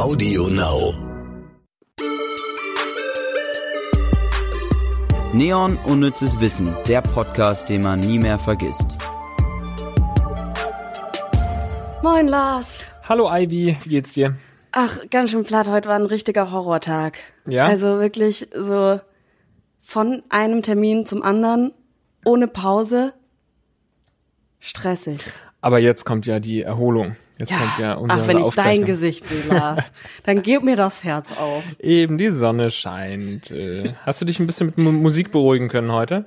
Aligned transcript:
Audio 0.00 0.48
Now. 0.48 0.94
Neon 5.34 5.76
Unnützes 5.84 6.40
Wissen, 6.40 6.74
der 6.88 7.02
Podcast, 7.02 7.68
den 7.68 7.82
man 7.82 8.00
nie 8.00 8.18
mehr 8.18 8.38
vergisst. 8.38 8.96
Moin 12.02 12.28
Lars. 12.28 12.82
Hallo 13.06 13.28
Ivy, 13.30 13.76
wie 13.82 13.88
geht's 13.90 14.14
dir? 14.14 14.38
Ach, 14.72 15.00
ganz 15.10 15.32
schön 15.32 15.44
platt. 15.44 15.68
Heute 15.68 15.90
war 15.90 15.96
ein 15.96 16.06
richtiger 16.06 16.50
Horrortag. 16.50 17.18
Ja? 17.46 17.66
Also 17.66 17.98
wirklich 17.98 18.48
so 18.54 19.00
von 19.82 20.22
einem 20.30 20.62
Termin 20.62 21.04
zum 21.04 21.22
anderen, 21.22 21.74
ohne 22.24 22.48
Pause. 22.48 23.12
Stressig. 24.60 25.20
Aber 25.60 25.78
jetzt 25.78 26.04
kommt 26.04 26.26
ja 26.26 26.40
die 26.40 26.62
Erholung. 26.62 27.16
Jetzt 27.38 27.52
kommt 27.52 27.78
ja 27.78 27.94
unsere 27.94 28.22
Ach, 28.22 28.28
wenn 28.28 28.38
ich 28.38 28.48
dein. 28.48 28.84
Gesicht 28.84 29.26
sehe, 29.26 29.54
Lars, 29.56 29.90
dann 30.24 30.42
gib 30.42 30.62
mir 30.62 30.76
das 30.76 31.04
Herz 31.04 31.28
auf. 31.38 31.62
Eben, 31.78 32.18
die 32.18 32.28
Sonne 32.28 32.70
scheint. 32.70 33.50
Äh, 33.50 33.94
Hast 34.04 34.20
du 34.20 34.24
dich 34.24 34.40
ein 34.40 34.46
bisschen 34.46 34.66
mit 34.66 34.78
Mu 34.78 34.92
Musik 34.92 35.32
beruhigen 35.32 35.68
können 35.68 35.92
heute? 35.92 36.24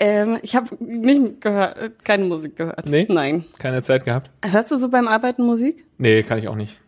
Ähm, 0.00 0.38
ich 0.42 0.54
habe 0.54 0.68
nicht 0.80 1.40
gehört, 1.40 2.04
keine 2.04 2.24
Musik 2.24 2.56
gehört. 2.56 2.88
Nee? 2.88 3.06
Nein. 3.08 3.44
Keine 3.58 3.82
Zeit 3.82 4.04
gehabt? 4.04 4.30
Hörst 4.44 4.70
du 4.70 4.76
so 4.78 4.88
beim 4.88 5.08
Arbeiten 5.08 5.44
Musik? 5.44 5.84
Nee, 5.98 6.22
kann 6.22 6.38
ich 6.38 6.46
auch 6.48 6.54
nicht. 6.54 6.78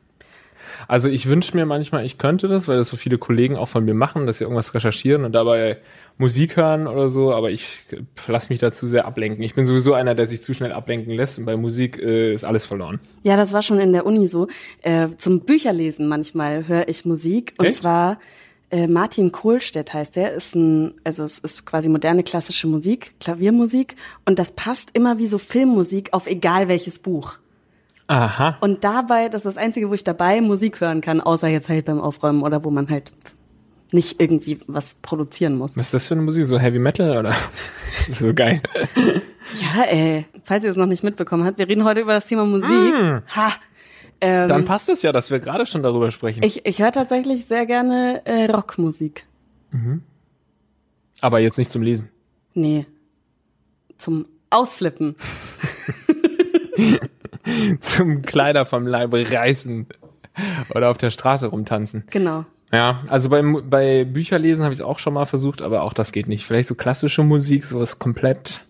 Also 0.88 1.08
ich 1.08 1.26
wünsche 1.26 1.56
mir 1.56 1.66
manchmal, 1.66 2.04
ich 2.04 2.18
könnte 2.18 2.48
das, 2.48 2.68
weil 2.68 2.76
das 2.76 2.88
so 2.88 2.96
viele 2.96 3.18
Kollegen 3.18 3.56
auch 3.56 3.68
von 3.68 3.84
mir 3.84 3.94
machen, 3.94 4.26
dass 4.26 4.38
sie 4.38 4.44
irgendwas 4.44 4.74
recherchieren 4.74 5.24
und 5.24 5.32
dabei 5.32 5.78
Musik 6.18 6.56
hören 6.56 6.86
oder 6.86 7.08
so, 7.08 7.32
aber 7.32 7.50
ich 7.50 7.80
lasse 8.26 8.52
mich 8.52 8.58
dazu 8.58 8.86
sehr 8.86 9.06
ablenken. 9.06 9.42
Ich 9.42 9.54
bin 9.54 9.64
sowieso 9.64 9.94
einer, 9.94 10.14
der 10.14 10.26
sich 10.26 10.42
zu 10.42 10.52
schnell 10.52 10.72
ablenken 10.72 11.14
lässt 11.14 11.38
und 11.38 11.46
bei 11.46 11.56
Musik 11.56 11.98
äh, 11.98 12.32
ist 12.34 12.44
alles 12.44 12.66
verloren. 12.66 13.00
Ja, 13.22 13.36
das 13.36 13.52
war 13.52 13.62
schon 13.62 13.80
in 13.80 13.92
der 13.92 14.04
Uni 14.04 14.26
so. 14.26 14.48
Äh, 14.82 15.08
zum 15.16 15.40
Bücherlesen 15.40 16.08
manchmal 16.08 16.68
höre 16.68 16.88
ich 16.88 17.04
Musik. 17.04 17.54
Und 17.58 17.66
Echt? 17.66 17.80
zwar 17.80 18.18
äh, 18.70 18.86
Martin 18.86 19.32
Kohlstedt 19.32 19.92
heißt 19.94 20.16
der, 20.16 20.32
ist 20.32 20.54
ein, 20.54 20.94
also 21.04 21.24
es 21.24 21.38
ist 21.38 21.66
quasi 21.66 21.88
moderne 21.88 22.22
klassische 22.22 22.66
Musik, 22.66 23.14
Klaviermusik. 23.20 23.96
Und 24.24 24.38
das 24.38 24.52
passt 24.52 24.90
immer 24.96 25.18
wie 25.18 25.26
so 25.26 25.38
Filmmusik 25.38 26.12
auf 26.12 26.26
egal 26.26 26.68
welches 26.68 26.98
Buch. 26.98 27.38
Aha. 28.10 28.56
Und 28.60 28.82
dabei, 28.82 29.28
das 29.28 29.42
ist 29.46 29.56
das 29.56 29.56
Einzige, 29.56 29.88
wo 29.88 29.94
ich 29.94 30.02
dabei 30.02 30.40
Musik 30.40 30.80
hören 30.80 31.00
kann, 31.00 31.20
außer 31.20 31.46
jetzt 31.46 31.68
halt 31.68 31.84
beim 31.84 32.00
Aufräumen 32.00 32.42
oder 32.42 32.64
wo 32.64 32.70
man 32.70 32.90
halt 32.90 33.12
nicht 33.92 34.20
irgendwie 34.20 34.58
was 34.66 34.94
produzieren 34.94 35.56
muss. 35.56 35.76
Was 35.76 35.86
ist 35.86 35.94
das 35.94 36.08
für 36.08 36.14
eine 36.14 36.22
Musik? 36.22 36.44
So 36.44 36.58
Heavy 36.58 36.80
Metal 36.80 37.16
oder? 37.16 37.36
so 38.12 38.34
geil. 38.34 38.60
Ja, 38.96 39.84
ey, 39.84 40.26
falls 40.42 40.64
ihr 40.64 40.70
es 40.70 40.76
noch 40.76 40.86
nicht 40.86 41.04
mitbekommen 41.04 41.44
habt, 41.44 41.58
wir 41.58 41.68
reden 41.68 41.84
heute 41.84 42.00
über 42.00 42.14
das 42.14 42.26
Thema 42.26 42.44
Musik. 42.46 42.68
Ha! 42.68 43.52
Ähm, 44.20 44.48
Dann 44.48 44.64
passt 44.64 44.88
es 44.88 45.02
ja, 45.02 45.12
dass 45.12 45.30
wir 45.30 45.38
gerade 45.38 45.64
schon 45.66 45.84
darüber 45.84 46.10
sprechen. 46.10 46.42
Ich, 46.42 46.66
ich 46.66 46.82
höre 46.82 46.90
tatsächlich 46.90 47.44
sehr 47.44 47.64
gerne 47.64 48.22
äh, 48.24 48.50
Rockmusik. 48.50 49.24
Aber 51.20 51.38
jetzt 51.38 51.58
nicht 51.58 51.70
zum 51.70 51.82
Lesen. 51.82 52.08
Nee. 52.54 52.86
Zum 53.96 54.26
Ausflippen. 54.50 55.14
zum 57.80 58.22
Kleider 58.22 58.64
vom 58.64 58.86
Leibe 58.86 59.30
reißen 59.30 59.86
oder 60.74 60.90
auf 60.90 60.98
der 60.98 61.10
Straße 61.10 61.48
rumtanzen. 61.48 62.04
Genau. 62.10 62.44
Ja, 62.72 63.02
also 63.08 63.28
beim, 63.30 63.68
bei 63.68 64.04
Bücherlesen 64.04 64.64
habe 64.64 64.72
ich 64.72 64.78
es 64.78 64.84
auch 64.84 65.00
schon 65.00 65.14
mal 65.14 65.26
versucht, 65.26 65.60
aber 65.60 65.82
auch 65.82 65.92
das 65.92 66.12
geht 66.12 66.28
nicht. 66.28 66.46
Vielleicht 66.46 66.68
so 66.68 66.76
klassische 66.76 67.24
Musik, 67.24 67.64
sowas 67.64 67.98
komplett 67.98 68.64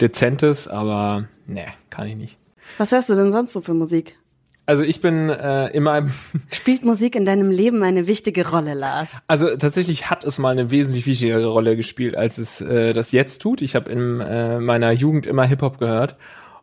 Dezentes, 0.00 0.68
aber 0.68 1.24
nee, 1.46 1.66
kann 1.90 2.06
ich 2.06 2.16
nicht. 2.16 2.36
Was 2.78 2.92
hörst 2.92 3.08
du 3.08 3.14
denn 3.14 3.32
sonst 3.32 3.52
so 3.52 3.60
für 3.60 3.74
Musik? 3.74 4.16
Also 4.64 4.84
ich 4.84 5.00
bin 5.00 5.28
äh, 5.28 5.68
immer, 5.70 6.06
Spielt 6.52 6.84
Musik 6.84 7.16
in 7.16 7.24
deinem 7.24 7.50
Leben 7.50 7.82
eine 7.82 8.06
wichtige 8.06 8.48
Rolle, 8.48 8.74
Lars? 8.74 9.10
also 9.26 9.56
tatsächlich 9.56 10.08
hat 10.08 10.22
es 10.22 10.38
mal 10.38 10.50
eine 10.50 10.70
wesentlich 10.70 11.06
wichtigere 11.06 11.46
Rolle 11.46 11.76
gespielt, 11.76 12.16
als 12.16 12.38
es 12.38 12.60
äh, 12.60 12.92
das 12.92 13.10
jetzt 13.10 13.42
tut. 13.42 13.60
Ich 13.60 13.74
habe 13.74 13.90
in 13.90 14.20
äh, 14.20 14.60
meiner 14.60 14.92
Jugend 14.92 15.26
immer 15.26 15.44
Hip-Hop 15.44 15.78
gehört 15.78 16.16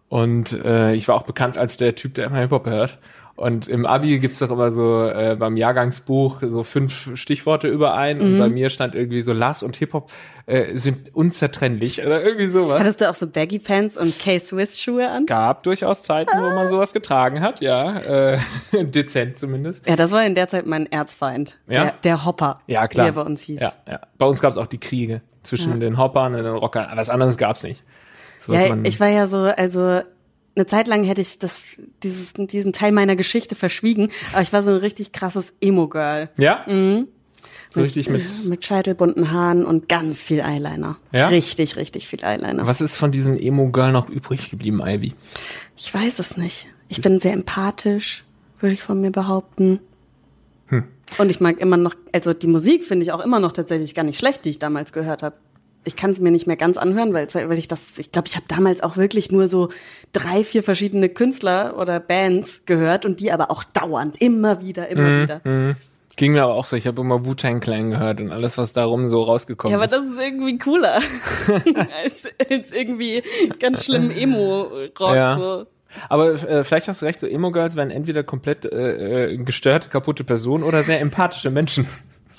und 0.10 0.54
äh, 0.66 0.94
ich 0.94 1.08
war 1.08 1.16
auch 1.16 1.24
bekannt 1.24 1.58
als 1.58 1.78
der 1.78 1.96
Typ, 1.96 2.16
der 2.16 2.26
immer 2.26 2.40
Hip-Hop 2.40 2.66
hört. 2.66 2.98
Und 3.40 3.70
im 3.70 3.86
Abi 3.86 4.20
gibt's 4.20 4.40
doch 4.40 4.52
immer 4.52 4.74
so 4.74 5.06
äh, 5.06 5.38
beim 5.40 5.56
Jahrgangsbuch 5.56 6.42
so 6.42 6.64
fünf 6.64 7.12
Stichworte 7.14 7.70
überein 7.70 8.20
und 8.20 8.38
bei 8.38 8.50
mir 8.50 8.70
stand 8.70 8.96
irgendwie 8.96 9.22
so 9.22 9.32
Lars 9.32 9.64
und 9.64 9.78
Hip-Hop 9.78 10.12
äh, 10.46 10.76
sind 10.76 11.16
unzertrennlich 11.16 12.06
oder 12.06 12.22
irgendwie 12.22 12.48
sowas. 12.48 12.82
Hattest 12.82 13.00
du 13.00 13.10
auch 13.10 13.14
so 13.14 13.28
Baggy 13.28 13.60
Pants 13.60 13.96
und 13.98 14.20
K-Swiss-Schuhe 14.20 15.10
an? 15.10 15.26
gab 15.26 15.64
durchaus 15.64 16.04
Zeiten, 16.04 16.38
wo 16.38 16.50
man 16.54 16.68
sowas 16.68 16.92
getragen 16.92 17.40
hat, 17.40 17.62
ja, 17.62 18.00
äh, 18.00 18.40
dezent 18.84 19.38
zumindest. 19.38 19.88
Ja, 19.88 19.96
das 19.96 20.12
war 20.12 20.26
in 20.26 20.36
der 20.36 20.50
Zeit 20.50 20.66
mein 20.66 20.92
Erzfeind. 20.92 21.58
Ja? 21.70 21.84
Der, 21.84 21.94
der 22.04 22.26
Hopper. 22.26 22.60
Ja, 22.68 22.90
klar. 22.90 23.06
Wie 23.06 23.10
er 23.10 23.14
bei 23.14 23.22
uns 23.22 23.42
hieß. 23.44 23.62
Ja, 23.62 23.72
ja. 23.88 24.02
Bei 24.18 24.26
uns 24.26 24.42
gab 24.42 24.52
es 24.52 24.58
auch 24.58 24.68
die 24.68 24.80
Kriege 24.80 25.22
zwischen 25.44 25.80
den 25.80 25.98
Hoppern 25.98 26.36
und 26.36 26.44
den 26.44 26.56
Rockern. 26.56 26.90
Was 26.96 27.10
anderes 27.10 27.38
gab's 27.38 27.64
nicht. 27.64 27.86
Ja, 28.54 28.78
ich 28.84 29.00
war 29.00 29.10
ja 29.10 29.28
so, 29.28 29.38
also 29.38 30.02
eine 30.56 30.66
Zeit 30.66 30.88
lang 30.88 31.04
hätte 31.04 31.22
ich 31.22 31.40
das, 31.40 31.78
dieses, 32.04 32.34
diesen 32.34 32.74
Teil 32.74 32.92
meiner 32.92 33.16
Geschichte 33.16 33.56
verschwiegen, 33.56 34.10
aber 34.34 34.42
ich 34.42 34.52
war 34.52 34.64
so 34.64 34.72
ein 34.72 34.78
richtig 34.78 35.12
krasses 35.12 35.54
Emo-Girl. 35.62 36.30
ja? 36.38 36.66
So 37.72 37.82
richtig 37.82 38.10
mit. 38.10 38.46
Mit 38.46 38.66
scheitelbunten 38.66 39.32
Haaren 39.32 39.64
und 39.64 39.88
ganz 39.90 40.20
viel 40.20 40.40
Eyeliner. 40.40 40.98
Ja? 41.12 41.28
Richtig, 41.28 41.76
richtig 41.76 42.08
viel 42.08 42.24
Eyeliner. 42.24 42.66
Was 42.66 42.82
ist 42.82 42.96
von 42.96 43.12
diesem 43.12 43.38
Emo-Girl 43.38 43.92
noch 43.92 44.10
übrig 44.10 44.50
geblieben, 44.50 44.82
Ivy? 44.84 45.14
Ich 45.78 45.94
weiß 45.94 46.18
es 46.20 46.36
nicht. 46.36 46.70
Ich 46.88 47.02
bin 47.02 47.20
sehr 47.20 47.34
empathisch, 47.34 48.26
würde 48.60 48.74
ich 48.74 48.82
von 48.82 49.00
mir 49.00 49.12
behaupten. 49.12 49.80
Hm. 50.68 50.86
Und 51.20 51.30
ich 51.30 51.40
mag 51.40 51.60
immer 51.60 51.78
noch, 51.78 51.96
also 52.12 52.34
die 52.34 52.48
Musik 52.48 52.84
finde 52.84 53.04
ich 53.04 53.12
auch 53.12 53.24
immer 53.24 53.40
noch 53.40 53.52
tatsächlich 53.52 53.94
gar 53.94 54.04
nicht 54.04 54.18
schlecht, 54.18 54.46
die 54.46 54.50
ich 54.50 54.60
damals 54.60 54.92
gehört 54.92 55.22
habe. 55.22 55.36
Ich 55.90 55.96
kann 55.96 56.12
es 56.12 56.20
mir 56.20 56.30
nicht 56.30 56.46
mehr 56.46 56.56
ganz 56.56 56.78
anhören, 56.78 57.14
weil, 57.14 57.28
weil 57.34 57.58
ich 57.58 57.68
das, 57.68 57.98
ich 57.98 58.12
glaube, 58.12 58.28
ich 58.28 58.36
habe 58.36 58.46
damals 58.48 58.82
auch 58.84 58.96
wirklich 58.96 59.32
nur 59.32 59.48
so 59.48 59.70
drei, 60.14 60.44
vier 60.44 60.62
verschiedene 60.62 61.10
Künstler 61.10 61.78
oder 61.80 62.00
Bands 62.00 62.62
gehört 62.68 63.06
und 63.08 63.20
die 63.20 63.32
aber 63.32 63.50
auch 63.50 63.64
dauernd, 63.64 64.22
immer 64.22 64.62
wieder, 64.62 64.88
immer 64.90 65.02
Mhm, 65.10 65.24
wieder. 65.24 65.76
Ging 66.16 66.34
mir 66.34 66.44
aber 66.44 66.54
auch 66.54 66.66
so, 66.66 66.76
ich 66.76 66.86
habe 66.86 67.02
immer 67.02 67.26
Wu-Tang 67.26 67.60
Clan 67.60 67.90
gehört 67.90 68.20
und 68.22 68.32
alles, 68.32 68.58
was 68.60 68.74
darum 68.74 69.08
so 69.08 69.24
rausgekommen 69.24 69.72
Ja, 69.72 69.78
aber 69.78 69.86
ist. 69.86 69.94
das 69.94 70.06
ist 70.06 70.22
irgendwie 70.22 70.58
cooler 70.60 70.96
als, 72.04 72.28
als 72.50 72.72
irgendwie 72.72 73.24
ganz 73.60 73.86
schlimm 73.86 74.12
Emo-Rock. 74.12 75.16
Ja. 75.16 75.38
So. 75.38 75.66
Aber 76.08 76.34
äh, 76.34 76.64
vielleicht 76.64 76.88
hast 76.88 77.02
du 77.02 77.06
recht, 77.08 77.20
so 77.20 77.26
Emo-Girls 77.26 77.76
werden 77.76 77.90
entweder 77.90 78.24
komplett 78.24 78.66
äh, 78.66 79.32
äh, 79.32 79.38
gestörte, 79.38 79.90
kaputte 79.90 80.24
Personen 80.24 80.64
oder 80.64 80.84
sehr 80.84 81.00
empathische 81.02 81.50
Menschen. 81.50 81.88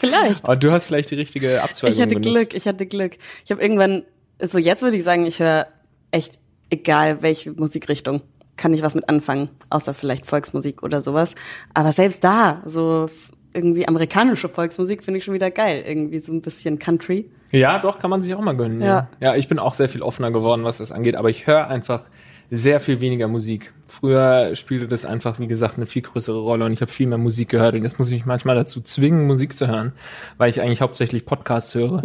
Vielleicht. 0.00 0.44
Aber 0.44 0.56
du 0.56 0.72
hast 0.72 0.86
vielleicht 0.86 1.10
die 1.10 1.14
richtige 1.14 1.62
Abzweigung 1.62 1.94
Ich 1.94 2.00
hatte 2.00 2.14
benutzt. 2.14 2.50
Glück, 2.50 2.54
ich 2.54 2.66
hatte 2.66 2.86
Glück. 2.86 3.18
Ich 3.44 3.50
habe 3.50 3.60
irgendwann, 3.60 4.02
so 4.40 4.56
jetzt 4.56 4.80
würde 4.80 4.96
ich 4.96 5.04
sagen, 5.04 5.26
ich 5.26 5.40
höre 5.40 5.66
echt 6.10 6.38
egal 6.70 7.20
welche 7.20 7.52
Musikrichtung, 7.52 8.22
kann 8.56 8.72
ich 8.72 8.82
was 8.82 8.94
mit 8.94 9.10
anfangen, 9.10 9.50
außer 9.68 9.92
vielleicht 9.92 10.24
Volksmusik 10.24 10.82
oder 10.82 11.02
sowas. 11.02 11.34
Aber 11.74 11.92
selbst 11.92 12.24
da, 12.24 12.62
so 12.64 13.10
irgendwie 13.52 13.86
amerikanische 13.86 14.48
Volksmusik 14.48 15.04
finde 15.04 15.18
ich 15.18 15.24
schon 15.24 15.34
wieder 15.34 15.50
geil. 15.50 15.82
Irgendwie 15.86 16.20
so 16.20 16.32
ein 16.32 16.40
bisschen 16.40 16.78
Country. 16.78 17.30
Ja, 17.50 17.78
doch, 17.78 17.98
kann 17.98 18.08
man 18.08 18.22
sich 18.22 18.34
auch 18.34 18.40
mal 18.40 18.56
gönnen. 18.56 18.80
Ja. 18.80 18.86
Ja. 18.86 19.08
ja, 19.20 19.36
ich 19.36 19.48
bin 19.48 19.58
auch 19.58 19.74
sehr 19.74 19.90
viel 19.90 20.00
offener 20.00 20.30
geworden, 20.30 20.64
was 20.64 20.78
das 20.78 20.92
angeht, 20.92 21.16
aber 21.16 21.28
ich 21.28 21.46
höre 21.46 21.66
einfach 21.66 22.04
sehr 22.50 22.80
viel 22.80 23.00
weniger 23.00 23.28
Musik. 23.28 23.72
Früher 23.86 24.56
spielte 24.56 24.88
das 24.88 25.04
einfach, 25.04 25.38
wie 25.38 25.46
gesagt, 25.46 25.76
eine 25.76 25.86
viel 25.86 26.02
größere 26.02 26.38
Rolle 26.38 26.64
und 26.64 26.72
ich 26.72 26.80
habe 26.80 26.90
viel 26.90 27.06
mehr 27.06 27.18
Musik 27.18 27.48
gehört 27.48 27.74
und 27.74 27.82
jetzt 27.82 27.98
muss 27.98 28.08
ich 28.08 28.14
mich 28.14 28.26
manchmal 28.26 28.56
dazu 28.56 28.80
zwingen, 28.80 29.26
Musik 29.26 29.56
zu 29.56 29.68
hören, 29.68 29.92
weil 30.36 30.50
ich 30.50 30.60
eigentlich 30.60 30.80
hauptsächlich 30.80 31.24
Podcasts 31.24 31.74
höre. 31.74 32.02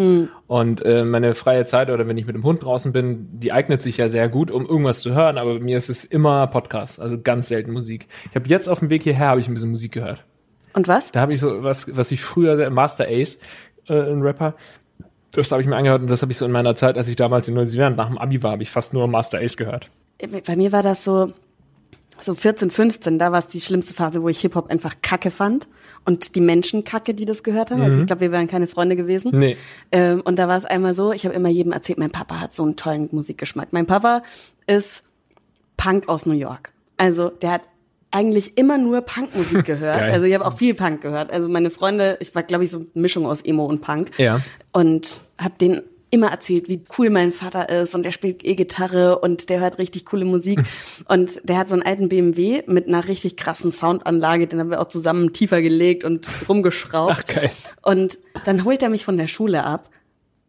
Und 0.47 0.85
äh, 0.85 1.03
meine 1.03 1.33
freie 1.33 1.65
Zeit 1.65 1.89
oder 1.89 2.07
wenn 2.07 2.17
ich 2.17 2.27
mit 2.27 2.35
dem 2.35 2.43
Hund 2.43 2.63
draußen 2.63 2.93
bin, 2.93 3.27
die 3.39 3.51
eignet 3.51 3.81
sich 3.81 3.97
ja 3.97 4.07
sehr 4.07 4.29
gut, 4.29 4.51
um 4.51 4.67
irgendwas 4.67 4.99
zu 4.99 5.15
hören, 5.15 5.39
aber 5.39 5.55
bei 5.55 5.59
mir 5.59 5.77
ist 5.77 5.89
es 5.89 6.05
immer 6.05 6.45
Podcast, 6.47 6.99
also 6.99 7.19
ganz 7.19 7.47
selten 7.47 7.71
Musik. 7.71 8.07
Ich 8.29 8.35
habe 8.35 8.47
jetzt 8.47 8.67
auf 8.67 8.79
dem 8.79 8.91
Weg 8.91 9.01
hierher 9.01 9.27
habe 9.27 9.39
ich 9.39 9.47
ein 9.47 9.53
bisschen 9.55 9.71
Musik 9.71 9.93
gehört. 9.93 10.23
Und 10.73 10.87
was? 10.87 11.11
Da 11.11 11.21
habe 11.21 11.33
ich 11.33 11.39
so 11.39 11.63
was, 11.63 11.97
was 11.97 12.11
ich 12.11 12.21
früher, 12.21 12.69
Master 12.69 13.07
Ace, 13.07 13.39
äh, 13.87 13.99
ein 13.99 14.21
Rapper, 14.21 14.53
das 15.31 15.51
habe 15.51 15.61
ich 15.61 15.67
mir 15.67 15.75
angehört 15.75 16.01
und 16.01 16.09
das 16.09 16.21
habe 16.21 16.31
ich 16.31 16.37
so 16.37 16.45
in 16.45 16.51
meiner 16.51 16.75
Zeit, 16.75 16.97
als 16.97 17.07
ich 17.07 17.15
damals 17.15 17.47
in 17.47 17.55
Neuseeland 17.55 17.97
nach 17.97 18.07
dem 18.07 18.17
Abi 18.17 18.43
war, 18.43 18.51
habe 18.51 18.63
ich 18.63 18.69
fast 18.69 18.93
nur 18.93 19.07
Master 19.07 19.39
Ace 19.39 19.57
gehört. 19.57 19.89
Bei 20.45 20.55
mir 20.55 20.71
war 20.71 20.83
das 20.83 21.03
so, 21.03 21.33
so 22.19 22.35
14, 22.35 22.71
15, 22.71 23.19
da 23.19 23.31
war 23.31 23.39
es 23.39 23.47
die 23.47 23.59
schlimmste 23.61 23.93
Phase, 23.93 24.21
wo 24.21 24.29
ich 24.29 24.39
Hip-Hop 24.39 24.69
einfach 24.69 24.95
kacke 25.01 25.31
fand. 25.31 25.67
Und 26.07 26.35
die 26.35 26.41
Menschen 26.41 26.83
kacke, 26.83 27.15
die 27.15 27.25
das 27.25 27.41
gehört 27.41 27.71
haben. 27.71 27.81
Also 27.81 27.99
ich 28.01 28.05
glaube, 28.05 28.21
wir 28.21 28.31
wären 28.31 28.47
keine 28.47 28.67
Freunde 28.67 28.95
gewesen. 28.95 29.31
Nee. 29.33 29.57
Ähm, 29.91 30.21
und 30.21 30.37
da 30.37 30.47
war 30.47 30.55
es 30.55 30.63
einmal 30.63 30.93
so, 30.93 31.11
ich 31.11 31.25
habe 31.25 31.33
immer 31.33 31.49
jedem 31.49 31.71
erzählt, 31.71 31.97
mein 31.97 32.11
Papa 32.11 32.39
hat 32.39 32.53
so 32.53 32.61
einen 32.61 32.75
tollen 32.75 33.09
Musikgeschmack. 33.11 33.69
Mein 33.71 33.87
Papa 33.87 34.21
ist 34.67 35.03
Punk 35.77 36.07
aus 36.07 36.27
New 36.27 36.35
York. 36.35 36.71
Also 36.97 37.29
der 37.29 37.53
hat 37.53 37.61
eigentlich 38.11 38.57
immer 38.57 38.77
nur 38.77 39.01
Punkmusik 39.01 39.65
gehört. 39.65 39.99
Geil. 39.99 40.11
also 40.11 40.25
ich 40.25 40.33
habe 40.35 40.45
auch 40.45 40.57
viel 40.57 40.75
Punk 40.75 41.01
gehört. 41.01 41.31
Also 41.31 41.49
meine 41.49 41.71
Freunde, 41.71 42.17
ich 42.21 42.35
war 42.35 42.43
glaube 42.43 42.63
ich 42.63 42.69
so 42.69 42.77
eine 42.77 42.87
Mischung 42.93 43.25
aus 43.25 43.41
Emo 43.41 43.65
und 43.65 43.81
Punk. 43.81 44.11
Ja. 44.19 44.41
Und 44.71 45.25
habe 45.39 45.55
den 45.59 45.81
immer 46.15 46.31
erzählt, 46.31 46.69
wie 46.69 46.81
cool 46.97 47.09
mein 47.09 47.31
Vater 47.31 47.69
ist 47.69 47.93
und 47.93 48.03
der 48.03 48.11
spielt 48.11 48.43
E-Gitarre 48.43 49.19
und 49.19 49.49
der 49.49 49.59
hört 49.59 49.77
richtig 49.77 50.05
coole 50.05 50.25
Musik. 50.25 50.59
und 51.07 51.47
der 51.47 51.57
hat 51.57 51.69
so 51.69 51.75
einen 51.75 51.83
alten 51.83 52.09
BMW 52.09 52.63
mit 52.67 52.87
einer 52.87 53.07
richtig 53.07 53.35
krassen 53.35 53.71
Soundanlage, 53.71 54.47
den 54.47 54.59
haben 54.59 54.71
wir 54.71 54.81
auch 54.81 54.87
zusammen 54.87 55.33
tiefer 55.33 55.61
gelegt 55.61 56.03
und 56.03 56.27
rumgeschraubt. 56.47 57.11
Ach, 57.15 57.27
geil. 57.27 57.51
Und 57.83 58.17
dann 58.45 58.63
holt 58.63 58.81
er 58.81 58.89
mich 58.89 59.05
von 59.05 59.17
der 59.17 59.27
Schule 59.27 59.63
ab 59.65 59.89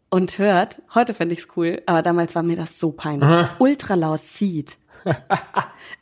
und 0.09 0.39
hört, 0.39 0.81
heute 0.95 1.15
fände 1.15 1.35
ich's 1.35 1.49
cool, 1.57 1.83
aber 1.87 2.03
damals 2.03 2.35
war 2.35 2.43
mir 2.43 2.57
das 2.57 2.79
so 2.79 2.93
peinlich. 2.93 3.47
Ultra 3.59 3.95
laut 3.95 4.21
Seed. 4.21 4.77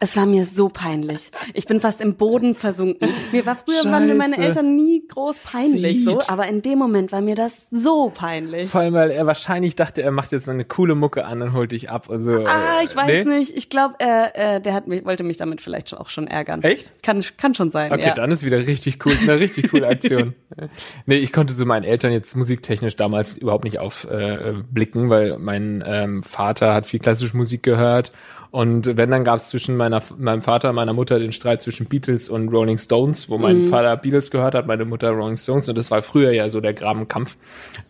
Es 0.01 0.17
war 0.17 0.27
mir 0.27 0.45
so 0.45 0.69
peinlich. 0.69 1.31
Ich 1.55 1.67
bin 1.67 1.81
fast 1.81 2.01
im 2.01 2.15
Boden 2.15 2.55
versunken. 2.55 3.09
Mir 3.33 3.47
war 3.47 3.57
früher 3.57 3.85
waren 3.85 4.07
mir 4.07 4.15
meine 4.15 4.35
Scheiße. 4.37 4.49
Eltern 4.49 4.77
nie 4.77 5.07
groß 5.07 5.53
peinlich 5.53 6.05
so, 6.05 6.19
Seed. 6.21 6.31
aber 6.31 6.47
in 6.49 6.63
dem 6.63 6.79
Moment 6.79 7.13
war 7.13 7.21
mir 7.21 7.35
das 7.35 7.67
so 7.71 8.11
peinlich. 8.15 8.69
Vor 8.69 8.81
allem, 8.83 8.95
weil 8.95 9.11
er 9.11 9.27
wahrscheinlich 9.27 9.77
dachte, 9.77 10.03
er 10.03 10.11
macht 10.11 10.33
jetzt 10.33 10.49
eine 10.49 10.65
coole 10.65 10.95
Mucke 10.95 11.25
an 11.25 11.43
und 11.43 11.53
holt 11.53 11.73
dich 11.73 11.91
ab. 11.91 12.11
Also, 12.11 12.45
Ah, 12.47 12.81
äh, 12.81 12.85
ich 12.85 12.95
weiß 12.95 13.27
nee? 13.27 13.39
nicht. 13.39 13.57
Ich 13.57 13.71
glaube, 13.71 13.95
er, 13.99 14.57
äh, 14.57 14.61
der 14.61 14.75
hat 14.75 14.87
mich, 14.87 15.05
wollte 15.05 15.25
mich 15.25 15.37
damit 15.37 15.61
vielleicht 15.61 15.97
auch 15.97 16.09
schon 16.09 16.27
ärgern. 16.27 16.63
Echt? 16.63 16.93
Kann, 17.03 17.23
kann 17.37 17.55
schon 17.55 17.71
sein. 17.71 17.93
Okay, 17.93 18.09
ja. 18.09 18.15
dann 18.15 18.31
ist 18.31 18.45
wieder 18.45 18.67
richtig 18.67 19.05
cool, 19.07 19.13
eine 19.21 19.39
richtig 19.39 19.71
coole 19.71 19.87
Aktion. 19.89 20.35
nee, 21.07 21.17
ich 21.17 21.33
konnte 21.33 21.55
so 21.55 21.65
meinen 21.65 21.85
Eltern 21.85 22.13
jetzt 22.13 22.37
musiktechnisch 22.37 22.97
damals 22.97 23.35
überhaupt 23.35 23.65
nicht 23.65 23.79
aufblicken, 23.79 24.61
äh, 24.61 24.63
blicken, 24.71 25.11
weil 25.11 25.39
mein 25.39 25.83
ähm, 25.87 26.23
Vater 26.23 26.75
hat 26.75 26.87
viel 26.87 27.01
klassische 27.01 27.37
Musik 27.37 27.63
gehört. 27.63 28.13
Und 28.55 28.97
wenn, 28.97 29.11
dann 29.11 29.25
gab 29.25 29.35
es 29.35 29.49
zwischen 29.49 29.77
meiner, 29.77 30.01
meinem 30.17 30.41
Vater 30.41 30.69
und 30.71 30.77
meiner 30.77 30.93
Mutter 30.93 31.19
den 31.19 31.33
Streit 31.33 31.61
zwischen 31.61 31.87
Beatles 31.87 32.29
und 32.29 32.47
Rolling 32.51 32.79
Stones, 32.79 33.29
wo 33.29 33.35
Mhm. 33.37 33.43
mein 33.43 33.65
Vater 33.65 33.97
Beatles 33.97 34.31
gehört 34.31 34.55
hat, 34.55 34.69
meine 34.69 34.85
Mutter 34.85 35.11
Rolling 35.11 35.37
Stones. 35.37 35.69
Und 35.69 35.77
das 35.77 35.91
war 35.91 36.03
früher 36.03 36.31
ja 36.31 36.49
so 36.49 36.61
der 36.61 36.73
Grabenkampf. 36.73 37.37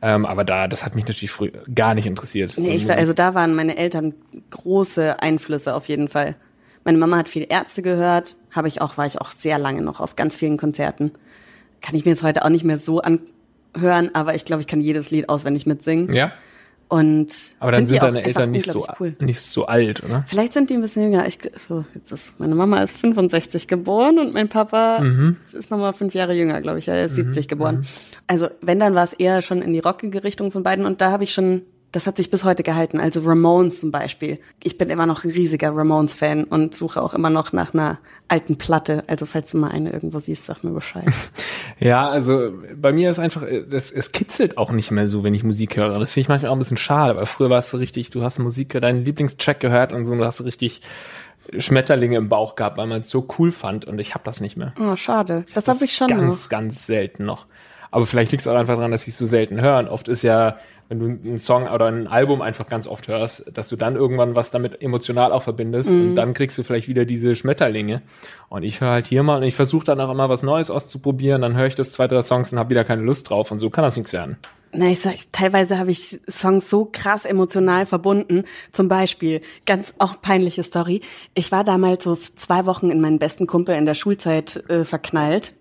Ähm, 0.00 0.25
aber 0.25 0.43
da, 0.43 0.66
das 0.66 0.82
hat 0.87 0.94
mich 0.94 1.06
natürlich 1.06 1.32
früher 1.32 1.50
gar 1.75 1.94
nicht 1.94 2.06
interessiert. 2.06 2.55
Nee, 2.56 2.76
ich 2.76 2.88
war, 2.88 2.96
also 2.96 3.12
da 3.12 3.34
waren 3.34 3.55
meine 3.55 3.76
Eltern 3.76 4.14
große 4.49 5.20
Einflüsse 5.20 5.75
auf 5.75 5.87
jeden 5.88 6.08
Fall. 6.08 6.34
Meine 6.82 6.96
Mama 6.96 7.19
hat 7.19 7.28
viel 7.28 7.46
Ärzte 7.46 7.82
gehört, 7.82 8.37
habe 8.50 8.69
ich 8.69 8.81
auch, 8.81 8.96
war 8.96 9.05
ich 9.05 9.20
auch 9.20 9.32
sehr 9.32 9.58
lange 9.58 9.82
noch 9.82 10.00
auf 10.00 10.17
ganz 10.17 10.34
vielen 10.34 10.56
Konzerten. 10.56 11.10
Kann 11.82 11.94
ich 11.94 12.06
mir 12.06 12.12
jetzt 12.12 12.22
heute 12.22 12.43
auch 12.43 12.49
nicht 12.49 12.64
mehr 12.64 12.78
so 12.78 13.02
anhören, 13.02 14.10
aber 14.14 14.34
ich 14.34 14.46
glaube, 14.46 14.62
ich 14.62 14.67
kann 14.67 14.81
jedes 14.81 15.10
Lied 15.10 15.28
auswendig 15.28 15.67
mitsingen. 15.67 16.10
ja, 16.14 16.32
Und 16.94 17.26
aber 17.58 17.73
dann 17.73 17.87
sind 17.87 18.00
deine 18.00 18.25
Eltern 18.25 18.52
nicht 18.52 18.70
so, 18.70 18.87
cool. 19.00 19.17
nicht 19.20 19.41
so 19.41 19.67
alt, 19.67 20.05
oder? 20.05 20.25
Vielleicht 20.29 20.52
sind 20.52 20.70
die 20.70 20.75
ein 20.75 20.81
bisschen 20.81 21.02
jünger. 21.02 21.26
Ich, 21.26 21.38
so, 21.69 21.85
jetzt 21.93 22.12
ist, 22.12 22.38
meine 22.38 22.55
Mama 22.55 22.81
ist 22.85 22.96
65 22.99 23.67
geboren 23.67 24.20
und 24.20 24.32
mein 24.32 24.49
Papa 24.49 25.00
Mhm. 25.00 25.37
ist 25.52 25.73
nochmal 25.73 25.93
fünf 25.93 26.14
Jahre 26.14 26.35
jünger, 26.35 26.61
glaube 26.61 26.79
ich. 26.79 26.87
Er 26.87 27.05
ist 27.06 27.17
70 27.17 27.49
geboren. 27.49 27.85
Also 28.29 28.49
wenn, 28.61 28.79
dann 28.79 28.94
war 28.94 29.02
es 29.02 29.12
eher 29.12 29.43
schon 29.43 29.61
in 29.61 29.73
die 29.73 29.81
rockige 29.81 30.23
Richtung 30.23 30.52
von 30.52 30.62
beiden. 30.62 30.87
Und 30.87 31.00
da 31.00 31.11
habe 31.11 31.25
ich 31.25 31.32
schon, 31.32 31.62
das 31.94 32.08
hat 32.08 32.17
sich 32.17 32.29
bis 32.31 32.44
heute 32.44 32.64
gehalten. 32.64 32.99
Also 32.99 33.20
Ramones 33.20 33.81
zum 33.81 33.93
Beispiel. 33.93 34.41
Ich 34.62 34.79
bin 34.79 34.91
immer 34.91 35.06
noch 35.06 35.25
ein 35.25 35.31
riesiger 35.31 35.75
Ramones-Fan 35.75 36.43
und 36.44 36.75
suche 36.75 37.00
auch 37.00 37.14
immer 37.14 37.31
noch 37.31 37.52
nach 37.52 37.73
einer 37.73 37.99
alten 38.26 38.56
Platte. 38.58 39.05
Also 39.06 39.26
falls 39.26 39.52
du 39.52 39.58
mal 39.58 39.70
eine 39.70 39.93
irgendwo 39.93 40.19
siehst, 40.19 40.44
sag 40.44 40.64
mir 40.64 40.73
Bescheid. 40.73 41.06
Ja, 41.81 42.08
also 42.08 42.52
bei 42.76 42.93
mir 42.93 43.11
ist 43.11 43.19
einfach, 43.19 43.43
das, 43.69 43.91
es 43.91 44.12
kitzelt 44.12 44.58
auch 44.58 44.70
nicht 44.70 44.93
mehr 44.93 45.08
so, 45.08 45.25
wenn 45.25 45.35
ich 45.35 45.43
Musik 45.43 45.76
höre. 45.76 45.99
Das 45.99 46.12
finde 46.12 46.20
ich 46.23 46.29
manchmal 46.29 46.50
auch 46.52 46.55
ein 46.55 46.61
bisschen 46.61 46.76
schade, 46.76 47.17
weil 47.17 47.26
früher 47.26 47.50
warst 47.50 47.73
du 47.73 47.79
richtig, 47.79 48.11
du 48.11 48.23
hast 48.23 48.38
Musik, 48.38 48.81
deinen 48.81 49.05
Lieblingstrack 49.05 49.58
gehört 49.58 49.93
und 49.93 50.05
so, 50.05 50.12
und 50.12 50.19
du 50.19 50.25
hast 50.25 50.44
richtig 50.44 50.82
Schmetterlinge 51.58 52.17
im 52.17 52.29
Bauch 52.29 52.55
gehabt, 52.55 52.76
weil 52.79 52.87
man 52.87 53.00
es 53.00 53.11
so 53.11 53.26
cool 53.38 53.50
fand 53.50 53.87
und 53.87 53.99
ich 53.99 54.14
habe 54.14 54.25
das 54.25 54.41
nicht 54.41 54.56
mehr. 54.56 54.73
Oh, 54.81 54.94
schade. 54.94 55.44
Das 55.55 55.67
habe 55.67 55.85
ich 55.85 55.94
schon 55.94 56.06
ganz, 56.06 56.44
noch. 56.44 56.49
ganz 56.49 56.87
selten 56.87 57.25
noch. 57.25 57.46
Aber 57.94 58.06
vielleicht 58.06 58.32
liegt 58.32 58.41
es 58.41 58.49
auch 58.49 58.56
einfach 58.56 58.75
daran, 58.75 58.91
dass 58.91 59.06
ich 59.06 59.14
so 59.14 59.25
selten 59.25 59.61
höre. 59.61 59.79
Und 59.79 59.87
oft 59.88 60.08
ist 60.08 60.23
ja, 60.23 60.58
wenn 60.88 60.99
du 60.99 61.06
einen 61.06 61.38
Song 61.38 61.69
oder 61.69 61.87
ein 61.87 62.08
Album 62.08 62.43
einfach 62.43 62.67
ganz 62.67 62.88
oft 62.88 63.06
hörst, 63.06 63.56
dass 63.56 63.69
du 63.69 63.76
dann 63.76 63.94
irgendwann 63.94 64.35
was 64.35 64.50
damit 64.50 64.82
emotional 64.82 65.31
auch 65.31 65.44
verbindest 65.44 65.91
Mhm. 65.91 66.08
und 66.11 66.17
dann 66.17 66.35
kriegst 66.35 66.58
du 66.58 66.64
vielleicht 66.64 66.88
wieder 66.88 67.05
diese 67.05 67.37
Schmetterlinge. 67.37 68.02
Und 68.49 68.64
ich 68.64 68.81
höre 68.81 68.91
halt 68.91 69.06
hier 69.06 69.23
mal 69.23 69.37
und 69.37 69.44
ich 69.44 69.55
versuche 69.55 69.85
dann 69.85 70.00
auch 70.00 70.11
immer 70.11 70.29
was 70.29 70.43
Neues 70.43 70.70
auszuprobieren, 70.70 71.43
dann 71.43 71.56
höre 71.56 71.67
ich 71.67 71.76
das 71.76 71.93
zwei, 71.93 72.08
drei 72.08 72.20
Songs 72.23 72.52
und 72.52 72.58
habe 72.58 72.70
wieder 72.70 72.82
keine 72.82 73.02
Lust 73.02 73.31
drauf 73.31 73.52
und 73.52 73.61
so 73.61 73.70
kann 73.70 73.85
das 73.85 73.96
nichts 73.96 74.12
werden. 74.12 74.38
Na, 74.73 74.87
ich 74.88 74.99
sag, 74.99 75.14
teilweise 75.31 75.79
habe 75.79 75.93
ich 75.93 76.19
Songs 76.29 76.69
so 76.69 76.88
krass 76.91 77.25
emotional 77.25 77.87
verbunden. 77.87 78.43
Zum 78.73 78.88
Beispiel, 78.88 79.41
ganz 79.67 79.94
auch 79.99 80.20
peinliche 80.20 80.64
Story. 80.64 81.00
Ich 81.35 81.52
war 81.52 81.62
damals 81.62 82.02
so 82.02 82.19
zwei 82.35 82.67
Wochen 82.67 82.91
in 82.91 83.00
meinen 83.00 83.20
besten 83.20 83.46
Kumpel 83.46 83.76
in 83.76 83.87
der 83.87 83.94
Schulzeit 83.94 84.69
äh, 84.69 84.85
verknallt. 84.85 85.52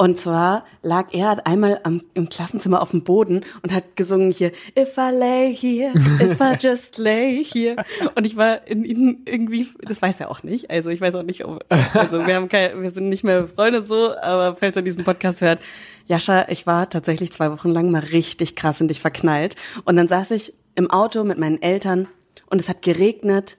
Und 0.00 0.18
zwar 0.18 0.64
lag 0.80 1.12
er 1.12 1.46
einmal 1.46 1.80
am, 1.82 2.00
im 2.14 2.30
Klassenzimmer 2.30 2.80
auf 2.80 2.92
dem 2.92 3.04
Boden 3.04 3.44
und 3.62 3.70
hat 3.70 3.96
gesungen 3.96 4.32
hier, 4.32 4.50
If 4.74 4.96
I 4.96 5.10
lay 5.12 5.54
here, 5.54 5.92
if 6.22 6.40
I 6.40 6.54
just 6.58 6.96
lay 6.96 7.44
here. 7.44 7.76
Und 8.14 8.24
ich 8.24 8.34
war 8.34 8.66
in 8.66 8.86
ihm 8.86 9.18
irgendwie, 9.26 9.68
das 9.82 10.00
weiß 10.00 10.18
er 10.20 10.30
auch 10.30 10.42
nicht. 10.42 10.70
Also 10.70 10.88
ich 10.88 11.02
weiß 11.02 11.16
auch 11.16 11.22
nicht, 11.22 11.44
ob, 11.44 11.66
also 11.92 12.26
wir 12.26 12.34
haben 12.34 12.48
kein, 12.48 12.82
wir 12.82 12.92
sind 12.92 13.10
nicht 13.10 13.24
mehr 13.24 13.46
Freunde 13.46 13.84
so, 13.84 14.16
aber 14.16 14.56
falls 14.56 14.74
er 14.74 14.80
diesen 14.80 15.04
Podcast 15.04 15.42
hört, 15.42 15.60
Jascha, 16.06 16.46
ich 16.48 16.66
war 16.66 16.88
tatsächlich 16.88 17.30
zwei 17.30 17.52
Wochen 17.52 17.68
lang 17.68 17.90
mal 17.90 17.98
richtig 17.98 18.56
krass 18.56 18.80
in 18.80 18.88
dich 18.88 19.00
verknallt. 19.02 19.54
Und 19.84 19.96
dann 19.96 20.08
saß 20.08 20.30
ich 20.30 20.54
im 20.76 20.90
Auto 20.90 21.24
mit 21.24 21.36
meinen 21.36 21.60
Eltern 21.60 22.08
und 22.48 22.58
es 22.58 22.70
hat 22.70 22.80
geregnet 22.80 23.58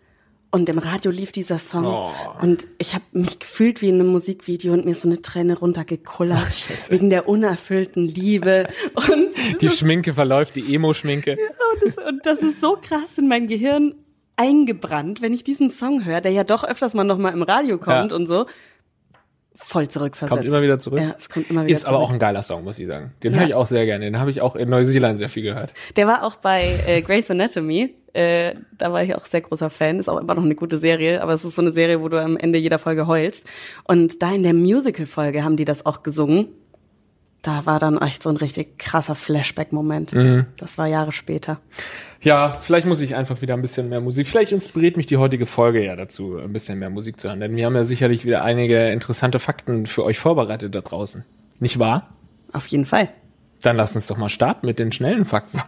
und 0.52 0.68
im 0.70 0.78
Radio 0.78 1.12
lief 1.12 1.32
dieser 1.32 1.60
Song 1.60 1.86
Oh. 1.86 2.12
und 2.42 2.68
ich 2.78 2.94
habe 2.94 3.06
mich 3.14 3.40
gefühlt 3.40 3.82
wie 3.82 3.90
in 3.90 3.96
einem 3.96 4.08
Musikvideo 4.12 4.74
und 4.74 4.86
mir 4.86 4.96
so 4.96 5.08
eine 5.08 5.22
Träne 5.22 5.58
runtergekullert 5.58 6.58
wegen 6.90 7.10
der 7.10 7.28
unerfüllten 7.30 8.08
Liebe 8.08 8.68
und 8.96 9.30
Die 9.62 9.70
Schminke 9.70 10.14
verläuft, 10.14 10.56
die 10.56 10.76
Emo-Schminke. 10.76 11.38
und 11.74 11.84
das, 11.98 12.06
und 12.06 12.26
das 12.26 12.40
ist 12.40 12.60
so 12.62 12.78
krass 12.82 13.18
in 13.18 13.28
mein 13.28 13.48
Gehirn 13.48 13.96
eingebrannt, 14.36 15.22
wenn 15.22 15.34
ich 15.34 15.44
diesen 15.44 15.70
Song 15.70 16.04
höre, 16.06 16.22
der 16.22 16.32
ja 16.32 16.44
doch 16.44 16.64
öfters 16.64 16.94
mal 16.94 17.04
noch 17.04 17.18
mal 17.18 17.30
im 17.34 17.44
Radio 17.44 17.78
kommt 17.78 18.12
Ja. 18.12 18.16
und 18.16 18.28
so. 18.28 18.46
Voll 19.56 19.88
zurückversetzt. 19.90 20.38
Kommt 20.38 20.48
immer 20.48 20.62
wieder 20.62 20.80
zurück. 20.80 21.00
Ja, 21.02 21.14
es 21.18 21.30
kommt 21.30 21.50
immer 21.50 21.64
wieder 21.66 21.74
Ist 21.74 21.82
zurück. 21.82 21.96
aber 21.96 22.04
auch 22.04 22.12
ein 22.12 22.20
geiler 22.20 22.42
Song, 22.42 22.64
muss 22.64 22.80
ich 22.80 22.88
sagen. 22.88 23.12
Den 23.22 23.34
Ja. 23.34 23.40
höre 23.40 23.48
ich 23.48 23.54
auch 23.54 23.68
sehr 23.68 23.86
gerne. 23.86 24.06
Den 24.06 24.18
habe 24.20 24.30
ich 24.32 24.42
auch 24.42 24.56
in 24.56 24.70
Neuseeland 24.70 25.18
sehr 25.20 25.30
viel 25.30 25.44
gehört. 25.44 25.74
Der 25.98 26.08
war 26.08 26.24
auch 26.24 26.36
bei 26.38 26.74
äh, 26.88 27.02
Grey's 27.02 27.30
Anatomy. 27.30 27.94
Äh, 28.14 28.56
da 28.78 28.92
war 28.92 29.04
ich 29.04 29.14
auch 29.16 29.26
sehr 29.26 29.42
großer 29.42 29.70
Fan. 29.70 30.00
Ist 30.00 30.10
auch 30.10 30.20
immer 30.20 30.36
noch 30.36 30.44
eine 30.44 30.56
gute 30.56 30.78
Serie, 30.78 31.22
aber 31.22 31.34
es 31.34 31.44
ist 31.46 31.56
so 31.56 31.62
eine 31.62 31.74
Serie, 31.74 32.02
wo 32.02 32.10
du 32.10 32.22
am 32.22 32.38
Ende 32.38 32.60
jeder 32.60 32.80
Folge 32.80 33.08
heulst. 33.08 33.46
Und 33.84 34.22
da 34.22 34.32
in 34.34 34.44
der 34.44 34.54
Musical-Folge 34.54 35.44
haben 35.44 35.58
die 35.58 35.66
das 35.66 35.86
auch 35.86 36.02
gesungen. 36.04 36.48
Da 37.42 37.66
war 37.66 37.80
dann 37.80 38.00
echt 38.00 38.22
so 38.22 38.30
ein 38.30 38.38
richtig 38.38 38.78
krasser 38.78 39.16
Flashback-Moment. 39.16 40.14
Mhm. 40.14 40.46
Das 40.58 40.78
war 40.78 40.86
Jahre 40.86 41.12
später. 41.12 41.60
Ja, 42.22 42.58
vielleicht 42.62 42.86
muss 42.86 43.02
ich 43.02 43.16
einfach 43.16 43.42
wieder 43.42 43.56
ein 43.56 43.64
bisschen 43.64 43.90
mehr 43.90 44.00
Musik. 44.00 44.28
Vielleicht 44.28 44.52
inspiriert 44.52 44.96
mich 44.96 45.08
die 45.08 45.18
heutige 45.18 45.48
Folge 45.48 45.84
ja 45.84 45.96
dazu, 45.96 46.38
ein 46.38 46.54
bisschen 46.54 46.78
mehr 46.78 46.92
Musik 46.92 47.20
zu 47.20 47.30
hören. 47.30 47.40
Denn 47.40 47.56
wir 47.56 47.66
haben 47.66 47.76
ja 47.76 47.86
sicherlich 47.86 48.26
wieder 48.26 48.44
einige 48.44 48.90
interessante 48.90 49.40
Fakten 49.40 49.88
für 49.88 50.04
euch 50.04 50.20
vorbereitet 50.20 50.76
da 50.76 50.82
draußen. 50.82 51.26
Nicht 51.60 51.80
wahr? 51.80 52.10
Auf 52.54 52.68
jeden 52.68 52.86
Fall. 52.86 53.10
Dann 53.64 53.76
lasst 53.76 53.96
uns 53.96 54.06
doch 54.08 54.18
mal 54.18 54.30
starten 54.30 54.68
mit 54.68 54.78
den 54.78 54.92
schnellen 54.92 55.26
Fakten. 55.26 55.62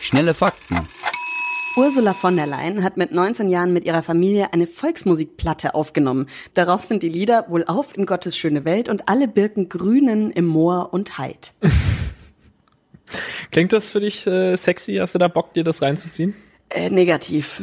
Schnelle 0.00 0.34
Fakten. 0.34 0.88
Ursula 1.76 2.14
von 2.14 2.36
der 2.36 2.46
Leyen 2.46 2.82
hat 2.82 2.96
mit 2.96 3.12
19 3.12 3.48
Jahren 3.48 3.72
mit 3.72 3.84
ihrer 3.84 4.02
Familie 4.02 4.52
eine 4.52 4.66
Volksmusikplatte 4.66 5.74
aufgenommen. 5.74 6.26
Darauf 6.54 6.84
sind 6.84 7.02
die 7.02 7.08
Lieder 7.08 7.46
Wohl 7.48 7.64
auf 7.64 7.96
in 7.96 8.06
Gottes 8.06 8.36
schöne 8.36 8.64
Welt 8.64 8.88
und 8.88 9.08
alle 9.08 9.28
Birken 9.28 9.68
grünen 9.68 10.30
im 10.32 10.46
Moor 10.46 10.92
und 10.92 11.18
Heid. 11.18 11.52
Klingt 13.52 13.72
das 13.72 13.86
für 13.88 14.00
dich 14.00 14.26
äh, 14.26 14.56
sexy? 14.56 14.96
Hast 15.00 15.14
du 15.14 15.18
da 15.18 15.28
Bock, 15.28 15.54
dir 15.54 15.64
das 15.64 15.80
reinzuziehen? 15.82 16.34
Äh, 16.70 16.90
negativ. 16.90 17.62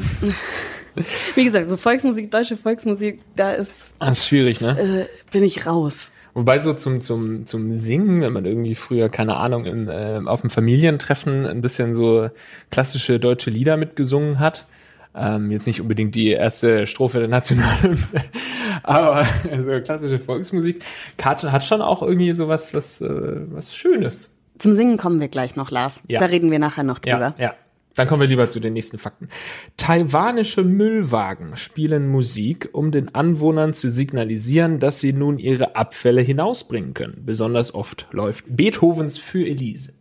Wie 1.35 1.43
gesagt, 1.43 1.69
so 1.69 1.77
Volksmusik, 1.77 2.31
deutsche 2.31 2.57
Volksmusik, 2.57 3.19
da 3.35 3.53
ist, 3.53 3.93
Das 3.99 4.19
ist 4.19 4.27
schwierig, 4.27 4.61
ne? 4.61 5.07
äh, 5.07 5.31
bin 5.31 5.43
ich 5.43 5.65
raus. 5.65 6.09
Wobei 6.37 6.59
so 6.59 6.73
zum, 6.73 7.01
zum, 7.01 7.47
zum 7.47 7.75
Singen, 7.75 8.21
wenn 8.21 8.31
man 8.31 8.45
irgendwie 8.45 8.75
früher, 8.75 9.09
keine 9.09 9.37
Ahnung, 9.37 9.65
im, 9.65 9.89
äh, 9.89 10.21
auf 10.23 10.41
dem 10.41 10.51
Familientreffen 10.51 11.47
ein 11.47 11.61
bisschen 11.61 11.95
so 11.95 12.29
klassische 12.69 13.19
deutsche 13.19 13.49
Lieder 13.49 13.75
mitgesungen 13.75 14.37
hat. 14.37 14.67
Ähm, 15.15 15.49
jetzt 15.49 15.65
nicht 15.65 15.81
unbedingt 15.81 16.13
die 16.13 16.27
erste 16.27 16.85
Strophe 16.85 17.17
der 17.17 17.27
Nationalen, 17.27 17.97
aber 18.83 19.25
also 19.51 19.81
klassische 19.83 20.19
Volksmusik 20.19 20.83
hat, 21.19 21.41
hat 21.41 21.63
schon 21.63 21.81
auch 21.81 22.03
irgendwie 22.03 22.33
so 22.33 22.47
was, 22.47 22.75
was, 22.75 23.01
äh, 23.01 23.09
was 23.49 23.75
Schönes. 23.75 24.37
Zum 24.59 24.73
Singen 24.73 24.97
kommen 24.97 25.19
wir 25.19 25.29
gleich 25.29 25.55
noch, 25.55 25.71
Lars. 25.71 26.01
Ja. 26.07 26.19
Da 26.19 26.27
reden 26.27 26.51
wir 26.51 26.59
nachher 26.59 26.83
noch 26.83 26.99
drüber. 26.99 27.33
Ja, 27.39 27.45
ja. 27.45 27.53
Dann 27.97 28.07
kommen 28.07 28.21
wir 28.21 28.27
lieber 28.27 28.47
zu 28.47 28.59
den 28.59 28.73
nächsten 28.73 28.99
Fakten. 28.99 29.27
Taiwanische 29.75 30.63
Müllwagen 30.63 31.57
spielen 31.57 32.07
Musik, 32.09 32.69
um 32.71 32.91
den 32.91 33.15
Anwohnern 33.15 33.73
zu 33.73 33.89
signalisieren, 33.89 34.79
dass 34.79 34.99
sie 34.99 35.13
nun 35.13 35.39
ihre 35.39 35.75
Abfälle 35.75 36.21
hinausbringen 36.21 36.93
können. 36.93 37.23
Besonders 37.25 37.73
oft 37.73 38.07
läuft 38.11 38.45
Beethovens 38.55 39.17
für 39.17 39.43
Elise. 39.43 39.95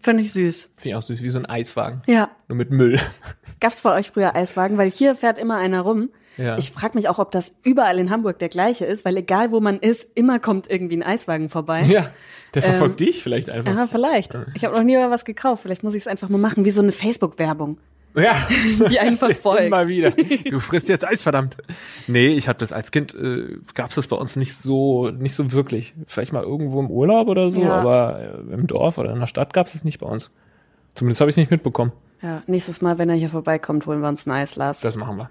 Finde 0.00 0.22
ich 0.22 0.32
süß. 0.32 0.70
Finde 0.76 0.88
ich 0.88 0.94
auch 0.94 1.02
süß, 1.02 1.20
wie 1.20 1.28
so 1.28 1.38
ein 1.38 1.46
Eiswagen. 1.46 2.00
Ja. 2.06 2.30
Nur 2.48 2.56
mit 2.56 2.70
Müll. 2.70 2.98
Gab's 3.60 3.82
bei 3.82 3.92
euch 3.92 4.12
früher 4.12 4.34
Eiswagen? 4.34 4.78
Weil 4.78 4.90
hier 4.90 5.16
fährt 5.16 5.38
immer 5.38 5.58
einer 5.58 5.82
rum. 5.82 6.08
Ja. 6.36 6.58
Ich 6.58 6.70
frage 6.70 6.96
mich 6.96 7.08
auch, 7.08 7.18
ob 7.18 7.30
das 7.30 7.52
überall 7.62 7.98
in 7.98 8.10
Hamburg 8.10 8.38
der 8.38 8.48
gleiche 8.48 8.84
ist, 8.84 9.04
weil 9.04 9.16
egal 9.16 9.50
wo 9.52 9.60
man 9.60 9.78
ist, 9.78 10.06
immer 10.14 10.38
kommt 10.38 10.70
irgendwie 10.70 10.96
ein 10.96 11.02
Eiswagen 11.02 11.48
vorbei. 11.48 11.82
Ja, 11.82 12.10
der 12.54 12.62
verfolgt 12.62 13.00
dich 13.00 13.22
vielleicht 13.22 13.48
einfach. 13.50 13.74
Ja, 13.74 13.86
vielleicht. 13.86 14.36
Ich 14.54 14.64
habe 14.64 14.76
noch 14.76 14.82
nie 14.84 14.96
mal 14.96 15.10
was 15.10 15.24
gekauft. 15.24 15.62
Vielleicht 15.62 15.82
muss 15.82 15.94
ich 15.94 16.02
es 16.02 16.06
einfach 16.06 16.28
mal 16.28 16.38
machen, 16.38 16.64
wie 16.64 16.70
so 16.70 16.82
eine 16.82 16.92
Facebook-Werbung. 16.92 17.78
Ja, 18.14 18.46
Die 18.88 18.98
einen 18.98 19.16
verfolgt. 19.16 19.62
Immer 19.66 19.88
wieder. 19.88 20.10
Du 20.50 20.58
frisst 20.58 20.88
jetzt 20.88 21.04
Eis, 21.06 21.22
verdammt. 21.22 21.56
Nee, 22.06 22.28
ich 22.28 22.48
hatte 22.48 22.60
das 22.60 22.72
als 22.72 22.90
Kind, 22.90 23.14
äh, 23.14 23.58
gab's 23.74 23.94
das 23.94 24.06
bei 24.06 24.16
uns 24.16 24.36
nicht 24.36 24.54
so, 24.54 25.10
nicht 25.10 25.34
so 25.34 25.52
wirklich. 25.52 25.94
Vielleicht 26.06 26.32
mal 26.32 26.42
irgendwo 26.42 26.80
im 26.80 26.90
Urlaub 26.90 27.28
oder 27.28 27.50
so, 27.50 27.60
Ja. 27.60 27.72
aber 27.80 28.20
äh, 28.48 28.54
im 28.54 28.66
Dorf 28.66 28.96
oder 28.98 29.12
in 29.12 29.20
der 29.20 29.26
Stadt 29.26 29.52
gab's 29.52 29.74
es 29.74 29.84
nicht 29.84 29.98
bei 30.00 30.06
uns. 30.06 30.30
Zumindest 30.94 31.20
habe 31.20 31.28
ich 31.28 31.34
es 31.34 31.38
nicht 31.38 31.50
mitbekommen. 31.50 31.92
Ja, 32.22 32.42
nächstes 32.46 32.80
Mal, 32.80 32.96
wenn 32.96 33.10
er 33.10 33.16
hier 33.16 33.28
vorbeikommt, 33.28 33.84
holen 33.84 34.00
wir 34.00 34.08
uns 34.08 34.24
ein 34.26 34.30
Eis, 34.30 34.56
Lars. 34.56 34.80
Das 34.80 34.96
machen 34.96 35.18
wir. 35.18 35.28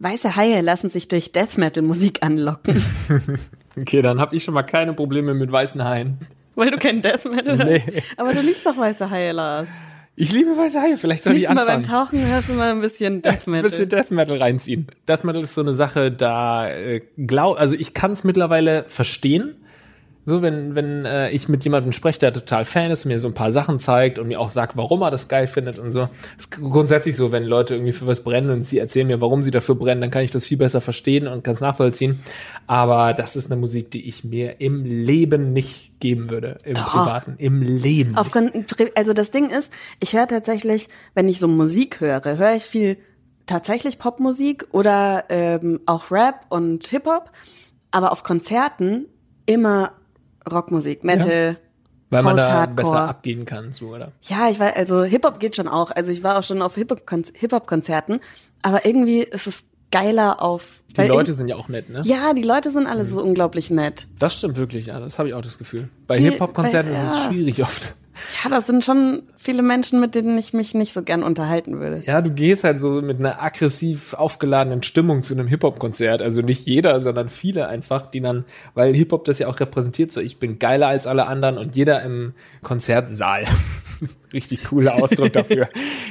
Weiße 0.00 0.34
Haie 0.34 0.60
lassen 0.62 0.88
sich 0.90 1.08
durch 1.08 1.30
Death 1.32 1.56
Metal 1.58 1.82
Musik 1.82 2.18
anlocken. 2.22 2.82
Okay, 3.78 4.02
dann 4.02 4.20
habe 4.20 4.34
ich 4.34 4.42
schon 4.42 4.52
mal 4.54 4.64
keine 4.64 4.92
Probleme 4.94 5.32
mit 5.32 5.50
weißen 5.52 5.82
Haien. 5.84 6.18
Weil 6.56 6.72
du 6.72 6.76
kein 6.78 7.00
Death 7.02 7.24
Metal 7.24 7.56
Nee. 7.56 7.78
hörst. 7.80 8.02
Aber 8.18 8.34
du 8.34 8.40
liebst 8.40 8.66
doch 8.66 8.76
weiße 8.76 9.08
Haie, 9.08 9.30
Lars. 9.30 9.68
Ich 10.16 10.32
liebe 10.32 10.50
weiße 10.58 10.80
Haie, 10.82 10.96
vielleicht 10.96 11.22
soll 11.22 11.34
ich 11.34 11.42
Nächstes 11.42 11.54
Mal 11.56 11.66
beim 11.66 11.78
anfangen. 11.78 12.08
Tauchen 12.10 12.26
hörst 12.26 12.48
du 12.48 12.54
mal 12.54 12.72
ein 12.72 12.80
bisschen 12.80 13.22
Death 13.22 13.46
Ein 13.46 13.50
Metal. 13.52 13.70
bisschen 13.70 13.88
Death 13.88 14.10
Metal 14.10 14.36
reinziehen. 14.42 14.88
Death 15.08 15.22
Metal 15.22 15.42
ist 15.44 15.54
so 15.54 15.60
eine 15.60 15.74
Sache, 15.74 16.10
da 16.10 16.68
äh, 16.68 17.00
glaub, 17.16 17.58
also 17.60 17.76
ich 17.76 17.94
kann 17.94 18.10
es 18.10 18.24
mittlerweile 18.24 18.84
verstehen. 18.88 19.54
So, 20.26 20.42
wenn, 20.42 20.74
wenn 20.74 21.06
äh, 21.06 21.30
ich 21.30 21.48
mit 21.48 21.64
jemandem 21.64 21.92
spreche, 21.92 22.18
der 22.18 22.32
total 22.32 22.66
Fan 22.66 22.90
ist, 22.90 23.06
mir 23.06 23.18
so 23.18 23.28
ein 23.28 23.34
paar 23.34 23.52
Sachen 23.52 23.78
zeigt 23.78 24.18
und 24.18 24.28
mir 24.28 24.38
auch 24.38 24.50
sagt, 24.50 24.76
warum 24.76 25.00
er 25.00 25.10
das 25.10 25.28
geil 25.28 25.46
findet 25.46 25.78
und 25.78 25.90
so. 25.90 26.08
Es 26.36 26.44
ist 26.44 26.50
grundsätzlich 26.50 27.16
so, 27.16 27.32
wenn 27.32 27.44
Leute 27.44 27.74
irgendwie 27.74 27.92
für 27.92 28.06
was 28.06 28.22
brennen 28.22 28.50
und 28.50 28.62
sie 28.62 28.78
erzählen 28.78 29.06
mir, 29.06 29.20
warum 29.22 29.42
sie 29.42 29.50
dafür 29.50 29.76
brennen, 29.76 30.02
dann 30.02 30.10
kann 30.10 30.22
ich 30.22 30.30
das 30.30 30.44
viel 30.44 30.58
besser 30.58 30.82
verstehen 30.82 31.26
und 31.26 31.42
kann 31.42 31.54
es 31.54 31.60
nachvollziehen. 31.60 32.20
Aber 32.66 33.14
das 33.14 33.34
ist 33.34 33.50
eine 33.50 33.58
Musik, 33.58 33.90
die 33.90 34.06
ich 34.06 34.22
mir 34.22 34.60
im 34.60 34.84
Leben 34.84 35.54
nicht 35.54 35.98
geben 36.00 36.28
würde. 36.28 36.58
Im 36.64 36.74
Doch. 36.74 36.90
Privaten. 36.90 37.36
Im 37.38 37.62
Leben. 37.62 38.16
Auf, 38.16 38.30
also 38.94 39.12
das 39.14 39.30
Ding 39.30 39.48
ist, 39.48 39.72
ich 40.00 40.12
höre 40.12 40.26
tatsächlich, 40.26 40.88
wenn 41.14 41.30
ich 41.30 41.38
so 41.38 41.48
Musik 41.48 42.00
höre, 42.00 42.36
höre 42.36 42.54
ich 42.54 42.64
viel 42.64 42.98
tatsächlich 43.46 43.98
Popmusik 43.98 44.66
oder 44.72 45.24
ähm, 45.30 45.80
auch 45.86 46.10
Rap 46.10 46.44
und 46.50 46.86
Hip-Hop, 46.86 47.30
aber 47.90 48.12
auf 48.12 48.22
Konzerten 48.22 49.06
immer 49.46 49.92
Rockmusik, 50.50 51.04
Metal, 51.04 51.56
Weil 52.10 52.22
man 52.22 52.36
da 52.36 52.66
besser 52.66 53.08
abgehen 53.08 53.44
kann, 53.44 53.72
so, 53.72 53.88
oder? 53.94 54.12
Ja, 54.22 54.48
ich 54.50 54.58
war, 54.58 54.76
also 54.76 55.02
Hip-Hop 55.04 55.38
geht 55.40 55.56
schon 55.56 55.68
auch. 55.68 55.90
Also 55.90 56.10
ich 56.10 56.22
war 56.22 56.38
auch 56.38 56.42
schon 56.42 56.62
auf 56.62 56.74
Hip-Hop-Konz- 56.74 57.32
Hip-Hop-Konzerten, 57.36 58.20
aber 58.62 58.84
irgendwie 58.84 59.20
ist 59.20 59.46
es 59.46 59.64
geiler 59.92 60.42
auf. 60.42 60.82
Die 60.96 61.02
Leute 61.02 61.32
in- 61.32 61.36
sind 61.36 61.48
ja 61.48 61.56
auch 61.56 61.68
nett, 61.68 61.88
ne? 61.90 62.02
Ja, 62.04 62.32
die 62.34 62.42
Leute 62.42 62.70
sind 62.70 62.86
alle 62.86 63.04
so 63.04 63.22
unglaublich 63.22 63.70
nett. 63.70 64.06
Das 64.18 64.36
stimmt 64.36 64.56
wirklich, 64.56 64.86
ja. 64.86 64.98
Das 65.00 65.18
habe 65.18 65.28
ich 65.28 65.34
auch 65.34 65.42
das 65.42 65.58
Gefühl. 65.58 65.88
Bei 66.06 66.18
Hip-Hop-Konzerten 66.18 66.90
ist 66.92 66.98
es 66.98 67.14
ja. 67.18 67.28
schwierig 67.28 67.62
oft. 67.62 67.94
Ja, 68.42 68.50
das 68.50 68.66
sind 68.66 68.84
schon 68.84 69.22
viele 69.36 69.62
Menschen, 69.62 70.00
mit 70.00 70.14
denen 70.14 70.36
ich 70.38 70.52
mich 70.52 70.74
nicht 70.74 70.92
so 70.92 71.02
gern 71.02 71.22
unterhalten 71.22 71.80
würde. 71.80 72.02
Ja, 72.06 72.20
du 72.22 72.30
gehst 72.30 72.64
halt 72.64 72.78
so 72.78 73.02
mit 73.02 73.18
einer 73.18 73.42
aggressiv 73.42 74.14
aufgeladenen 74.14 74.82
Stimmung 74.82 75.22
zu 75.22 75.34
einem 75.34 75.46
Hip-Hop-Konzert. 75.46 76.22
Also 76.22 76.42
nicht 76.42 76.66
jeder, 76.66 77.00
sondern 77.00 77.28
viele 77.28 77.68
einfach, 77.68 78.10
die 78.10 78.20
dann, 78.20 78.44
weil 78.74 78.94
Hip-Hop 78.94 79.24
das 79.24 79.38
ja 79.38 79.48
auch 79.48 79.60
repräsentiert, 79.60 80.12
so 80.12 80.20
ich 80.20 80.38
bin 80.38 80.58
geiler 80.58 80.88
als 80.88 81.06
alle 81.06 81.26
anderen 81.26 81.58
und 81.58 81.76
jeder 81.76 82.02
im 82.02 82.34
Konzertsaal. 82.62 83.44
Richtig 84.32 84.64
cooler 84.64 85.02
Ausdruck 85.02 85.32
dafür. 85.32 85.68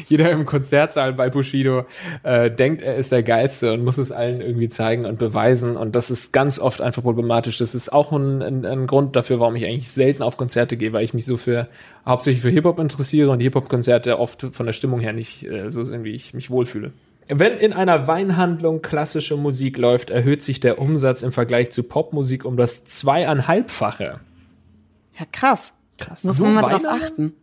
jeder 0.08 0.32
im 0.32 0.46
Konzertsaal 0.46 1.14
bei 1.14 1.30
Bushido 1.30 1.86
äh, 2.24 2.52
denkt, 2.52 2.82
er 2.82 2.96
ist 2.96 3.12
der 3.12 3.24
Geilste 3.24 3.74
und 3.74 3.84
muss 3.84 3.98
es 3.98 4.12
allen 4.12 4.42
irgendwie 4.42 4.70
zeigen 4.70 5.06
und 5.06 5.20
beweisen. 5.20 5.78
Und 5.78 5.96
das 5.96 6.12
ist 6.12 6.34
ganz 6.34 6.60
oft 6.60 6.82
einfach 6.82 7.04
problematisch. 7.04 7.58
Das 7.58 7.76
ist 7.76 7.92
auch 7.92 8.12
ein, 8.12 8.42
ein, 8.42 8.66
ein 8.66 8.88
Grund 8.88 9.16
dafür, 9.16 9.40
warum 9.40 9.56
ich 9.56 9.66
eigentlich 9.66 9.92
selten 9.92 10.24
auf 10.24 10.38
Konzerte 10.38 10.78
gehe, 10.78 10.94
weil 10.94 11.04
ich 11.04 11.14
mich 11.14 11.26
so 11.26 11.38
für 11.38 11.68
hauptsächlich 12.06 12.42
für 12.42 12.50
Hip-Hop 12.50 12.80
interessiere 12.80 13.32
und 13.32 13.40
Hip-Hop-Konzerte 13.40 14.20
oft 14.20 14.48
von 14.52 14.66
der 14.66 14.74
Stimmung 14.74 15.00
her 15.00 15.14
nicht 15.14 15.46
äh, 15.46 15.72
so 15.72 15.84
sind, 15.84 16.04
wie 16.04 16.14
ich 16.14 16.34
mich 16.34 16.50
wohlfühle. 16.50 16.92
Wenn 17.32 17.58
in 17.60 17.74
einer 17.74 18.08
Weinhandlung 18.08 18.82
klassische 18.82 19.38
Musik 19.38 19.78
läuft, 19.78 20.10
erhöht 20.10 20.42
sich 20.42 20.60
der 20.60 20.80
Umsatz 20.80 21.22
im 21.22 21.32
Vergleich 21.32 21.72
zu 21.72 21.84
Popmusik 21.84 22.44
um 22.44 22.58
das 22.58 22.86
zweieinhalbfache. 22.86 24.20
Ja, 25.20 25.26
krass. 25.32 25.74
Krass. 26.00 26.24
Muss 26.24 26.38
So 26.38 26.46
man 26.46 26.56
mal 26.56 26.62
drauf 26.62 26.86
achten. 26.88 27.34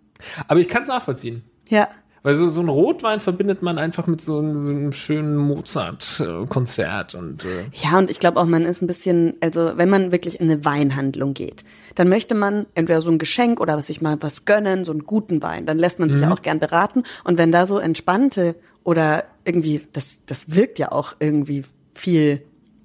Aber 0.49 0.61
ich 0.61 0.68
kann 0.68 0.82
es 0.82 0.88
nachvollziehen. 0.88 1.42
Ja. 1.68 1.88
Weil 2.26 2.35
so, 2.35 2.49
so 2.49 2.61
ein 2.61 2.68
Rotwein 2.68 3.20
verbindet 3.20 3.62
man 3.62 3.78
einfach 3.78 4.08
mit 4.08 4.20
so 4.20 4.40
einem, 4.40 4.66
so 4.66 4.73
einem 4.73 4.90
schönen 4.90 5.37
Mozart-Konzert 5.37 7.14
und 7.14 7.44
äh, 7.44 7.66
Ja, 7.73 7.99
und 7.99 8.11
ich 8.11 8.18
glaube 8.18 8.40
auch, 8.40 8.46
man 8.46 8.64
ist 8.64 8.82
ein 8.82 8.88
bisschen, 8.88 9.35
also 9.40 9.75
wenn 9.76 9.88
man 9.88 10.11
wirklich 10.11 10.40
in 10.40 10.50
eine 10.50 10.64
Weinhandlung 10.64 11.35
geht, 11.35 11.64
dann 11.94 12.08
möchte 12.08 12.35
man 12.35 12.66
entweder 12.75 13.00
so 13.00 13.12
ein 13.12 13.18
Geschenk 13.18 13.61
oder 13.61 13.80
sich 13.80 14.00
mal 14.00 14.16
was 14.23 14.44
gönnen, 14.44 14.85
so 14.85 14.90
einen 14.90 15.06
guten 15.06 15.40
Wein. 15.40 15.66
Dann 15.66 15.78
lässt 15.78 16.00
man 16.00 16.11
sich 16.11 16.20
ja 16.20 16.32
auch 16.32 16.42
gern 16.42 16.58
beraten. 16.58 17.04
Und 17.23 17.38
wenn 17.38 17.52
da 17.52 17.64
so 17.64 17.78
entspannte 17.78 18.56
oder 18.82 19.23
irgendwie, 19.44 19.87
das, 19.92 20.18
das 20.26 20.52
wirkt 20.52 20.80
ja 20.80 20.90
auch 20.90 21.14
irgendwie 21.20 21.62
viel 21.94 22.42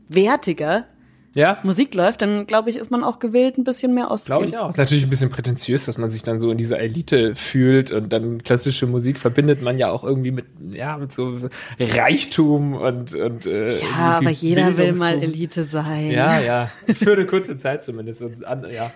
wertiger 0.07 0.85
ja, 1.33 1.59
Musik 1.63 1.95
läuft, 1.95 2.21
dann 2.21 2.45
glaube 2.45 2.69
ich, 2.69 2.75
ist 2.75 2.91
man 2.91 3.03
auch 3.03 3.19
gewillt, 3.19 3.57
ein 3.57 3.63
bisschen 3.63 3.93
mehr 3.93 4.11
auszugeben. 4.11 4.47
glaube 4.47 4.57
ich 4.57 4.57
auch. 4.57 4.69
Ist 4.69 4.77
natürlich 4.77 5.03
ein 5.05 5.09
bisschen 5.09 5.29
prätentiös, 5.29 5.85
dass 5.85 5.97
man 5.97 6.11
sich 6.11 6.23
dann 6.23 6.39
so 6.39 6.51
in 6.51 6.57
dieser 6.57 6.79
Elite 6.79 7.35
fühlt 7.35 7.91
und 7.91 8.11
dann 8.11 8.43
klassische 8.43 8.85
Musik 8.85 9.17
verbindet 9.17 9.61
man 9.61 9.77
ja 9.77 9.89
auch 9.89 10.03
irgendwie 10.03 10.31
mit, 10.31 10.45
ja, 10.71 10.97
mit 10.97 11.13
so 11.13 11.37
Reichtum 11.79 12.73
und, 12.73 13.13
und 13.15 13.45
äh, 13.45 13.69
Ja, 13.69 14.17
aber 14.17 14.29
jeder 14.29 14.75
will 14.77 14.93
mal. 14.95 15.21
Elite 15.21 15.63
sein. 15.63 16.11
Ja, 16.11 16.39
ja. 16.39 16.71
Für 16.93 17.13
eine 17.13 17.25
kurze 17.25 17.57
Zeit 17.57 17.83
zumindest. 17.83 18.21
Und 18.21 18.45
an, 18.45 18.65
ja. 18.71 18.91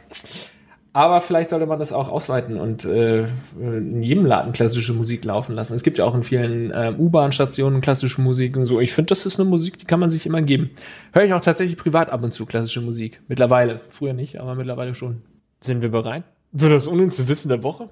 Aber 0.96 1.20
vielleicht 1.20 1.50
sollte 1.50 1.66
man 1.66 1.78
das 1.78 1.92
auch 1.92 2.08
ausweiten 2.08 2.58
und 2.58 2.86
äh, 2.86 3.26
in 3.60 4.02
jedem 4.02 4.26
Laden 4.26 4.54
klassische 4.54 4.94
Musik 4.94 5.26
laufen 5.26 5.54
lassen. 5.54 5.76
Es 5.76 5.84
gibt 5.84 5.98
ja 5.98 6.06
auch 6.06 6.16
in 6.16 6.24
vielen 6.24 6.72
äh, 6.72 6.96
U-Bahn-Stationen 6.98 7.82
klassische 7.82 8.22
Musik 8.22 8.56
und 8.56 8.66
so. 8.66 8.80
Ich 8.80 8.94
finde, 8.94 9.10
das 9.10 9.26
ist 9.26 9.38
eine 9.38 9.50
Musik, 9.50 9.78
die 9.78 9.84
kann 9.84 10.00
man 10.00 10.10
sich 10.10 10.26
immer 10.26 10.42
geben. 10.42 10.70
Höre 11.12 11.26
ich 11.26 11.34
auch 11.34 11.42
tatsächlich 11.42 11.76
privat 11.76 12.10
ab 12.10 12.24
und 12.24 12.32
zu 12.32 12.46
klassische 12.46 12.80
Musik. 12.80 13.22
Mittlerweile. 13.28 13.82
Früher 13.90 14.14
nicht, 14.14 14.40
aber 14.40 14.56
mittlerweile 14.56 14.96
schon. 14.96 15.22
Sind 15.60 15.82
wir 15.82 15.90
bereit? 15.90 16.24
Für 16.56 16.70
das 16.70 16.88
unnütze 16.88 17.28
Wissen 17.28 17.50
der 17.50 17.62
Woche? 17.62 17.90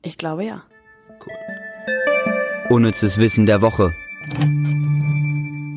Ich 0.00 0.16
glaube 0.16 0.46
ja. 0.46 0.62
Unnützes 2.70 3.18
Wissen 3.18 3.44
der 3.44 3.60
Woche. 3.60 3.92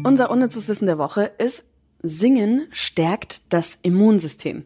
Unser 0.05 0.31
unnützes 0.31 0.69
Wissen 0.69 0.85
der 0.85 0.97
Woche 0.97 1.31
ist, 1.37 1.65
Singen 2.01 2.67
stärkt 2.71 3.41
das 3.49 3.77
Immunsystem. 3.81 4.63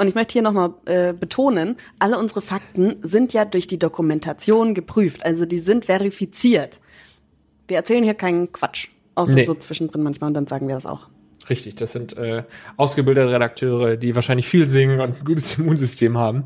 Und 0.00 0.08
ich 0.08 0.14
möchte 0.14 0.32
hier 0.32 0.40
nochmal 0.40 0.72
äh, 0.86 1.12
betonen, 1.12 1.76
alle 1.98 2.18
unsere 2.18 2.40
Fakten 2.40 2.96
sind 3.02 3.34
ja 3.34 3.44
durch 3.44 3.66
die 3.66 3.78
Dokumentation 3.78 4.72
geprüft, 4.72 5.26
also 5.26 5.44
die 5.44 5.58
sind 5.58 5.84
verifiziert. 5.84 6.80
Wir 7.68 7.76
erzählen 7.76 8.02
hier 8.02 8.14
keinen 8.14 8.50
Quatsch, 8.50 8.88
außer 9.14 9.34
Nee. 9.34 9.44
so 9.44 9.54
zwischendrin 9.54 10.02
manchmal 10.02 10.28
und 10.28 10.34
dann 10.34 10.46
sagen 10.46 10.68
wir 10.68 10.74
das 10.74 10.86
auch. 10.86 11.08
Richtig, 11.50 11.74
das 11.74 11.92
sind 11.92 12.16
äh, 12.16 12.44
ausgebildete 12.78 13.30
Redakteure, 13.30 13.98
die 13.98 14.14
wahrscheinlich 14.14 14.48
viel 14.48 14.66
singen 14.66 15.00
und 15.00 15.18
ein 15.18 15.24
gutes 15.24 15.58
Immunsystem 15.58 16.16
haben. 16.16 16.44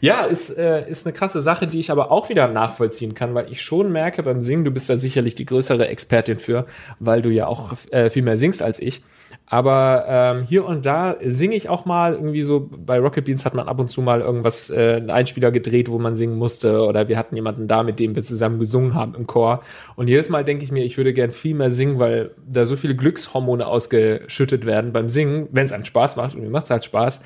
Ja, 0.00 0.24
ist, 0.24 0.56
äh, 0.56 0.88
ist 0.88 1.04
eine 1.04 1.12
krasse 1.12 1.40
Sache, 1.40 1.66
die 1.66 1.80
ich 1.80 1.90
aber 1.90 2.12
auch 2.12 2.28
wieder 2.28 2.46
nachvollziehen 2.46 3.14
kann, 3.14 3.34
weil 3.34 3.50
ich 3.50 3.62
schon 3.62 3.90
merke 3.90 4.22
beim 4.22 4.42
Singen, 4.42 4.64
du 4.64 4.70
bist 4.70 4.88
da 4.88 4.96
sicherlich 4.96 5.34
die 5.34 5.46
größere 5.46 5.88
Expertin 5.88 6.38
für, 6.38 6.66
weil 7.00 7.20
du 7.20 7.30
ja 7.30 7.48
auch 7.48 7.72
äh, 7.90 8.10
viel 8.10 8.22
mehr 8.22 8.38
singst 8.38 8.62
als 8.62 8.78
ich. 8.78 9.02
Aber 9.46 10.04
ähm, 10.08 10.42
hier 10.44 10.64
und 10.64 10.86
da 10.86 11.16
singe 11.22 11.56
ich 11.56 11.68
auch 11.68 11.84
mal 11.84 12.14
irgendwie 12.14 12.42
so, 12.42 12.70
bei 12.70 12.98
Rocket 12.98 13.24
Beans 13.24 13.44
hat 13.44 13.52
man 13.52 13.68
ab 13.68 13.78
und 13.78 13.88
zu 13.88 14.00
mal 14.00 14.22
irgendwas, 14.22 14.70
äh, 14.70 14.94
einen 14.96 15.10
Einspieler 15.10 15.50
gedreht, 15.50 15.90
wo 15.90 15.98
man 15.98 16.14
singen 16.14 16.38
musste 16.38 16.80
oder 16.86 17.08
wir 17.08 17.18
hatten 17.18 17.36
jemanden 17.36 17.66
da, 17.66 17.82
mit 17.82 17.98
dem 17.98 18.14
wir 18.14 18.22
zusammen 18.22 18.58
gesungen 18.58 18.94
haben 18.94 19.14
im 19.14 19.26
Chor. 19.26 19.62
Und 19.94 20.08
jedes 20.08 20.30
Mal 20.30 20.44
denke 20.44 20.64
ich 20.64 20.72
mir, 20.72 20.84
ich 20.84 20.96
würde 20.96 21.12
gern 21.12 21.30
viel 21.30 21.54
mehr 21.54 21.70
singen, 21.70 21.98
weil 21.98 22.30
da 22.48 22.64
so 22.64 22.76
viele 22.76 22.96
Glückshormone 22.96 23.66
ausgeschüttet 23.66 24.64
werden 24.64 24.92
beim 24.92 25.08
Singen, 25.08 25.48
wenn 25.52 25.66
es 25.66 25.72
einem 25.72 25.84
Spaß 25.84 26.16
macht 26.16 26.34
und 26.34 26.40
mir 26.40 26.50
macht 26.50 26.64
es 26.64 26.70
halt 26.70 26.84
Spaß. 26.84 27.22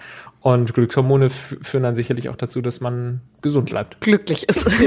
Und 0.47 0.75
Glückshormone 0.75 1.29
führen 1.29 1.83
dann 1.83 1.97
sicherlich 1.97 2.29
auch 2.29 2.37
dazu, 2.37 2.63
dass 2.63 2.81
man 2.81 3.21
gesund 3.43 3.71
bleibt. 3.71 4.01
glücklich 4.01 4.49
ist. 4.49 4.65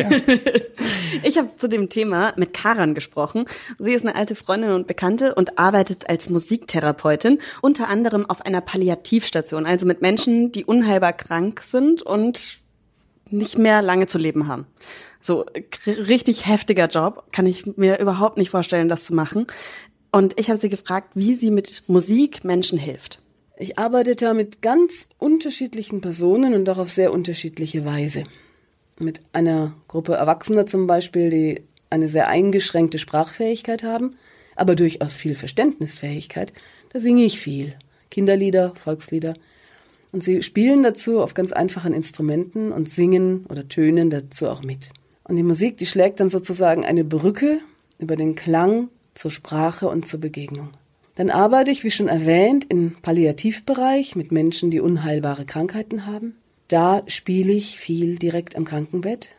Ich 1.24 1.38
habe 1.38 1.50
zu 1.58 1.68
dem 1.68 1.90
Thema 1.90 2.32
mit 2.38 2.54
Karan 2.54 2.94
gesprochen. 2.94 3.44
Sie 3.78 3.92
ist 3.92 4.06
eine 4.06 4.16
alte 4.16 4.36
Freundin 4.36 4.72
und 4.72 4.88
Bekannte 4.88 5.36
und 5.36 5.60
arbeitet 5.60 6.10
als 6.10 6.30
Musiktherapeutin, 6.30 7.40
unter 7.62 7.90
anderem 7.90 8.30
auf 8.30 8.46
einer 8.46 8.62
Palliativstation, 8.62 9.66
also 9.66 9.86
mit 9.86 10.02
Menschen, 10.02 10.54
die 10.54 10.64
unheilbar 10.64 11.12
krank 11.12 11.60
sind 11.60 12.04
und 12.04 12.60
nicht 13.30 13.58
mehr 13.58 13.82
lange 13.82 14.08
zu 14.08 14.18
leben 14.18 14.48
haben. 14.48 14.66
So 15.20 15.46
richtig 15.88 16.48
heftiger 16.48 16.88
Job, 16.88 17.26
kann 17.34 17.46
ich 17.48 17.66
mir 17.76 18.00
überhaupt 18.00 18.38
nicht 18.38 18.52
vorstellen, 18.52 18.88
das 18.88 19.04
zu 19.04 19.14
machen. 19.14 19.46
Und 20.12 20.40
ich 20.40 20.50
habe 20.50 20.60
sie 20.60 20.70
gefragt, 20.70 21.10
wie 21.16 21.34
sie 21.34 21.52
mit 21.52 21.84
Musik 21.88 22.46
Menschen 22.46 22.80
hilft. 22.80 23.20
Ich 23.62 23.78
arbeite 23.78 24.16
da 24.16 24.34
mit 24.34 24.62
ganz 24.62 25.10
unterschiedlichen 25.18 26.00
Personen 26.00 26.54
und 26.54 26.70
auch 26.70 26.78
auf 26.78 26.90
sehr 26.90 27.12
unterschiedliche 27.12 27.84
Weise. 27.84 28.24
Mit 28.98 29.22
einer 29.34 29.76
Gruppe 29.90 30.14
Erwachsener 30.14 30.66
zum 30.66 30.88
Beispiel, 30.88 31.30
die 31.30 31.62
eine 31.90 32.08
sehr 32.08 32.30
eingeschränkte 32.30 33.00
Sprachfähigkeit 33.00 33.84
haben, 33.84 34.16
aber 34.56 34.78
durchaus 34.78 35.12
viel 35.12 35.36
Verständnisfähigkeit, 35.36 36.54
da 36.94 37.02
singe 37.02 37.26
ich 37.26 37.42
viel. 37.42 37.76
Kinderlieder, 38.10 38.76
Volkslieder. 38.76 39.34
Und 40.14 40.24
sie 40.24 40.42
spielen 40.42 40.82
dazu 40.82 41.20
auf 41.20 41.34
ganz 41.34 41.52
einfachen 41.52 41.92
Instrumenten 41.92 42.72
und 42.72 42.90
singen 42.90 43.46
oder 43.50 43.68
tönen 43.68 44.10
dazu 44.10 44.48
auch 44.48 44.64
mit. 44.64 44.90
Und 45.26 45.36
die 45.36 45.44
Musik, 45.44 45.76
die 45.78 45.86
schlägt 45.86 46.22
dann 46.22 46.30
sozusagen 46.30 46.86
eine 46.86 47.04
Brücke 47.04 47.60
über 47.98 48.16
den 48.16 48.36
Klang 48.36 48.88
zur 49.16 49.32
Sprache 49.32 49.90
und 49.90 50.08
zur 50.08 50.22
Begegnung. 50.22 50.70
Dann 51.20 51.32
arbeite 51.32 51.70
ich, 51.70 51.84
wie 51.84 51.92
schon 51.92 52.08
erwähnt, 52.08 52.68
im 52.70 52.96
Palliativbereich 53.02 54.16
mit 54.16 54.32
Menschen, 54.32 54.72
die 54.72 54.80
unheilbare 54.80 55.44
Krankheiten 55.44 56.06
haben. 56.06 56.38
Da 56.70 57.04
spiele 57.08 57.52
ich 57.52 57.78
viel 57.78 58.18
direkt 58.18 58.56
am 58.56 58.64
Krankenbett. 58.64 59.32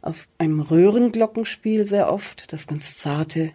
Auf 0.00 0.26
einem 0.38 0.58
Röhrenglockenspiel 0.58 1.84
sehr 1.84 2.12
oft, 2.12 2.52
das 2.52 2.66
ganz 2.66 2.98
zarte, 2.98 3.52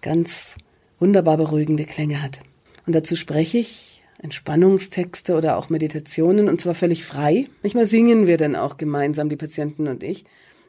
ganz 0.00 0.56
wunderbar 1.00 1.36
beruhigende 1.36 1.84
Klänge 1.84 2.22
hat. 2.22 2.40
Und 2.86 2.94
dazu 2.94 3.14
spreche 3.14 3.58
ich 3.58 4.02
Entspannungstexte 4.16 5.36
oder 5.36 5.58
auch 5.58 5.68
Meditationen 5.68 6.48
und 6.48 6.62
zwar 6.62 6.72
völlig 6.72 7.04
frei. 7.04 7.46
Manchmal 7.62 7.86
singen 7.86 8.26
wir 8.26 8.38
dann 8.38 8.56
auch 8.56 8.78
gemeinsam, 8.78 9.28
die 9.28 9.36
Patienten 9.36 9.86
und 9.86 10.02
ich. 10.02 10.24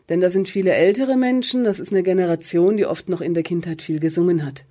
Denn 0.09 0.19
da 0.19 0.29
sind 0.29 0.49
viele 0.49 0.73
ältere 0.73 1.15
Menschen, 1.15 1.63
das 1.63 1.79
ist 1.79 1.93
eine 1.93 2.03
Generation, 2.03 2.75
die 2.75 2.85
oft 2.85 3.07
noch 3.07 3.21
in 3.21 3.33
der 3.33 3.43
Kindheit 3.43 3.81
viel 3.81 4.01
gesungen 4.01 4.45
hat. 4.45 4.65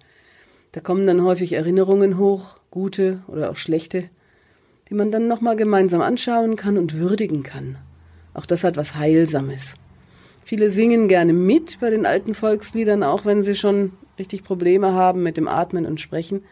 Da 0.73 0.81
kommen 0.81 1.07
dann 1.07 1.23
häufig 1.23 1.53
Erinnerungen 1.53 2.19
hoch, 2.19 2.57
gute 2.71 3.23
oder 3.29 3.51
auch 3.51 3.57
schlechte, 3.57 4.09
die 4.89 4.95
man 4.95 5.11
dann 5.11 5.29
nochmal 5.29 5.57
gemeinsam 5.57 6.01
anschauen 6.01 6.57
kann 6.57 6.79
und 6.79 6.95
würdigen 6.95 7.43
kann. 7.43 7.77
Auch 8.35 8.47
das 8.47 8.65
hat 8.65 8.77
was 8.77 8.95
Heilsames. 8.95 9.61
Viele 10.45 10.71
singen 10.71 11.09
gerne 11.09 11.33
mit 11.33 11.79
bei 11.81 11.91
den 11.91 12.07
alten 12.07 12.35
Volksliedern, 12.35 13.03
auch 13.03 13.25
wenn 13.25 13.43
sie 13.43 13.55
schon 13.55 13.93
richtig 14.19 14.45
Probleme 14.45 14.93
haben 14.93 15.23
mit 15.23 15.37
dem 15.37 15.47
Atmen 15.47 15.87
und 15.87 16.01
Sprechen. 16.01 16.43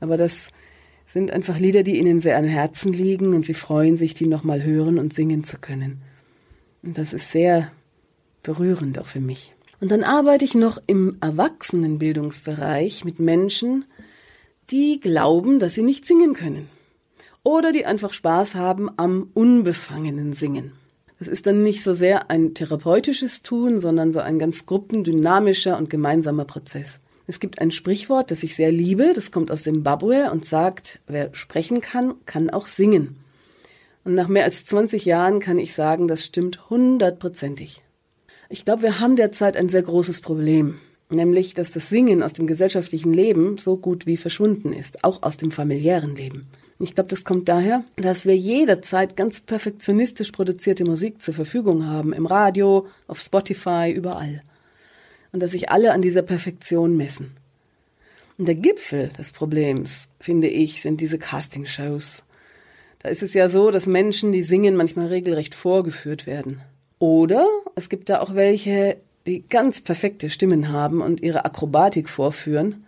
Aber 0.00 0.16
das 0.16 0.50
sind 1.06 1.30
einfach 1.30 1.58
Lieder, 1.58 1.82
die 1.82 1.98
ihnen 1.98 2.20
sehr 2.20 2.38
am 2.38 2.44
Herzen 2.44 2.92
liegen 2.92 3.34
und 3.34 3.44
sie 3.44 3.54
freuen 3.54 3.96
sich, 3.96 4.14
die 4.14 4.26
nochmal 4.26 4.62
hören 4.62 4.98
und 4.98 5.12
singen 5.12 5.44
zu 5.44 5.58
können. 5.58 6.00
Und 6.82 6.96
das 6.96 7.12
ist 7.12 7.30
sehr 7.30 7.70
berührend 8.42 8.98
auch 8.98 9.06
für 9.06 9.20
mich. 9.20 9.54
Und 9.80 9.90
dann 9.90 10.04
arbeite 10.04 10.44
ich 10.44 10.54
noch 10.54 10.78
im 10.86 11.16
Erwachsenenbildungsbereich 11.20 13.04
mit 13.04 13.18
Menschen, 13.18 13.86
die 14.70 15.00
glauben, 15.00 15.58
dass 15.58 15.74
sie 15.74 15.82
nicht 15.82 16.06
singen 16.06 16.34
können. 16.34 16.68
Oder 17.42 17.72
die 17.72 17.86
einfach 17.86 18.12
Spaß 18.12 18.54
haben 18.54 18.90
am 18.98 19.30
unbefangenen 19.32 20.34
Singen. 20.34 20.72
Das 21.18 21.28
ist 21.28 21.46
dann 21.46 21.62
nicht 21.62 21.82
so 21.82 21.94
sehr 21.94 22.30
ein 22.30 22.54
therapeutisches 22.54 23.42
Tun, 23.42 23.80
sondern 23.80 24.12
so 24.12 24.20
ein 24.20 24.38
ganz 24.38 24.66
gruppendynamischer 24.66 25.76
und 25.76 25.90
gemeinsamer 25.90 26.44
Prozess. 26.44 27.00
Es 27.26 27.40
gibt 27.40 27.60
ein 27.60 27.70
Sprichwort, 27.70 28.30
das 28.30 28.42
ich 28.42 28.56
sehr 28.56 28.72
liebe, 28.72 29.12
das 29.14 29.30
kommt 29.30 29.50
aus 29.50 29.62
Zimbabwe 29.62 30.30
und 30.30 30.44
sagt, 30.44 31.00
wer 31.06 31.34
sprechen 31.34 31.80
kann, 31.80 32.14
kann 32.26 32.50
auch 32.50 32.66
singen. 32.66 33.16
Und 34.04 34.14
nach 34.14 34.28
mehr 34.28 34.44
als 34.44 34.64
20 34.64 35.04
Jahren 35.04 35.40
kann 35.40 35.58
ich 35.58 35.74
sagen, 35.74 36.08
das 36.08 36.24
stimmt 36.24 36.70
hundertprozentig. 36.70 37.82
Ich 38.52 38.64
glaube, 38.64 38.82
wir 38.82 38.98
haben 38.98 39.14
derzeit 39.14 39.56
ein 39.56 39.68
sehr 39.68 39.82
großes 39.82 40.22
Problem, 40.22 40.80
nämlich, 41.08 41.54
dass 41.54 41.70
das 41.70 41.88
Singen 41.88 42.20
aus 42.20 42.32
dem 42.32 42.48
gesellschaftlichen 42.48 43.14
Leben 43.14 43.58
so 43.58 43.76
gut 43.76 44.06
wie 44.06 44.16
verschwunden 44.16 44.72
ist, 44.72 45.04
auch 45.04 45.22
aus 45.22 45.36
dem 45.36 45.52
familiären 45.52 46.16
Leben. 46.16 46.48
Ich 46.80 46.96
glaube, 46.96 47.10
das 47.10 47.22
kommt 47.22 47.48
daher, 47.48 47.84
dass 47.94 48.26
wir 48.26 48.36
jederzeit 48.36 49.16
ganz 49.16 49.40
perfektionistisch 49.40 50.32
produzierte 50.32 50.84
Musik 50.84 51.22
zur 51.22 51.32
Verfügung 51.32 51.86
haben, 51.86 52.12
im 52.12 52.26
Radio, 52.26 52.88
auf 53.06 53.20
Spotify, 53.20 53.92
überall. 53.94 54.42
Und 55.30 55.44
dass 55.44 55.52
sich 55.52 55.70
alle 55.70 55.92
an 55.92 56.02
dieser 56.02 56.22
Perfektion 56.22 56.96
messen. 56.96 57.36
Und 58.36 58.46
der 58.46 58.56
Gipfel 58.56 59.10
des 59.16 59.30
Problems, 59.30 60.08
finde 60.18 60.48
ich, 60.48 60.82
sind 60.82 61.00
diese 61.00 61.20
Castingshows. 61.20 62.24
Da 62.98 63.10
ist 63.10 63.22
es 63.22 63.32
ja 63.32 63.48
so, 63.48 63.70
dass 63.70 63.86
Menschen, 63.86 64.32
die 64.32 64.42
singen, 64.42 64.74
manchmal 64.74 65.06
regelrecht 65.06 65.54
vorgeführt 65.54 66.26
werden. 66.26 66.62
Oder 67.00 67.48
es 67.74 67.88
gibt 67.88 68.10
da 68.10 68.20
auch 68.20 68.34
welche, 68.34 68.98
die 69.26 69.42
ganz 69.48 69.80
perfekte 69.80 70.30
Stimmen 70.30 70.70
haben 70.70 71.00
und 71.00 71.22
ihre 71.22 71.44
Akrobatik 71.44 72.08
vorführen. 72.08 72.84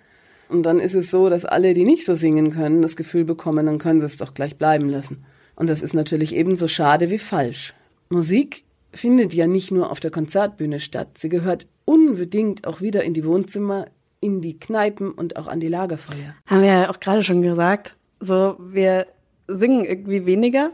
Und 0.49 0.65
dann 0.65 0.81
ist 0.81 0.95
es 0.95 1.11
so, 1.11 1.31
dass 1.31 1.47
alle, 1.47 1.73
die 1.73 1.85
nicht 1.85 2.05
so 2.05 2.15
singen 2.15 2.51
können, 2.51 2.83
das 2.83 2.95
Gefühl 2.95 3.25
bekommen, 3.25 3.67
dann 3.67 3.79
können 3.79 4.01
sie 4.01 4.07
es 4.07 4.19
doch 4.19 4.35
gleich 4.35 4.57
bleiben 4.57 4.91
lassen. 4.91 5.25
Und 5.57 5.71
das 5.71 5.81
ist 5.81 5.95
natürlich 5.95 6.37
ebenso 6.37 6.69
schade 6.69 7.09
wie 7.09 7.19
falsch. 7.19 7.75
Musik 8.11 8.65
findet 8.93 9.33
ja 9.33 9.47
nicht 9.47 9.71
nur 9.71 9.91
auf 9.91 9.99
der 9.99 10.11
Konzertbühne 10.11 10.79
statt. 10.79 11.17
Sie 11.17 11.31
gehört 11.31 11.67
unbedingt 11.87 12.67
auch 12.67 12.83
wieder 12.83 13.03
in 13.05 13.15
die 13.15 13.25
Wohnzimmer, 13.25 13.87
in 14.21 14.43
die 14.43 14.59
Kneipen 14.59 15.11
und 15.11 15.37
auch 15.37 15.47
an 15.47 15.59
die 15.59 15.69
Lagerfeuer. 15.69 16.35
Haben 16.47 16.61
wir 16.61 16.69
ja 16.69 16.91
auch 16.91 17.01
gerade 17.01 17.23
schon 17.23 17.41
gesagt. 17.41 17.97
So, 18.21 18.57
wir 18.61 19.07
singen 19.49 19.87
irgendwie 19.87 20.27
weniger, 20.27 20.71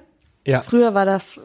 Ja. 0.48 0.62
Früher 0.62 0.94
war 0.94 1.04
das, 1.04 1.38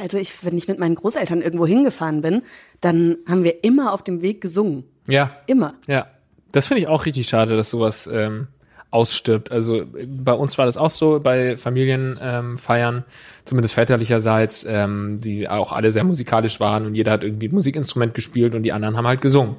also 0.00 0.16
ich, 0.16 0.42
wenn 0.42 0.56
ich 0.56 0.66
mit 0.66 0.78
meinen 0.78 0.94
Großeltern 0.94 1.42
irgendwo 1.42 1.66
hingefahren 1.66 2.22
bin, 2.22 2.40
dann 2.80 3.18
haben 3.28 3.44
wir 3.44 3.62
immer 3.64 3.92
auf 3.92 4.02
dem 4.02 4.22
Weg 4.22 4.40
gesungen. 4.40 4.84
Ja. 5.06 5.36
Immer. 5.46 5.74
Ja. 5.86 6.06
Das 6.52 6.68
finde 6.68 6.80
ich 6.80 6.88
auch 6.88 7.04
richtig 7.04 7.28
schade, 7.28 7.54
dass 7.54 7.68
sowas 7.68 8.08
ähm, 8.10 8.46
ausstirbt. 8.90 9.52
Also 9.52 9.84
bei 10.06 10.32
uns 10.32 10.56
war 10.56 10.64
das 10.64 10.78
auch 10.78 10.88
so, 10.88 11.20
bei 11.20 11.58
Familienfeiern, 11.58 12.96
ähm, 12.96 13.04
zumindest 13.44 13.74
väterlicherseits, 13.74 14.64
ähm, 14.66 15.20
die 15.20 15.50
auch 15.50 15.72
alle 15.74 15.90
sehr 15.90 16.04
musikalisch 16.04 16.58
waren 16.58 16.86
und 16.86 16.94
jeder 16.94 17.12
hat 17.12 17.24
irgendwie 17.24 17.48
ein 17.48 17.54
Musikinstrument 17.54 18.14
gespielt 18.14 18.54
und 18.54 18.62
die 18.62 18.72
anderen 18.72 18.96
haben 18.96 19.06
halt 19.06 19.20
gesungen. 19.20 19.56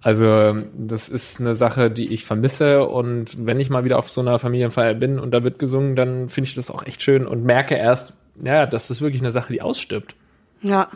Also 0.00 0.56
das 0.74 1.10
ist 1.10 1.38
eine 1.38 1.54
Sache, 1.54 1.90
die 1.90 2.14
ich 2.14 2.24
vermisse 2.24 2.86
und 2.86 3.46
wenn 3.46 3.60
ich 3.60 3.68
mal 3.68 3.84
wieder 3.84 3.98
auf 3.98 4.08
so 4.08 4.22
einer 4.22 4.38
Familienfeier 4.38 4.94
bin 4.94 5.18
und 5.18 5.32
da 5.32 5.44
wird 5.44 5.58
gesungen, 5.58 5.96
dann 5.96 6.30
finde 6.30 6.48
ich 6.48 6.54
das 6.54 6.70
auch 6.70 6.86
echt 6.86 7.02
schön 7.02 7.26
und 7.26 7.44
merke 7.44 7.74
erst, 7.74 8.14
ja, 8.42 8.66
das 8.66 8.90
ist 8.90 9.00
wirklich 9.00 9.22
eine 9.22 9.30
Sache, 9.32 9.52
die 9.52 9.62
ausstirbt. 9.62 10.14
Ja. 10.62 10.88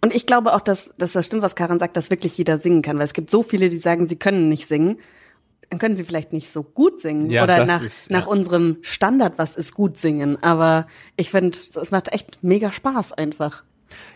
Und 0.00 0.14
ich 0.14 0.26
glaube 0.26 0.54
auch, 0.54 0.60
dass, 0.60 0.92
dass 0.98 1.12
das 1.12 1.26
stimmt, 1.26 1.42
was 1.42 1.54
Karin 1.56 1.78
sagt, 1.78 1.96
dass 1.96 2.10
wirklich 2.10 2.36
jeder 2.38 2.58
singen 2.58 2.82
kann, 2.82 2.96
weil 2.98 3.04
es 3.04 3.12
gibt 3.12 3.30
so 3.30 3.42
viele, 3.42 3.68
die 3.68 3.76
sagen, 3.78 4.08
sie 4.08 4.16
können 4.16 4.48
nicht 4.48 4.68
singen. 4.68 4.98
Dann 5.70 5.78
können 5.80 5.96
sie 5.96 6.04
vielleicht 6.04 6.32
nicht 6.32 6.50
so 6.52 6.62
gut 6.62 7.00
singen 7.00 7.30
Ja, 7.30 7.42
oder 7.42 7.64
nach, 7.64 7.82
ist- 7.82 8.10
ja. 8.10 8.18
nach 8.18 8.26
unserem 8.26 8.76
Standard, 8.82 9.34
was 9.38 9.56
ist 9.56 9.74
gut 9.74 9.98
singen. 9.98 10.40
Aber 10.42 10.86
ich 11.16 11.30
finde, 11.30 11.56
es 11.80 11.90
macht 11.90 12.12
echt 12.12 12.38
mega 12.42 12.70
Spaß 12.70 13.12
einfach. 13.14 13.64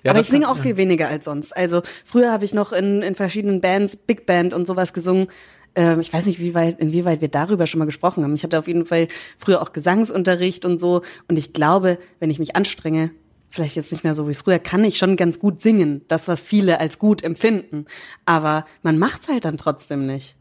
Ja, 0.04 0.10
Aber 0.12 0.20
ich 0.20 0.26
singe 0.26 0.48
auch 0.48 0.58
viel 0.58 0.76
weniger 0.76 1.08
als 1.08 1.24
sonst. 1.24 1.56
Also 1.56 1.82
früher 2.04 2.32
habe 2.32 2.44
ich 2.44 2.52
noch 2.54 2.72
in, 2.72 3.02
in 3.02 3.14
verschiedenen 3.14 3.60
Bands, 3.60 3.96
Big 3.96 4.26
Band 4.26 4.52
und 4.52 4.66
sowas 4.66 4.92
gesungen. 4.92 5.28
Ähm, 5.74 6.00
ich 6.00 6.12
weiß 6.12 6.26
nicht, 6.26 6.40
wie 6.40 6.54
weit, 6.54 6.78
inwieweit 6.80 7.20
wir 7.20 7.28
darüber 7.28 7.66
schon 7.66 7.78
mal 7.78 7.84
gesprochen 7.84 8.24
haben. 8.24 8.34
Ich 8.34 8.42
hatte 8.42 8.58
auf 8.58 8.68
jeden 8.68 8.86
Fall 8.86 9.08
früher 9.36 9.62
auch 9.62 9.72
Gesangsunterricht 9.72 10.64
und 10.64 10.78
so. 10.78 11.02
Und 11.28 11.38
ich 11.38 11.52
glaube, 11.52 11.98
wenn 12.20 12.30
ich 12.30 12.38
mich 12.38 12.56
anstrenge, 12.56 13.10
vielleicht 13.50 13.76
jetzt 13.76 13.92
nicht 13.92 14.04
mehr 14.04 14.14
so 14.14 14.28
wie 14.28 14.34
früher, 14.34 14.58
kann 14.58 14.84
ich 14.84 14.98
schon 14.98 15.16
ganz 15.16 15.38
gut 15.38 15.60
singen. 15.60 16.02
Das, 16.08 16.28
was 16.28 16.42
viele 16.42 16.80
als 16.80 16.98
gut 16.98 17.22
empfinden. 17.22 17.86
Aber 18.26 18.64
man 18.82 18.98
macht's 18.98 19.28
halt 19.28 19.44
dann 19.44 19.58
trotzdem 19.58 20.06
nicht. 20.06 20.34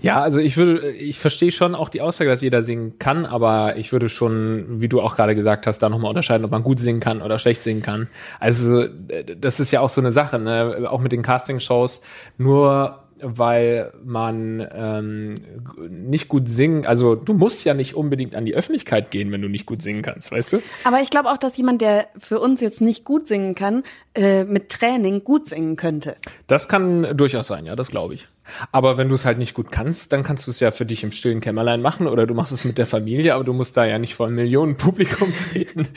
Ja, 0.00 0.20
also 0.20 0.38
ich 0.40 0.56
würde, 0.56 0.92
ich 0.92 1.18
verstehe 1.18 1.52
schon 1.52 1.74
auch 1.74 1.88
die 1.88 2.00
Aussage, 2.00 2.30
dass 2.30 2.42
jeder 2.42 2.62
singen 2.62 2.98
kann, 2.98 3.24
aber 3.24 3.76
ich 3.76 3.92
würde 3.92 4.08
schon, 4.08 4.80
wie 4.80 4.88
du 4.88 5.00
auch 5.00 5.16
gerade 5.16 5.34
gesagt 5.34 5.66
hast, 5.66 5.78
da 5.78 5.88
nochmal 5.88 6.10
unterscheiden, 6.10 6.44
ob 6.44 6.50
man 6.50 6.62
gut 6.62 6.80
singen 6.80 7.00
kann 7.00 7.22
oder 7.22 7.38
schlecht 7.38 7.62
singen 7.62 7.82
kann. 7.82 8.08
Also 8.40 8.82
äh, 8.82 9.36
das 9.36 9.60
ist 9.60 9.70
ja 9.70 9.80
auch 9.80 9.88
so 9.88 10.00
eine 10.00 10.12
Sache, 10.12 10.38
ne? 10.38 10.86
auch 10.90 11.00
mit 11.00 11.12
den 11.12 11.22
Castingshows, 11.22 12.02
nur 12.36 13.03
weil 13.24 13.92
man 14.04 14.66
ähm, 14.72 15.34
nicht 15.88 16.28
gut 16.28 16.48
singen, 16.48 16.86
also 16.86 17.14
du 17.14 17.32
musst 17.32 17.64
ja 17.64 17.74
nicht 17.74 17.94
unbedingt 17.94 18.34
an 18.34 18.44
die 18.44 18.54
Öffentlichkeit 18.54 19.10
gehen, 19.10 19.32
wenn 19.32 19.42
du 19.42 19.48
nicht 19.48 19.66
gut 19.66 19.82
singen 19.82 20.02
kannst, 20.02 20.30
weißt 20.30 20.52
du? 20.54 20.62
Aber 20.84 21.00
ich 21.00 21.10
glaube 21.10 21.30
auch, 21.30 21.38
dass 21.38 21.56
jemand, 21.56 21.80
der 21.80 22.06
für 22.18 22.38
uns 22.38 22.60
jetzt 22.60 22.80
nicht 22.80 23.04
gut 23.04 23.26
singen 23.28 23.54
kann, 23.54 23.82
äh, 24.14 24.44
mit 24.44 24.68
Training 24.68 25.24
gut 25.24 25.48
singen 25.48 25.76
könnte. 25.76 26.16
Das 26.46 26.68
kann 26.68 27.16
durchaus 27.16 27.46
sein, 27.48 27.66
ja, 27.66 27.74
das 27.74 27.90
glaube 27.90 28.14
ich. 28.14 28.28
Aber 28.72 28.98
wenn 28.98 29.08
du 29.08 29.14
es 29.14 29.24
halt 29.24 29.38
nicht 29.38 29.54
gut 29.54 29.72
kannst, 29.72 30.12
dann 30.12 30.22
kannst 30.22 30.46
du 30.46 30.50
es 30.50 30.60
ja 30.60 30.70
für 30.70 30.84
dich 30.84 31.02
im 31.02 31.12
stillen 31.12 31.40
Kämmerlein 31.40 31.80
machen 31.80 32.06
oder 32.06 32.26
du 32.26 32.34
machst 32.34 32.52
es 32.52 32.64
mit 32.64 32.76
der 32.78 32.86
Familie, 32.86 33.34
aber 33.34 33.44
du 33.44 33.52
musst 33.52 33.76
da 33.76 33.84
ja 33.84 33.98
nicht 33.98 34.14
vor 34.14 34.26
einem 34.26 34.36
Millionen 34.36 34.76
Publikum 34.76 35.32
treten 35.52 35.88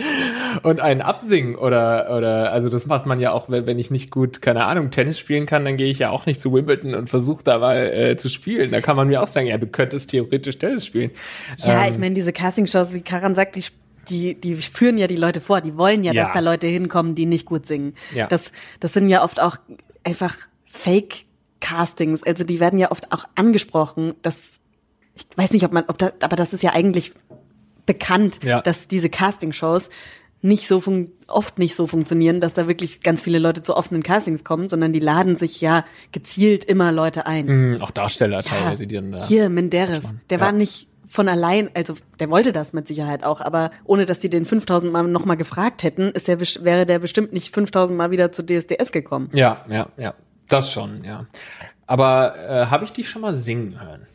und 0.64 0.80
einen 0.80 1.02
absingen 1.02 1.56
oder 1.56 2.16
oder 2.18 2.52
also 2.52 2.70
das 2.70 2.88
macht 2.88 3.06
man 3.06 3.20
ja 3.20 3.32
auch, 3.32 3.50
wenn, 3.50 3.66
wenn 3.66 3.80
ich 3.80 3.92
nicht 3.92 4.12
gut, 4.12 4.42
keine 4.42 4.66
Ahnung, 4.66 4.92
Tennis 4.92 5.20
spielen 5.20 5.46
kann, 5.46 5.66
dann 5.66 5.78
gehe 5.78 5.90
ich 5.90 6.00
ja 6.00 6.10
auch 6.10 6.26
nicht 6.26 6.40
zu 6.40 6.54
Wimbledon 6.54 6.96
und 6.96 7.10
versuche 7.10 7.44
da 7.44 7.60
mal 7.60 7.78
äh, 7.88 8.18
zu 8.18 8.30
spielen. 8.30 8.72
Da 8.72 8.82
kann 8.82 8.96
man 8.96 9.08
mir 9.08 9.22
auch 9.22 9.28
sagen, 9.28 9.48
ja, 9.48 9.58
du 9.58 9.68
könntest 9.68 10.12
theoretisch 10.12 10.58
Tennis 10.58 10.86
spielen. 10.86 11.12
Ja, 11.58 11.86
Ähm, 11.86 11.92
ich 11.92 11.98
meine, 12.00 12.16
diese 12.16 12.32
Castingshows, 12.34 12.94
wie 12.94 13.02
Karan 13.02 13.36
sagt, 13.36 13.56
die, 13.56 13.64
die, 14.10 14.36
die 14.40 14.56
führen 14.56 14.98
ja 14.98 15.08
die 15.08 15.18
Leute 15.18 15.42
vor. 15.42 15.60
Die 15.62 15.78
wollen 15.78 16.04
ja, 16.04 16.14
Ja. 16.14 16.24
dass 16.24 16.34
da 16.34 16.40
Leute 16.40 16.68
hinkommen, 16.68 17.14
die 17.14 17.26
nicht 17.26 17.46
gut 17.46 17.66
singen. 17.66 17.94
Ja. 18.16 18.28
Das, 18.28 18.52
das 18.80 18.94
sind 18.94 19.10
ja 19.10 19.24
oft 19.24 19.42
auch 19.42 19.58
einfach 20.04 20.36
Fake-Castings. 21.62 22.24
Also 22.24 22.44
die 22.44 22.60
werden 22.60 22.80
ja 22.80 22.92
oft 22.92 23.12
auch 23.12 23.26
angesprochen. 23.36 24.14
Das, 24.22 24.60
ich 25.16 25.26
weiß 25.36 25.52
nicht, 25.52 25.66
ob 25.66 25.74
man, 25.74 25.86
ob 25.88 25.98
das, 25.98 26.14
aber 26.22 26.36
das 26.36 26.54
ist 26.54 26.64
ja 26.64 26.74
eigentlich 26.74 27.12
bekannt, 27.86 28.44
Ja. 28.44 28.62
dass 28.62 28.88
diese 28.88 29.10
Castingshows 29.10 29.90
nicht 30.42 30.68
so 30.68 30.80
fun 30.80 31.12
oft 31.28 31.58
nicht 31.58 31.76
so 31.76 31.88
funktionieren, 31.88 32.40
dass 32.40 32.54
da 32.54 32.68
wirklich 32.68 33.02
ganz 33.02 33.24
viele 33.24 33.40
Leute 33.40 33.64
zu 33.64 33.76
offenen 33.76 34.04
Castings 34.04 34.44
kommen, 34.44 34.70
sondern 34.70 34.94
die 34.94 35.00
laden 35.00 35.36
sich 35.36 35.62
ja 35.62 35.84
gezielt 36.12 36.64
immer 36.66 36.92
Leute 36.92 37.26
ein. 37.26 37.46
Mhm, 37.74 37.82
auch 37.82 37.90
Darsteller 37.92 38.44
teilweise, 38.44 38.86
die 38.86 38.96
dann 38.96 39.12
da. 39.12 39.26
Hier, 39.26 39.50
Menderes, 39.50 40.14
der 40.30 40.38
Ja. 40.38 40.46
war 40.46 40.52
nicht 40.52 40.90
von 41.08 41.28
allein, 41.28 41.70
also 41.74 41.96
der 42.20 42.30
wollte 42.30 42.52
das 42.52 42.74
mit 42.74 42.86
Sicherheit 42.88 43.24
auch, 43.24 43.40
aber 43.42 43.72
ohne 43.86 44.06
dass 44.06 44.20
die 44.20 44.30
den 44.30 44.46
5000 44.46 44.92
Mal 44.92 45.04
nochmal 45.04 45.38
gefragt 45.38 45.82
hätten, 45.84 46.10
ist 46.12 46.28
der, 46.28 46.40
wäre 46.40 46.86
der 46.86 47.00
bestimmt 47.00 47.34
nicht 47.34 47.56
5000 47.56 47.98
Mal 47.98 48.12
wieder 48.12 48.32
zu 48.32 48.44
DSDS 48.44 48.92
gekommen. 48.92 49.30
Ja, 49.34 49.66
ja, 49.70 49.88
ja. 49.98 50.14
Das 50.48 50.72
schon, 50.72 51.04
ja. 51.04 51.26
Aber 51.86 52.36
äh, 52.38 52.66
habe 52.68 52.86
ich 52.86 52.94
dich 52.94 53.10
schon 53.10 53.22
mal 53.22 53.36
singen 53.36 53.82
hören? 53.82 54.06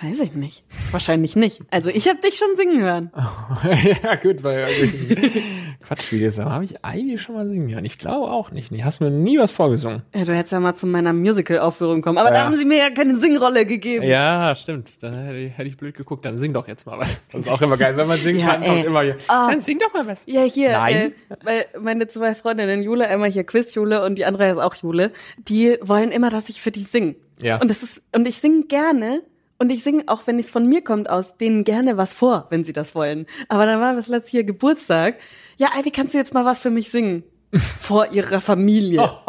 Weiß 0.00 0.20
ich 0.20 0.32
nicht. 0.34 0.64
Wahrscheinlich 0.92 1.34
nicht. 1.34 1.60
Also 1.72 1.90
ich 1.90 2.08
habe 2.08 2.20
dich 2.20 2.36
schon 2.38 2.54
singen 2.56 2.80
hören. 2.82 3.10
ja, 4.04 4.14
gut, 4.14 4.44
weil 4.44 4.60
irgendwelchen 4.68 5.42
Quatschvideos 5.86 6.38
habe 6.38 6.64
ich 6.64 6.84
eigentlich 6.84 7.20
schon 7.20 7.34
mal 7.34 7.48
singen 7.50 7.68
hören. 7.72 7.84
Ich 7.84 7.98
glaube 7.98 8.30
auch 8.30 8.52
nicht. 8.52 8.70
Nee, 8.70 8.84
hast 8.84 9.00
mir 9.00 9.10
nie 9.10 9.38
was 9.38 9.50
vorgesungen. 9.50 10.02
Ja, 10.14 10.24
du 10.24 10.34
hättest 10.36 10.52
ja 10.52 10.60
mal 10.60 10.74
zu 10.74 10.86
meiner 10.86 11.12
Musical-Aufführung 11.12 12.00
kommen, 12.02 12.18
aber 12.18 12.30
da 12.30 12.36
Ja. 12.36 12.44
haben 12.44 12.56
sie 12.56 12.64
mir 12.64 12.78
ja 12.78 12.90
keine 12.90 13.18
Singrolle 13.18 13.66
gegeben. 13.66 14.04
Ja, 14.06 14.54
stimmt. 14.54 15.02
Dann 15.02 15.14
hätte 15.24 15.38
ich, 15.38 15.58
hätte 15.58 15.68
ich 15.68 15.76
blöd 15.76 15.96
geguckt. 15.96 16.24
Dann 16.24 16.38
sing 16.38 16.52
doch 16.52 16.68
jetzt 16.68 16.86
mal 16.86 16.98
was. 16.98 17.20
Das 17.32 17.40
ist 17.42 17.48
auch 17.48 17.60
immer 17.60 17.76
geil, 17.76 17.96
wenn 17.96 18.06
man 18.06 18.18
singen 18.18 18.38
Ja, 18.40 18.52
kann. 18.52 18.62
ey. 18.62 18.68
Kommt 18.68 18.84
immer 18.84 19.02
hier. 19.02 19.16
Ah. 19.26 19.50
Dann 19.50 19.58
sing 19.60 19.78
doch 19.80 19.92
mal 19.92 20.06
was. 20.06 20.22
Ja, 20.26 20.42
hier, 20.42 20.72
Nein. 20.72 20.94
Äh, 20.96 21.10
weil 21.42 21.66
meine 21.80 22.06
zwei 22.06 22.36
Freundinnen, 22.36 22.82
Jule, 22.82 23.08
einmal 23.08 23.30
hier 23.30 23.44
Quiz-Jule 23.44 24.04
und 24.04 24.16
die 24.18 24.26
andere 24.26 24.48
ist 24.50 24.58
auch 24.58 24.76
Jule, 24.76 25.10
die 25.38 25.76
wollen 25.80 26.12
immer, 26.12 26.30
dass 26.30 26.48
ich 26.48 26.60
für 26.60 26.70
die 26.70 26.82
singe. 26.82 27.16
Ja. 27.40 27.60
Und 27.60 27.68
das 27.68 27.82
ist, 27.82 28.00
und 28.14 28.28
ich 28.28 28.36
singe 28.38 28.64
gerne. 28.66 29.22
Und 29.58 29.70
ich 29.70 29.82
singe, 29.82 30.04
auch 30.06 30.26
wenn 30.26 30.38
es 30.38 30.50
von 30.50 30.66
mir 30.68 30.82
kommt, 30.82 31.10
aus 31.10 31.36
denen 31.36 31.64
gerne 31.64 31.96
was 31.96 32.12
vor, 32.14 32.46
wenn 32.50 32.62
sie 32.64 32.72
das 32.72 32.94
wollen. 32.94 33.26
Aber 33.48 33.66
dann 33.66 33.80
war 33.80 33.94
das 33.94 34.06
letzte 34.08 34.30
hier 34.30 34.44
Geburtstag. 34.44 35.16
Ja, 35.56 35.70
Ivy, 35.78 35.90
kannst 35.90 36.14
du 36.14 36.18
jetzt 36.18 36.32
mal 36.32 36.44
was 36.44 36.60
für 36.60 36.70
mich 36.70 36.90
singen? 36.90 37.24
Vor 37.80 38.12
ihrer 38.12 38.40
Familie. 38.40 39.10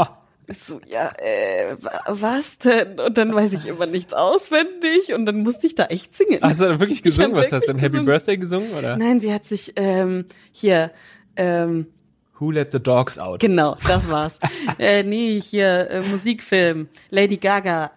So, 0.51 0.81
ja, 0.87 1.11
äh, 1.19 1.75
wa- 1.79 2.01
was 2.07 2.57
denn? 2.57 2.99
Und 2.99 3.19
dann 3.19 3.35
weiß 3.35 3.53
ich 3.53 3.67
immer 3.67 3.85
nichts 3.85 4.13
auswendig 4.15 5.13
und 5.13 5.27
dann 5.27 5.43
musste 5.43 5.67
ich 5.67 5.75
da 5.75 5.85
echt 5.85 6.15
singen. 6.17 6.39
Hast 6.41 6.59
du 6.59 6.65
da 6.65 6.79
wirklich 6.79 7.03
gesungen? 7.03 7.33
Was 7.35 7.51
hast 7.51 7.65
du 7.65 7.73
wirklich 7.73 7.83
denn? 7.83 7.93
Happy. 7.93 8.03
Birthday 8.05 8.37
gesungen? 8.39 8.67
Oder? 8.73 8.97
Nein, 8.97 9.19
sie 9.19 9.31
hat 9.31 9.45
sich 9.45 9.73
ähm, 9.75 10.25
hier, 10.51 10.89
ähm, 11.35 11.85
Who 12.39 12.49
let 12.49 12.71
the 12.71 12.79
dogs 12.79 13.19
out? 13.19 13.41
Genau, 13.41 13.77
das 13.87 14.09
war's. 14.09 14.39
äh, 14.79 15.03
nee, 15.03 15.39
hier 15.39 15.87
äh, 15.91 16.01
Musikfilm, 16.01 16.87
Lady 17.11 17.37
Gaga. 17.37 17.91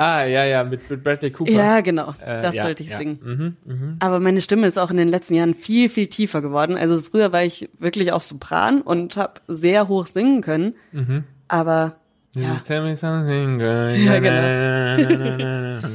Ah, 0.00 0.24
ja, 0.24 0.44
ja, 0.44 0.62
mit, 0.62 0.88
mit 0.88 1.02
Bradley 1.02 1.30
Cooper. 1.32 1.50
Ja, 1.50 1.80
genau, 1.80 2.14
Äh, 2.24 2.40
das 2.40 2.54
ja, 2.54 2.62
sollte 2.62 2.84
ich 2.84 2.90
ja. 2.90 2.98
singen. 2.98 3.56
Mhm, 3.66 3.96
Aber 3.98 4.20
meine 4.20 4.40
Stimme 4.40 4.68
ist 4.68 4.78
auch 4.78 4.90
in 4.92 4.96
den 4.96 5.08
letzten 5.08 5.34
Jahren 5.34 5.54
viel, 5.54 5.88
viel 5.88 6.06
tiefer 6.06 6.40
geworden. 6.40 6.76
Also 6.76 7.02
früher 7.02 7.32
war 7.32 7.42
ich 7.42 7.68
wirklich 7.80 8.12
auch 8.12 8.22
Sopran 8.22 8.80
und 8.80 9.16
habe 9.16 9.40
sehr 9.48 9.88
hoch 9.88 10.06
singen 10.06 10.40
können. 10.40 10.74
Mhm. 10.92 11.24
Aber 11.48 11.96
ja, 12.36 12.60
Tell 12.64 12.82
me 12.82 12.96
something, 12.96 13.58
girl. 13.58 13.96
Ja, 13.96 14.18
genau. 14.20 15.88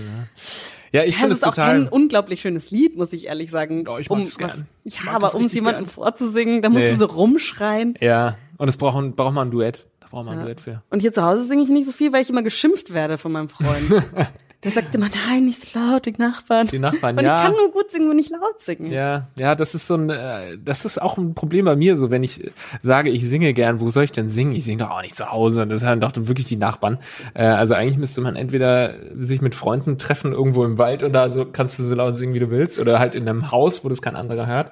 Ja, 0.92 1.04
ich 1.04 1.14
ja 1.14 1.18
finde 1.22 1.32
es 1.34 1.40
ist 1.40 1.48
auch 1.48 1.56
kein 1.56 1.86
total. 1.86 1.88
unglaublich 1.94 2.42
schönes 2.42 2.70
Lied, 2.70 2.96
muss 2.98 3.14
ich 3.14 3.28
ehrlich 3.28 3.50
sagen. 3.50 3.86
Oh, 3.88 3.98
ich 3.98 4.10
mag 4.10 4.20
um 4.20 4.24
es 4.26 4.38
gern. 4.38 4.50
was- 4.50 4.64
Ja, 4.84 5.12
aber 5.14 5.34
um 5.34 5.46
es 5.46 5.54
jemandem 5.54 5.86
vorzusingen, 5.88 6.62
da 6.62 6.70
musst 6.70 6.84
Nee. 6.84 6.92
du 6.92 6.98
so 6.98 7.06
rumschreien. 7.06 7.96
Ja, 8.00 8.38
und 8.58 8.68
es 8.68 8.78
braucht, 8.78 8.98
ein- 8.98 9.16
braucht 9.16 9.34
man 9.34 9.48
ein 9.48 9.52
Duett. 9.52 9.86
Braucht 10.14 10.26
man 10.26 10.36
ein 10.36 10.40
Ja. 10.42 10.46
Duett 10.46 10.62
für. 10.62 10.84
Und 10.92 11.00
hier 11.00 11.12
zu 11.12 11.24
Hause 11.24 11.44
singe 11.44 11.64
ich 11.64 11.70
nicht 11.70 11.88
so 11.88 11.92
viel, 11.92 12.14
weil 12.14 12.22
ich 12.22 12.30
immer 12.30 12.44
geschimpft 12.44 12.94
werde 12.94 13.18
von 13.18 13.32
meinem 13.32 13.50
Freund. 13.50 13.90
Der 14.64 14.72
sagt 14.72 14.94
immer, 14.96 15.10
nein, 15.28 15.44
nicht 15.44 15.60
so 15.60 15.78
laut, 15.78 16.06
die 16.06 16.14
Nachbarn. 16.18 16.68
Die 16.68 16.78
Nachbarn, 16.80 17.18
Und 17.18 17.26
ja. 17.26 17.36
ich 17.36 17.44
kann 17.44 17.52
nur 17.52 17.72
gut 17.72 17.90
singen, 17.90 18.10
wenn 18.12 18.20
ich 18.20 18.30
laut 18.30 18.62
singe. 18.62 18.94
Ja, 18.94 19.28
ja, 19.36 19.56
das 19.56 19.74
ist 19.76 19.88
so 19.88 19.96
ein, 19.96 20.10
äh, 20.12 20.58
das 20.64 20.86
ist 20.86 21.02
auch 21.02 21.18
ein 21.18 21.34
Problem 21.34 21.66
bei 21.66 21.76
mir, 21.76 21.98
so 21.98 22.12
wenn 22.12 22.24
ich 22.24 22.46
äh, 22.46 22.52
sage, 22.82 23.10
ich 23.10 23.28
singe 23.28 23.54
gern, 23.54 23.82
wo 23.82 23.90
soll 23.90 24.04
ich 24.04 24.12
denn 24.12 24.30
singen? 24.30 24.54
Ich 24.54 24.64
singe 24.64 24.84
doch 24.84 24.92
auch 24.92 25.02
nicht 25.02 25.16
zu 25.16 25.30
Hause. 25.32 25.66
Das 25.66 25.82
sind 25.82 26.02
doch 26.02 26.12
wirklich 26.16 26.46
die 26.46 26.56
Nachbarn. 26.58 27.00
Äh, 27.34 27.44
also 27.46 27.74
eigentlich 27.74 27.98
müsste 27.98 28.22
man 28.22 28.36
entweder 28.36 28.94
sich 29.20 29.42
mit 29.42 29.56
Freunden 29.56 29.98
treffen 29.98 30.32
irgendwo 30.32 30.64
im 30.64 30.78
Wald 30.78 31.02
und 31.02 31.12
da 31.12 31.30
so 31.32 31.44
kannst 31.44 31.80
du 31.80 31.84
so 31.84 31.96
laut 31.96 32.16
singen, 32.16 32.36
wie 32.36 32.40
du 32.40 32.52
willst, 32.52 32.80
oder 32.80 33.00
halt 33.00 33.16
in 33.16 33.28
einem 33.28 33.52
Haus, 33.52 33.84
wo 33.84 33.90
das 33.90 34.02
kein 34.02 34.16
anderer 34.16 34.46
hört. 34.46 34.72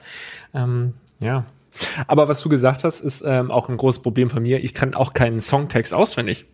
Ähm, 0.54 0.94
ja. 1.20 1.46
Aber 2.08 2.28
was 2.28 2.42
du 2.42 2.50
gesagt 2.50 2.84
hast, 2.84 3.02
ist 3.02 3.24
ähm, 3.26 3.52
auch 3.52 3.70
ein 3.70 3.78
großes 3.78 4.02
Problem 4.02 4.30
von 4.30 4.44
mir. 4.44 4.64
Ich 4.64 4.74
kann 4.74 4.94
auch 4.94 5.14
keinen 5.14 5.40
Songtext 5.40 5.94
auswendig. 5.94 6.46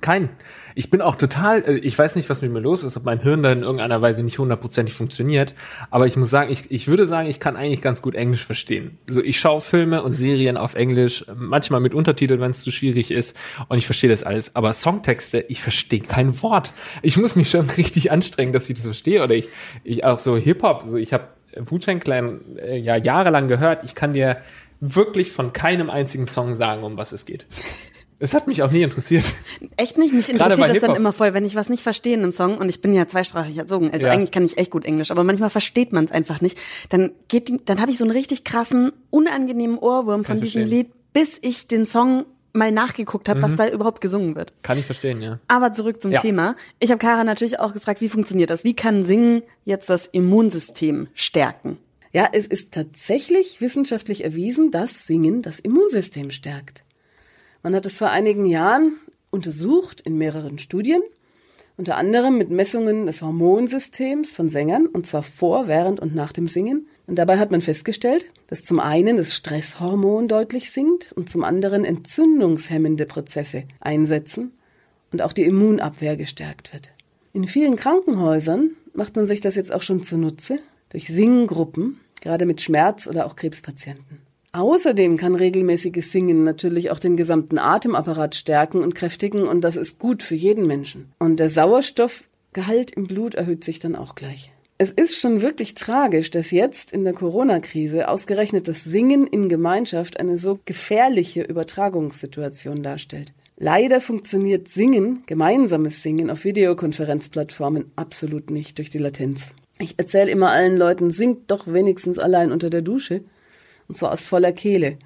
Kein. 0.00 0.28
Ich 0.74 0.90
bin 0.90 1.00
auch 1.00 1.14
total, 1.14 1.64
äh, 1.66 1.78
ich 1.78 1.98
weiß 1.98 2.16
nicht, 2.16 2.28
was 2.28 2.42
mit 2.42 2.52
mir 2.52 2.60
los 2.60 2.84
ist, 2.84 2.96
ob 2.96 3.04
mein 3.04 3.20
Hirn 3.20 3.42
da 3.42 3.50
in 3.50 3.62
irgendeiner 3.62 4.02
Weise 4.02 4.22
nicht 4.22 4.38
hundertprozentig 4.38 4.94
funktioniert, 4.94 5.54
aber 5.90 6.06
ich 6.06 6.16
muss 6.16 6.28
sagen, 6.28 6.52
ich, 6.52 6.70
ich 6.70 6.86
würde 6.88 7.06
sagen, 7.06 7.28
ich 7.28 7.40
kann 7.40 7.56
eigentlich 7.56 7.80
ganz 7.80 8.02
gut 8.02 8.14
Englisch 8.14 8.44
verstehen. 8.44 8.98
So, 9.08 9.22
ich 9.22 9.40
schaue 9.40 9.62
Filme 9.62 10.02
und 10.02 10.12
Serien 10.12 10.58
auf 10.58 10.74
Englisch, 10.74 11.24
manchmal 11.34 11.80
mit 11.80 11.94
Untertiteln, 11.94 12.40
wenn 12.40 12.50
es 12.50 12.60
zu 12.60 12.70
schwierig 12.70 13.10
ist 13.10 13.34
und 13.68 13.78
ich 13.78 13.86
verstehe 13.86 14.10
das 14.10 14.22
alles, 14.22 14.54
aber 14.54 14.74
Songtexte, 14.74 15.46
ich 15.48 15.62
verstehe 15.62 16.00
kein 16.00 16.42
Wort. 16.42 16.72
Ich 17.02 17.16
muss 17.16 17.36
mich 17.36 17.48
schon 17.48 17.70
richtig 17.76 18.12
anstrengen, 18.12 18.52
dass 18.52 18.68
ich 18.68 18.74
das 18.76 18.84
verstehe 18.84 19.24
oder 19.24 19.34
ich, 19.34 19.48
ich 19.82 20.04
auch 20.04 20.18
so 20.18 20.36
Hip-Hop, 20.36 20.82
so 20.84 20.98
ich 20.98 21.14
habe 21.14 21.24
Clan 22.00 22.40
äh, 22.56 22.76
ja 22.78 22.96
jahrelang 22.96 23.48
gehört, 23.48 23.84
ich 23.84 23.94
kann 23.94 24.12
dir 24.12 24.38
wirklich 24.80 25.32
von 25.32 25.52
keinem 25.52 25.90
einzigen 25.90 26.26
Song 26.26 26.54
sagen, 26.54 26.82
um 26.84 26.96
was 26.96 27.12
es 27.12 27.26
geht. 27.26 27.46
Es 28.18 28.32
hat 28.32 28.46
mich 28.46 28.62
auch 28.62 28.70
nie 28.70 28.80
interessiert. 28.82 29.26
Echt 29.76 29.98
nicht? 29.98 30.14
Mich 30.14 30.30
interessiert 30.30 30.70
das 30.70 30.78
dann 30.80 30.96
immer 30.96 31.12
voll, 31.12 31.34
wenn 31.34 31.44
ich 31.44 31.54
was 31.54 31.68
nicht 31.68 31.82
verstehe 31.82 32.14
in 32.14 32.22
einem 32.22 32.32
Song 32.32 32.56
und 32.56 32.70
ich 32.70 32.80
bin 32.80 32.94
ja 32.94 33.06
zweisprachig 33.06 33.58
erzogen. 33.58 33.90
Also 33.92 34.06
Ja. 34.06 34.12
eigentlich 34.14 34.30
kann 34.30 34.42
ich 34.42 34.56
echt 34.56 34.70
gut 34.70 34.86
Englisch, 34.86 35.10
aber 35.10 35.22
manchmal 35.22 35.50
versteht 35.50 35.92
man 35.92 36.06
es 36.06 36.12
einfach 36.12 36.40
nicht. 36.40 36.56
Dann 36.88 37.10
geht 37.28 37.48
die, 37.48 37.60
dann 37.62 37.78
habe 37.78 37.90
ich 37.90 37.98
so 37.98 38.04
einen 38.06 38.12
richtig 38.12 38.44
krassen, 38.44 38.92
unangenehmen 39.10 39.76
Ohrwurm 39.76 40.24
von 40.24 40.36
ich 40.38 40.44
diesem 40.44 40.62
verstehen. 40.62 40.84
Lied, 40.84 41.12
bis 41.12 41.38
ich 41.42 41.68
den 41.68 41.84
Song 41.84 42.24
mal 42.56 42.72
nachgeguckt 42.72 43.28
habe, 43.28 43.42
was 43.42 43.54
da 43.54 43.68
überhaupt 43.68 44.00
gesungen 44.00 44.34
wird. 44.34 44.52
Kann 44.62 44.78
ich 44.78 44.84
verstehen, 44.86 45.20
ja. 45.22 45.38
Aber 45.48 45.72
zurück 45.72 46.02
zum 46.02 46.12
Ja. 46.12 46.20
Thema. 46.20 46.56
Ich 46.80 46.90
habe 46.90 46.98
Kara 46.98 47.24
natürlich 47.24 47.60
auch 47.60 47.72
gefragt, 47.72 48.00
wie 48.00 48.08
funktioniert 48.08 48.50
das? 48.50 48.64
Wie 48.64 48.74
kann 48.74 49.04
Singen 49.04 49.42
jetzt 49.64 49.90
das 49.90 50.06
Immunsystem 50.06 51.08
stärken? 51.14 51.78
Ja, 52.12 52.28
es 52.32 52.46
ist 52.46 52.72
tatsächlich 52.72 53.60
wissenschaftlich 53.60 54.24
erwiesen, 54.24 54.70
dass 54.70 55.06
Singen 55.06 55.42
das 55.42 55.58
Immunsystem 55.60 56.30
stärkt. 56.30 56.82
Man 57.62 57.74
hat 57.74 57.84
es 57.84 57.98
vor 57.98 58.10
einigen 58.10 58.46
Jahren 58.46 58.96
untersucht 59.30 60.00
in 60.00 60.16
mehreren 60.16 60.58
Studien, 60.58 61.02
unter 61.76 61.96
anderem 61.96 62.38
mit 62.38 62.48
Messungen 62.48 63.04
des 63.06 63.20
Hormonsystems 63.20 64.32
von 64.32 64.48
Sängern, 64.48 64.86
und 64.86 65.06
zwar 65.06 65.22
vor, 65.22 65.68
während 65.68 66.00
und 66.00 66.14
nach 66.14 66.32
dem 66.32 66.48
Singen. 66.48 66.88
Und 67.06 67.16
dabei 67.16 67.38
hat 67.38 67.50
man 67.50 67.60
festgestellt, 67.60 68.26
dass 68.48 68.64
zum 68.64 68.80
einen 68.80 69.16
das 69.16 69.34
Stresshormon 69.34 70.28
deutlich 70.28 70.70
sinkt 70.70 71.12
und 71.12 71.30
zum 71.30 71.44
anderen 71.44 71.84
entzündungshemmende 71.84 73.06
Prozesse 73.06 73.64
einsetzen 73.80 74.52
und 75.12 75.22
auch 75.22 75.32
die 75.32 75.44
Immunabwehr 75.44 76.16
gestärkt 76.16 76.72
wird. 76.72 76.90
In 77.32 77.46
vielen 77.46 77.76
Krankenhäusern 77.76 78.70
macht 78.92 79.14
man 79.14 79.26
sich 79.26 79.40
das 79.40 79.54
jetzt 79.54 79.72
auch 79.72 79.82
schon 79.82 80.02
zunutze 80.02 80.58
durch 80.90 81.06
Singgruppen, 81.06 82.00
gerade 82.20 82.46
mit 82.46 82.60
Schmerz- 82.60 83.06
oder 83.06 83.26
auch 83.26 83.36
Krebspatienten. 83.36 84.26
Außerdem 84.52 85.18
kann 85.18 85.34
regelmäßiges 85.34 86.10
Singen 86.10 86.42
natürlich 86.42 86.90
auch 86.90 86.98
den 86.98 87.16
gesamten 87.16 87.58
Atemapparat 87.58 88.34
stärken 88.34 88.80
und 88.80 88.94
kräftigen 88.94 89.46
und 89.46 89.60
das 89.60 89.76
ist 89.76 89.98
gut 89.98 90.22
für 90.22 90.34
jeden 90.34 90.66
Menschen. 90.66 91.12
Und 91.18 91.36
der 91.36 91.50
Sauerstoffgehalt 91.50 92.90
im 92.92 93.06
Blut 93.06 93.34
erhöht 93.34 93.64
sich 93.64 93.80
dann 93.80 93.94
auch 93.94 94.14
gleich. 94.14 94.50
Es 94.78 94.90
ist 94.90 95.18
schon 95.18 95.40
wirklich 95.40 95.72
tragisch, 95.72 96.30
dass 96.30 96.50
jetzt 96.50 96.92
in 96.92 97.04
der 97.04 97.14
Corona-Krise 97.14 98.08
ausgerechnet 98.08 98.68
das 98.68 98.84
Singen 98.84 99.26
in 99.26 99.48
Gemeinschaft 99.48 100.20
eine 100.20 100.36
so 100.36 100.58
gefährliche 100.66 101.42
Übertragungssituation 101.42 102.82
darstellt. 102.82 103.32
Leider 103.56 104.02
funktioniert 104.02 104.68
Singen, 104.68 105.22
gemeinsames 105.24 106.02
Singen 106.02 106.30
auf 106.30 106.44
Videokonferenzplattformen 106.44 107.90
absolut 107.96 108.50
nicht 108.50 108.76
durch 108.76 108.90
die 108.90 108.98
Latenz. 108.98 109.52
Ich 109.78 109.98
erzähle 109.98 110.30
immer 110.30 110.50
allen 110.50 110.76
Leuten, 110.76 111.10
singt 111.10 111.50
doch 111.50 111.66
wenigstens 111.66 112.18
allein 112.18 112.52
unter 112.52 112.68
der 112.68 112.82
Dusche. 112.82 113.22
Und 113.88 113.96
zwar 113.96 114.12
aus 114.12 114.20
voller 114.20 114.52
Kehle. 114.52 114.98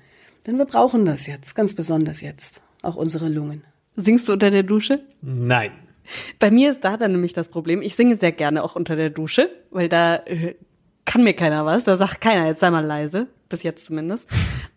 Denn 0.49 0.59
wir 0.59 0.65
brauchen 0.65 1.05
das 1.05 1.29
jetzt, 1.29 1.55
ganz 1.55 1.75
besonders 1.75 2.23
jetzt. 2.23 2.61
Auch 2.83 2.97
unsere 2.97 3.29
Lungen. 3.29 3.63
Singst 3.95 4.27
du 4.27 4.33
unter 4.33 4.51
der 4.51 4.65
Dusche? 4.65 5.05
Nein. 5.23 5.71
Bei 6.39 6.51
mir 6.51 6.71
ist 6.71 6.85
da 6.85 6.97
dann 6.97 7.13
nämlich 7.13 7.33
das 7.33 7.49
Problem. 7.49 7.83
Ich 7.83 7.95
singe 7.95 8.17
sehr 8.17 8.33
gerne 8.33 8.63
auch 8.65 8.77
unter 8.77 8.97
der 8.97 9.11
Dusche, 9.11 9.51
weil 9.71 9.89
da 9.89 10.17
äh, 10.17 10.55
kann 11.05 11.25
mir 11.25 11.35
keiner 11.35 11.67
was. 11.67 11.85
Da 11.85 11.97
sagt 11.97 12.21
keiner, 12.21 12.47
jetzt 12.47 12.61
sei 12.61 12.71
mal 12.71 12.85
leise. 12.85 13.27
Bis 13.49 13.65
jetzt 13.65 13.85
zumindest. 13.87 14.29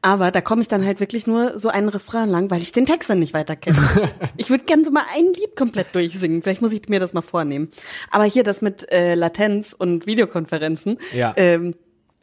Aber 0.02 0.32
da 0.32 0.42
komme 0.42 0.64
ich 0.64 0.68
dann 0.68 0.84
halt 0.84 1.00
wirklich 1.00 1.28
nur 1.28 1.60
so 1.60 1.70
einen 1.70 1.90
Refrain 1.90 2.28
lang, 2.28 2.50
weil 2.50 2.60
ich 2.60 2.72
den 2.72 2.88
Text 2.88 3.08
dann 3.08 3.20
nicht 3.20 3.36
weiter 3.36 3.56
kenne. 3.56 3.78
ich 4.38 4.50
würde 4.50 4.64
gerne 4.64 4.84
so 4.84 4.90
mal 4.90 5.04
ein 5.16 5.26
Lied 5.26 5.56
komplett 5.56 5.94
durchsingen. 5.94 6.42
Vielleicht 6.42 6.64
muss 6.64 6.74
ich 6.74 6.90
mir 6.90 7.00
das 7.00 7.14
mal 7.14 7.22
vornehmen. 7.22 7.70
Aber 8.10 8.24
hier 8.24 8.44
das 8.44 8.64
mit 8.64 8.92
äh, 8.92 9.14
Latenz 9.14 9.74
und 9.78 10.08
Videokonferenzen. 10.08 10.98
Ja. 11.14 11.34
Ähm, 11.38 11.76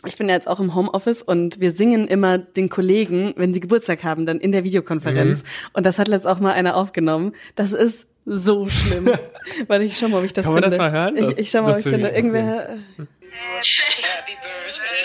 ich 0.04 0.16
bin 0.16 0.28
ja 0.28 0.34
jetzt 0.34 0.48
auch 0.48 0.58
im 0.58 0.74
Homeoffice 0.74 1.22
und 1.22 1.60
wir 1.60 1.72
singen 1.72 2.08
immer 2.08 2.38
den 2.38 2.68
Kollegen, 2.68 3.32
wenn 3.36 3.54
sie 3.54 3.60
Geburtstag 3.60 4.02
haben, 4.02 4.26
dann 4.26 4.40
in 4.40 4.50
der 4.50 4.64
Videokonferenz. 4.64 5.42
Mhm. 5.42 5.46
Und 5.74 5.86
das 5.86 5.98
hat 6.00 6.08
letzt 6.08 6.26
auch 6.26 6.40
mal 6.40 6.52
einer 6.52 6.76
aufgenommen. 6.76 7.32
Das 7.54 7.72
ist 7.72 8.06
so 8.24 8.68
schlimm. 8.68 9.10
Weil 9.66 9.82
ich 9.82 9.98
schau 9.98 10.08
mal, 10.08 10.18
ob 10.18 10.24
ich 10.24 10.32
das 10.32 10.46
Kann 10.46 10.54
finde. 10.54 10.76
Kann 10.76 10.78
man 10.78 10.92
das 10.92 11.14
mal 11.16 11.24
hören? 11.26 11.32
Ich, 11.32 11.38
ich 11.38 11.50
schau 11.50 11.62
mal, 11.62 11.72
ob 11.72 11.78
ich 11.78 11.84
finde. 11.84 12.08
Irgendwer. 12.10 12.68
Happy 12.68 14.36
birthday. 14.42 15.00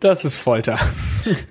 Das 0.00 0.24
ist 0.24 0.34
Folter. 0.34 0.78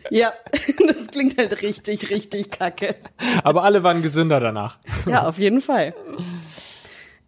Ja, 0.10 0.34
das 0.52 1.08
klingt 1.12 1.38
halt 1.38 1.62
richtig, 1.62 2.10
richtig 2.10 2.50
kacke. 2.50 2.96
Aber 3.44 3.64
alle 3.64 3.84
waren 3.84 4.02
gesünder 4.02 4.40
danach. 4.40 4.80
Ja, 5.06 5.28
auf 5.28 5.38
jeden 5.38 5.62
Fall. 5.62 5.94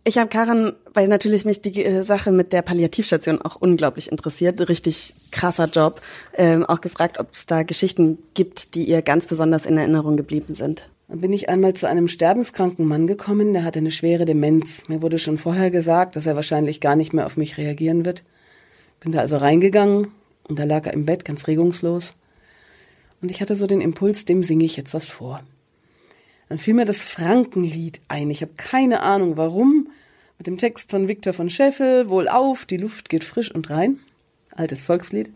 Ich 0.04 0.18
habe 0.18 0.30
Karan, 0.30 0.74
weil 0.94 1.08
natürlich 1.08 1.46
mich 1.46 1.62
die 1.62 1.86
äh, 1.86 2.04
Sache 2.04 2.32
mit 2.32 2.54
der 2.54 2.64
Palliativstation 2.64 3.40
auch 3.40 3.56
unglaublich 3.58 4.12
interessiert, 4.12 4.68
richtig 4.68 5.14
krasser 5.30 5.66
Job, 5.66 6.02
ähm, 6.36 6.66
auch 6.66 6.82
gefragt, 6.82 7.20
ob 7.20 7.34
es 7.34 7.46
da 7.46 7.62
Geschichten 7.62 8.18
gibt, 8.34 8.74
die 8.74 8.86
ihr 8.86 9.04
ganz 9.04 9.28
besonders 9.28 9.68
in 9.68 9.78
Erinnerung 9.78 10.18
geblieben 10.18 10.56
sind. 10.56 10.90
Dann 11.08 11.22
bin 11.22 11.34
ich 11.34 11.50
einmal 11.50 11.76
zu 11.76 11.88
einem 11.88 12.08
sterbenskranken 12.08 12.88
Mann 12.88 13.06
gekommen, 13.06 13.54
der 13.54 13.64
hatte 13.64 13.78
eine 13.78 13.92
schwere 13.92 14.26
Demenz. 14.26 14.88
Mir 14.88 15.04
wurde 15.04 15.20
schon 15.20 15.38
vorher 15.38 15.70
gesagt, 15.70 16.16
dass 16.16 16.26
er 16.26 16.36
wahrscheinlich 16.36 16.82
gar 16.82 16.96
nicht 16.96 17.14
mehr 17.14 17.28
auf 17.28 17.38
mich 17.38 17.60
reagieren 17.60 18.04
wird. 18.04 18.24
Bin 19.02 19.12
da 19.12 19.20
also 19.20 19.38
reingegangen 19.38 20.08
und 20.48 20.58
da 20.58 20.64
lag 20.64 20.88
er 20.88 20.94
im 20.94 21.06
Bett 21.06 21.26
ganz 21.26 21.48
regungslos. 21.48 22.16
Und 23.22 23.30
ich 23.30 23.40
hatte 23.40 23.56
so 23.56 23.68
den 23.68 23.82
Impuls, 23.82 24.26
dem 24.26 24.42
singe 24.42 24.66
ich 24.66 24.78
jetzt 24.78 24.96
was 24.96 25.06
vor. 25.06 25.42
Dann 26.50 26.58
fiel 26.58 26.74
mir 26.74 26.86
das 26.86 26.98
Frankenlied 26.98 28.02
ein. 28.08 28.30
Ich 28.30 28.42
habe 28.42 28.54
keine 28.58 29.02
Ahnung 29.04 29.38
warum. 29.38 29.88
Mit 30.42 30.48
dem 30.48 30.58
Text 30.58 30.90
von 30.90 31.08
Viktor 31.08 31.34
von 31.34 31.52
Scheffel, 31.52 32.10
wohl 32.10 32.28
auf, 32.28 32.66
die 32.66 32.78
Luft 32.78 33.10
geht 33.10 33.24
frisch 33.24 33.54
und 33.54 33.70
rein. 33.70 34.00
Altes 34.50 34.82
Volkslied. 34.82 35.30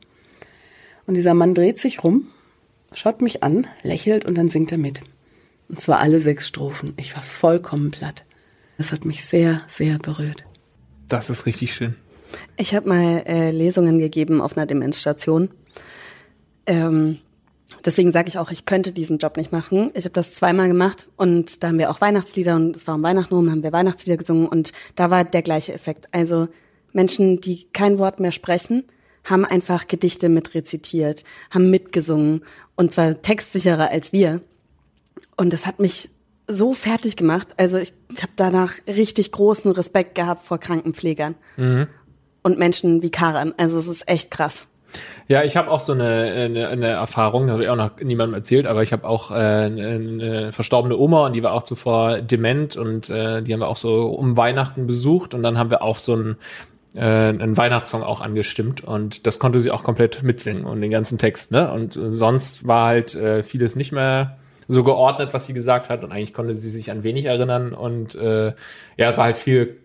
Und 1.06 1.14
dieser 1.14 1.36
Mann 1.36 1.54
dreht 1.54 1.78
sich 1.78 2.04
rum, 2.04 2.30
schaut 2.92 3.22
mich 3.22 3.44
an, 3.44 3.68
lächelt 3.84 4.26
und 4.26 4.34
dann 4.34 4.50
singt 4.50 4.72
er 4.72 4.80
mit. 4.80 5.02
Und 5.70 5.80
zwar 5.80 6.00
alle 6.00 6.22
sechs 6.22 6.48
Strophen. 6.48 6.96
Ich 6.98 7.16
war 7.16 7.22
vollkommen 7.22 7.92
platt. 7.92 8.26
Das 8.80 8.92
hat 8.92 9.06
mich 9.06 9.26
sehr, 9.26 9.62
sehr 9.68 10.00
berührt. 10.00 10.44
Das 11.08 11.30
ist 11.30 11.46
richtig 11.46 11.76
schön. 11.76 11.96
Ich 12.58 12.74
habe 12.74 12.90
mal 12.90 13.24
äh, 13.28 13.52
Lesungen 13.52 14.00
gegeben 14.00 14.42
auf 14.42 14.58
einer 14.58 14.66
Demenzstation. 14.66 15.52
Ähm, 16.66 17.20
deswegen 17.84 18.12
sage 18.12 18.28
ich 18.28 18.38
auch, 18.38 18.52
ich 18.52 18.66
könnte 18.66 18.92
diesen 18.92 19.18
Job 19.18 19.38
nicht 19.38 19.52
machen. 19.52 19.92
Ich 19.94 20.06
habe 20.06 20.14
das 20.14 20.34
zweimal 20.34 20.68
gemacht 20.68 21.08
und 21.18 21.64
da 21.64 21.70
haben 21.70 21.80
wir 21.80 21.90
auch 21.90 22.02
Weihnachtslieder 22.02 22.56
und 22.56 22.76
es 22.76 22.88
war 22.88 22.96
um 22.96 23.04
Weihnachten 23.04 23.34
rum, 23.34 23.50
haben 23.50 23.64
wir 23.64 23.72
Weihnachtslieder 23.72 24.18
gesungen 24.18 24.48
und 24.48 24.72
da 24.96 25.12
war 25.12 25.24
der 25.24 25.42
gleiche 25.42 25.74
Effekt. 25.74 26.08
Also 26.12 26.48
Menschen, 26.94 27.42
die 27.42 27.66
kein 27.74 27.98
Wort 27.98 28.20
mehr 28.20 28.32
sprechen, 28.32 28.84
haben 29.24 29.46
einfach 29.46 29.88
Gedichte 29.88 30.30
mit 30.30 30.54
rezitiert, 30.54 31.24
haben 31.50 31.70
mitgesungen 31.70 32.44
und 32.76 32.92
zwar 32.92 33.22
textsicherer 33.22 33.90
als 33.90 34.14
wir. 34.14 34.42
Und 35.36 35.52
das 35.52 35.66
hat 35.66 35.80
mich 35.80 36.10
so 36.48 36.74
fertig 36.74 37.16
gemacht. 37.18 37.50
Also 37.58 37.78
ich, 37.78 37.94
ich 38.14 38.22
habe 38.22 38.34
danach 38.36 38.74
richtig 38.88 39.32
großen 39.32 39.72
Respekt 39.72 40.16
gehabt 40.16 40.46
vor 40.46 40.60
Krankenpflegern 40.60 41.36
und 42.44 42.60
Menschen 42.60 43.02
wie 43.02 43.10
Karan. 43.10 43.54
Also 43.58 43.78
es 43.80 43.88
ist 43.88 44.08
echt 44.08 44.30
krass. 44.30 44.68
Ja, 45.28 45.44
ich 45.44 45.58
habe 45.58 45.72
auch 45.72 45.80
so 45.80 45.94
eine, 45.94 46.06
eine, 46.06 46.68
eine 46.68 46.88
Erfahrung, 46.88 47.50
habe 47.50 47.64
ich 47.64 47.70
auch 47.70 47.76
noch 47.76 48.00
niemandem 48.00 48.36
erzählt, 48.36 48.68
aber 48.68 48.84
ich 48.84 48.94
habe 48.94 49.08
auch 49.08 49.32
äh, 49.32 49.34
eine, 49.34 49.88
eine 49.88 50.52
verstorbene 50.52 50.96
Oma 50.96 51.26
und 51.26 51.34
die 51.34 51.42
war 51.42 51.54
auch 51.54 51.64
zuvor 51.64 52.22
dement 52.22 52.78
und 52.78 53.10
äh, 53.10 53.42
die 53.42 53.52
haben 53.52 53.60
wir 53.60 53.68
auch 53.68 53.76
so 53.76 54.08
um 54.08 54.38
Weihnachten 54.38 54.86
besucht 54.86 55.34
und 55.34 55.42
dann 55.42 55.58
haben 55.58 55.72
wir 55.72 55.82
auch 55.82 55.98
so 55.98 56.16
ein 56.16 56.38
äh, 56.96 57.00
einen 57.00 57.58
Weihnachtssong 57.58 58.04
auch 58.04 58.22
angestimmt 58.22 58.84
und 58.84 59.28
das 59.28 59.40
konnte 59.40 59.60
sie 59.60 59.72
auch 59.72 59.84
komplett 59.84 60.24
mitsingen 60.24 60.66
und 60.66 60.82
den 60.82 60.92
ganzen 60.92 61.18
Text, 61.18 61.52
ne? 61.52 61.72
Und 61.72 61.96
äh, 61.96 62.14
sonst 62.14 62.68
war 62.68 62.88
halt 62.88 63.16
äh, 63.16 63.44
vieles 63.44 63.76
nicht 63.76 63.92
mehr 63.92 64.38
so 64.68 64.84
geordnet, 64.84 65.34
was 65.34 65.46
sie 65.46 65.54
gesagt 65.54 65.90
hat 65.90 66.04
und 66.04 66.12
eigentlich 66.12 66.34
konnte 66.34 66.56
sie 66.56 66.70
sich 66.70 66.92
an 66.92 67.04
wenig 67.04 67.26
erinnern 67.26 67.74
und 67.74 68.16
äh, 68.16 68.54
ja, 68.98 69.18
war 69.18 69.26
halt 69.26 69.38
viel 69.38 69.78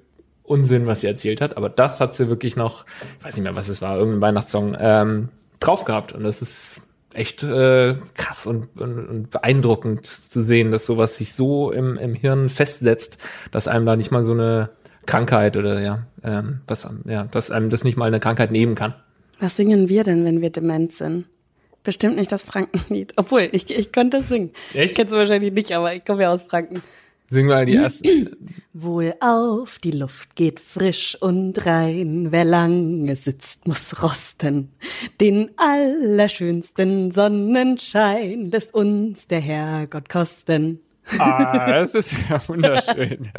Unsinn, 0.50 0.86
was 0.86 1.02
sie 1.02 1.06
erzählt 1.06 1.40
hat, 1.40 1.56
aber 1.56 1.68
das 1.68 2.00
hat 2.00 2.12
sie 2.12 2.28
wirklich 2.28 2.56
noch, 2.56 2.84
ich 3.18 3.24
weiß 3.24 3.36
nicht 3.36 3.44
mehr, 3.44 3.54
was 3.54 3.68
es 3.68 3.80
war, 3.80 3.96
irgendein 3.96 4.20
Weihnachtssong, 4.20 4.76
ähm, 4.78 5.28
drauf 5.60 5.84
gehabt 5.84 6.12
und 6.12 6.24
das 6.24 6.42
ist 6.42 6.82
echt 7.14 7.44
äh, 7.44 7.94
krass 8.14 8.46
und, 8.46 8.68
und, 8.80 9.08
und 9.08 9.30
beeindruckend 9.30 10.06
zu 10.06 10.42
sehen, 10.42 10.72
dass 10.72 10.86
sowas 10.86 11.16
sich 11.16 11.34
so 11.34 11.70
im, 11.70 11.96
im 11.98 12.14
Hirn 12.14 12.48
festsetzt, 12.48 13.18
dass 13.52 13.68
einem 13.68 13.86
da 13.86 13.94
nicht 13.94 14.10
mal 14.10 14.24
so 14.24 14.32
eine 14.32 14.70
Krankheit 15.06 15.56
oder 15.56 15.80
ja, 15.80 16.06
ähm, 16.24 16.60
was, 16.66 16.88
ja, 17.04 17.24
dass 17.24 17.50
einem 17.50 17.70
das 17.70 17.84
nicht 17.84 17.96
mal 17.96 18.06
eine 18.06 18.20
Krankheit 18.20 18.50
nehmen 18.50 18.74
kann. 18.74 18.94
Was 19.38 19.56
singen 19.56 19.88
wir 19.88 20.02
denn, 20.02 20.24
wenn 20.24 20.40
wir 20.40 20.50
dement 20.50 20.92
sind? 20.92 21.26
Bestimmt 21.82 22.16
nicht 22.16 22.30
das 22.30 22.42
Frankenlied. 22.42 23.14
Obwohl, 23.16 23.48
ich, 23.52 23.70
ich 23.70 23.92
könnte 23.92 24.18
es 24.18 24.28
singen. 24.28 24.50
Echt? 24.74 24.90
Ich 24.90 24.94
kenne 24.94 25.06
es 25.06 25.12
wahrscheinlich 25.12 25.52
nicht, 25.52 25.72
aber 25.72 25.94
ich 25.94 26.04
komme 26.04 26.22
ja 26.22 26.32
aus 26.32 26.42
Franken. 26.42 26.82
Singen 27.33 27.49
wir 27.49 27.55
mal 27.55 27.64
die 27.64 27.75
erste. 27.75 28.37
Wohl 28.73 29.14
auf, 29.21 29.79
die 29.79 29.93
Luft 29.93 30.35
geht 30.35 30.59
frisch 30.59 31.16
und 31.21 31.64
rein, 31.64 32.33
wer 32.33 32.45
lange 32.45 33.14
sitzt, 33.14 33.69
muss 33.69 34.03
rosten. 34.03 34.73
Den 35.21 35.53
allerschönsten 35.57 37.12
Sonnenschein 37.12 38.47
lässt 38.47 38.75
uns 38.75 39.29
der 39.29 39.38
Herrgott 39.38 40.09
kosten. 40.09 40.81
Ah, 41.21 41.73
das 41.73 41.95
ist 41.95 42.12
ja 42.29 42.37
wunderschön. 42.49 43.31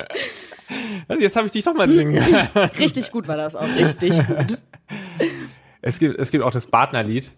Also 1.09 1.21
jetzt 1.21 1.35
habe 1.35 1.47
ich 1.47 1.51
dich 1.51 1.65
doch 1.65 1.73
mal 1.73 1.89
singen. 1.89 2.17
Richtig 2.79 3.11
gut 3.11 3.27
war 3.27 3.35
das 3.35 3.57
auch, 3.57 3.67
richtig 3.77 4.25
gut. 4.25 4.63
Es 5.83 5.97
gibt, 5.97 6.19
es 6.19 6.29
gibt 6.29 6.43
auch 6.43 6.51
das 6.51 6.67
Badnerlied. 6.67 7.31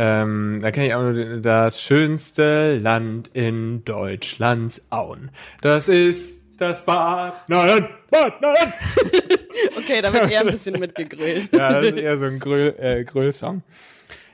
Ähm, 0.00 0.60
da 0.62 0.70
kenne 0.70 0.86
ich 0.86 0.94
auch 0.94 1.02
nur 1.02 1.40
das 1.40 1.82
schönste 1.82 2.78
Land 2.78 3.30
in 3.32 3.84
Deutschlands 3.84 4.86
Auen. 4.90 5.30
Das 5.60 5.88
ist 5.88 6.60
das 6.60 6.84
Badnerland, 6.84 7.88
Badnerland. 8.10 8.72
Okay, 9.76 10.00
da 10.00 10.12
wird 10.12 10.30
eher 10.30 10.42
ein 10.42 10.46
bisschen 10.46 10.78
mitgegrölt. 10.78 11.50
Ja, 11.52 11.72
das 11.72 11.86
ist 11.86 11.98
eher 11.98 12.16
so 12.16 12.26
ein 12.26 12.38
Gröl, 12.38 12.76
äh, 12.78 13.02
Gröl-Song. 13.02 13.62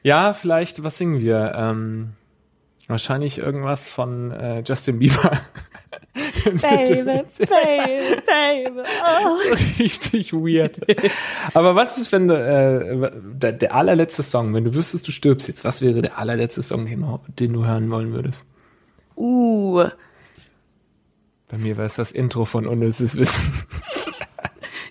Ja, 0.03 0.35
vielleicht, 0.35 0.85
was 0.85 0.98
singen 0.98 1.22
wir? 1.22 1.55
Ähm, 1.57 2.11
wahrscheinlich 2.88 3.38
irgendwas 3.38 3.88
von 3.88 4.33
äh, 4.33 4.62
Justin 4.66 4.98
Bieber. 4.98 5.33
Baby, 6.61 7.02
baby, 7.02 8.20
baby, 8.26 8.80
oh. 8.80 9.54
Richtig 9.78 10.33
weird. 10.33 10.78
Aber 11.54 11.74
was 11.74 11.98
ist, 11.98 12.12
wenn 12.12 12.28
du, 12.28 12.35
äh, 12.35 13.11
der, 13.35 13.52
der 13.52 13.74
allerletzte 13.74 14.22
Song, 14.22 14.52
wenn 14.54 14.64
du 14.64 14.74
wüsstest, 14.74 15.07
du 15.09 15.12
stirbst 15.12 15.48
jetzt, 15.48 15.64
was 15.64 15.80
wäre 15.83 16.02
der 16.02 16.18
allerletzte 16.18 16.62
Song, 16.62 16.87
den, 16.87 17.00
du- 17.00 17.20
den 17.38 17.52
du 17.52 17.64
hören 17.64 17.90
wollen 17.90 18.12
würdest? 18.12 18.44
Uh, 19.16 19.85
Bei 21.48 21.57
mir 21.59 21.76
war 21.76 21.85
es 21.87 21.94
das 21.96 22.12
Intro 22.12 22.44
von 22.44 22.66
Unnützes 22.66 23.16
Wissen. 23.16 23.52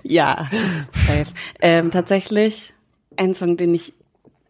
ja, 0.04 0.50
safe. 0.94 1.28
Ähm, 1.62 1.92
tatsächlich 1.92 2.74
ein 3.18 3.34
Song, 3.34 3.58
den 3.58 3.74
ich 3.74 3.94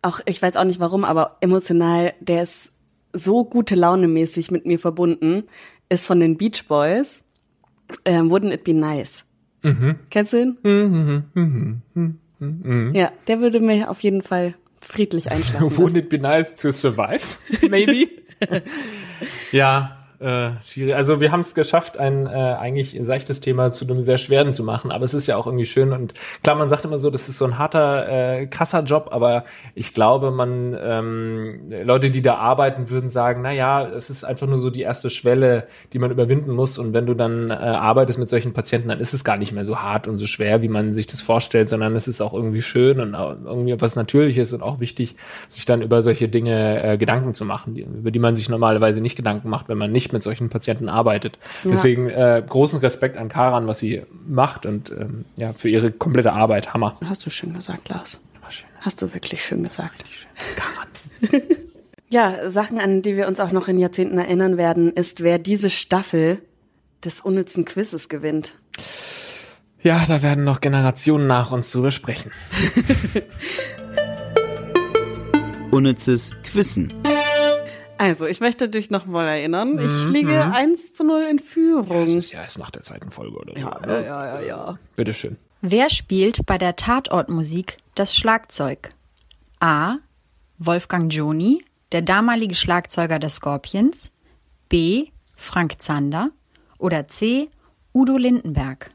auch, 0.02 0.20
ich 0.26 0.42
weiß 0.42 0.56
auch 0.58 0.64
nicht 0.66 0.80
warum, 0.80 1.04
aber 1.06 1.38
emotional, 1.42 2.14
der 2.20 2.44
ist 2.44 2.72
so 3.14 3.46
gute 3.46 3.76
Laune 3.76 4.08
mäßig 4.08 4.52
mit 4.52 4.66
mir 4.66 4.80
verbunden, 4.80 5.44
ist 5.94 6.06
von 6.06 6.20
den 6.20 6.38
Beach 6.38 6.66
Boys. 6.68 7.24
Ähm, 8.06 8.32
Wouldn't 8.32 8.54
it 8.54 8.64
be 8.64 8.74
nice? 8.74 9.24
Kennst 10.10 10.34
du 10.34 10.42
ihn? 10.42 10.58
Ja, 12.94 13.12
der 13.28 13.40
würde 13.40 13.60
mir 13.62 13.90
auf 13.90 14.02
jeden 14.02 14.22
Fall 14.22 14.56
friedlich 14.82 15.32
einschlafen. 15.32 15.70
Wouldn't 15.78 15.98
it 15.98 16.10
be 16.10 16.18
nice 16.18 16.56
to 16.56 16.72
survive? 16.72 17.22
Maybe? 17.70 18.10
ja, 19.52 20.03
äh, 20.24 20.52
schwierig. 20.64 20.96
Also 20.96 21.20
wir 21.20 21.32
haben 21.32 21.42
es 21.42 21.54
geschafft, 21.54 21.98
ein 21.98 22.28
äh, 22.28 22.30
eigentlich 22.30 22.98
seichtes 23.02 23.42
Thema 23.42 23.72
zu 23.72 23.86
einem 23.86 24.02
sehr 24.02 24.18
schweren 24.18 24.54
zu 24.54 24.64
machen, 24.64 24.92
aber 24.92 25.04
es 25.04 25.14
ist 25.14 25.28
ja 25.28 25.36
auch 25.36 25.46
irgendwie 25.46 25.66
schön 25.66 25.92
und 25.92 26.14
klar, 26.42 26.56
man 26.56 26.70
sagt 26.70 26.86
immer 26.86 26.98
so, 26.98 27.10
das 27.10 27.28
ist 27.28 27.38
so 27.38 27.46
ein 27.46 27.58
harter, 27.58 28.08
äh, 28.40 28.48
krasser 28.48 28.84
Job, 28.84 29.10
aber 29.12 29.44
ich 29.76 29.94
glaube, 29.94 30.32
man 30.32 30.78
ähm, 30.82 31.72
Leute, 31.84 32.10
die 32.10 32.22
da 32.22 32.36
arbeiten, 32.36 32.90
würden 32.90 33.10
sagen, 33.10 33.42
na 33.44 33.52
ja, 33.52 33.86
es 33.86 34.10
ist 34.10 34.24
einfach 34.24 34.48
nur 34.48 34.60
so 34.60 34.70
die 34.70 34.82
erste 34.82 35.10
Schwelle, 35.10 35.68
die 35.92 36.00
man 36.00 36.10
überwinden 36.10 36.52
muss 36.52 36.78
und 36.78 36.94
wenn 36.94 37.06
du 37.06 37.14
dann 37.14 37.50
äh, 37.50 37.54
arbeitest 37.54 38.18
mit 38.18 38.30
solchen 38.30 38.54
Patienten, 38.54 38.88
dann 38.90 39.02
ist 39.02 39.14
es 39.14 39.26
gar 39.26 39.36
nicht 39.36 39.52
mehr 39.52 39.66
so 39.66 39.80
hart 39.80 40.08
und 40.08 40.18
so 40.18 40.26
schwer, 40.26 40.62
wie 40.62 40.70
man 40.70 40.94
sich 40.94 41.08
das 41.08 41.22
vorstellt, 41.22 41.68
sondern 41.68 41.96
es 41.96 42.08
ist 42.08 42.22
auch 42.22 42.34
irgendwie 42.34 42.62
schön 42.62 43.02
und 43.02 43.14
irgendwie 43.14 43.80
was 43.82 43.98
Natürliches 43.98 44.54
und 44.54 44.62
auch 44.62 44.80
wichtig, 44.80 45.16
sich 45.50 45.66
dann 45.66 45.82
über 45.82 46.02
solche 46.02 46.30
Dinge 46.30 46.84
äh, 46.84 46.98
Gedanken 46.98 47.34
zu 47.34 47.44
machen, 47.44 47.74
die, 47.74 47.82
über 47.82 48.12
die 48.12 48.20
man 48.20 48.36
sich 48.36 48.48
normalerweise 48.48 49.02
nicht 49.02 49.18
Gedanken 49.18 49.50
macht, 49.50 49.68
wenn 49.68 49.78
man 49.78 49.92
nicht 49.92 50.13
mit 50.14 50.24
solchen 50.24 50.50
Patienten 50.50 50.88
arbeitet. 50.88 51.38
Ja. 51.64 51.72
Deswegen 51.72 52.10
äh, 52.10 52.42
großen 52.48 52.80
Respekt 52.80 53.18
an 53.18 53.28
Karan, 53.28 53.68
was 53.68 53.80
sie 53.80 54.04
macht 54.26 54.66
und 54.66 54.90
ähm, 54.92 55.26
ja 55.36 55.52
für 55.52 55.68
ihre 55.68 55.92
komplette 55.92 56.32
Arbeit. 56.32 56.74
Hammer. 56.74 56.98
Hast 57.04 57.26
du 57.26 57.30
schön 57.30 57.54
gesagt, 57.54 57.90
Lars. 57.90 58.22
War 58.42 58.52
schön. 58.52 58.70
Hast 58.80 59.02
du 59.02 59.14
wirklich 59.14 59.44
schön 59.44 59.64
gesagt. 59.64 60.06
Karan. 60.56 61.42
Ja, 62.14 62.52
Sachen, 62.52 62.80
an 62.80 63.02
die 63.02 63.16
wir 63.16 63.28
uns 63.28 63.40
auch 63.40 63.52
noch 63.52 63.68
in 63.68 63.80
Jahrzehnten 63.80 64.20
erinnern 64.20 64.56
werden, 64.56 64.94
ist, 64.94 65.24
wer 65.24 65.40
diese 65.40 65.72
Staffel 65.72 66.38
des 67.04 67.22
unnützen 67.22 67.66
Quizzes 67.66 68.08
gewinnt. 68.08 68.54
Ja, 69.82 70.06
da 70.08 70.22
werden 70.22 70.44
noch 70.44 70.62
Generationen 70.62 71.26
nach 71.26 71.52
uns 71.52 71.72
drüber 71.72 71.90
sprechen. 71.90 72.32
Unnützes 75.72 76.36
Quissen. 76.44 76.94
Also, 78.04 78.26
ich 78.26 78.42
möchte 78.42 78.68
dich 78.68 78.90
nochmal 78.90 79.30
erinnern. 79.30 79.80
Ich 79.80 80.10
liege 80.10 80.44
1 80.44 80.94
zu 80.94 81.06
0 81.06 81.22
in 81.22 81.40
Führung. 81.40 82.02
Das 82.02 82.14
ist 82.14 82.34
ja 82.34 82.42
erst 82.42 82.60
nach 82.60 82.70
der 82.70 82.82
zweiten 82.82 83.12
Folge 83.12 83.38
oder 83.38 83.54
so. 83.54 83.60
Ja, 83.62 83.80
ja, 83.88 84.02
ja, 84.02 84.26
ja, 84.26 84.42
ja. 84.42 84.80
Bitteschön. 84.98 85.38
Wer 85.62 85.90
spielt 85.90 86.46
bei 86.46 86.58
der 86.58 86.76
Tatortmusik 86.76 87.78
das 87.96 88.14
Schlagzeug? 88.14 88.90
A. 89.62 90.00
Wolfgang 90.58 91.14
Joni, 91.14 91.64
der 91.94 92.02
damalige 92.02 92.56
Schlagzeuger 92.56 93.20
des 93.20 93.36
Scorpions. 93.36 94.12
B. 94.68 95.06
Frank 95.34 95.82
Zander. 95.82 96.32
Oder 96.80 97.08
C. 97.08 97.48
Udo 97.94 98.18
Lindenberg. 98.18 98.92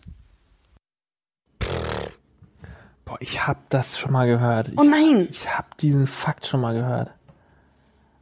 Boah, 3.07 3.17
ich 3.21 3.47
hab 3.47 3.71
das 3.71 3.99
schon 3.99 4.13
mal 4.13 4.27
gehört. 4.27 4.69
Ich, 4.69 4.79
Oh 4.79 4.85
nein! 4.85 5.29
Ich 5.31 5.49
hab 5.49 5.79
diesen 5.79 6.07
Fakt 6.07 6.47
schon 6.47 6.61
mal 6.61 6.75
gehört. 6.75 7.15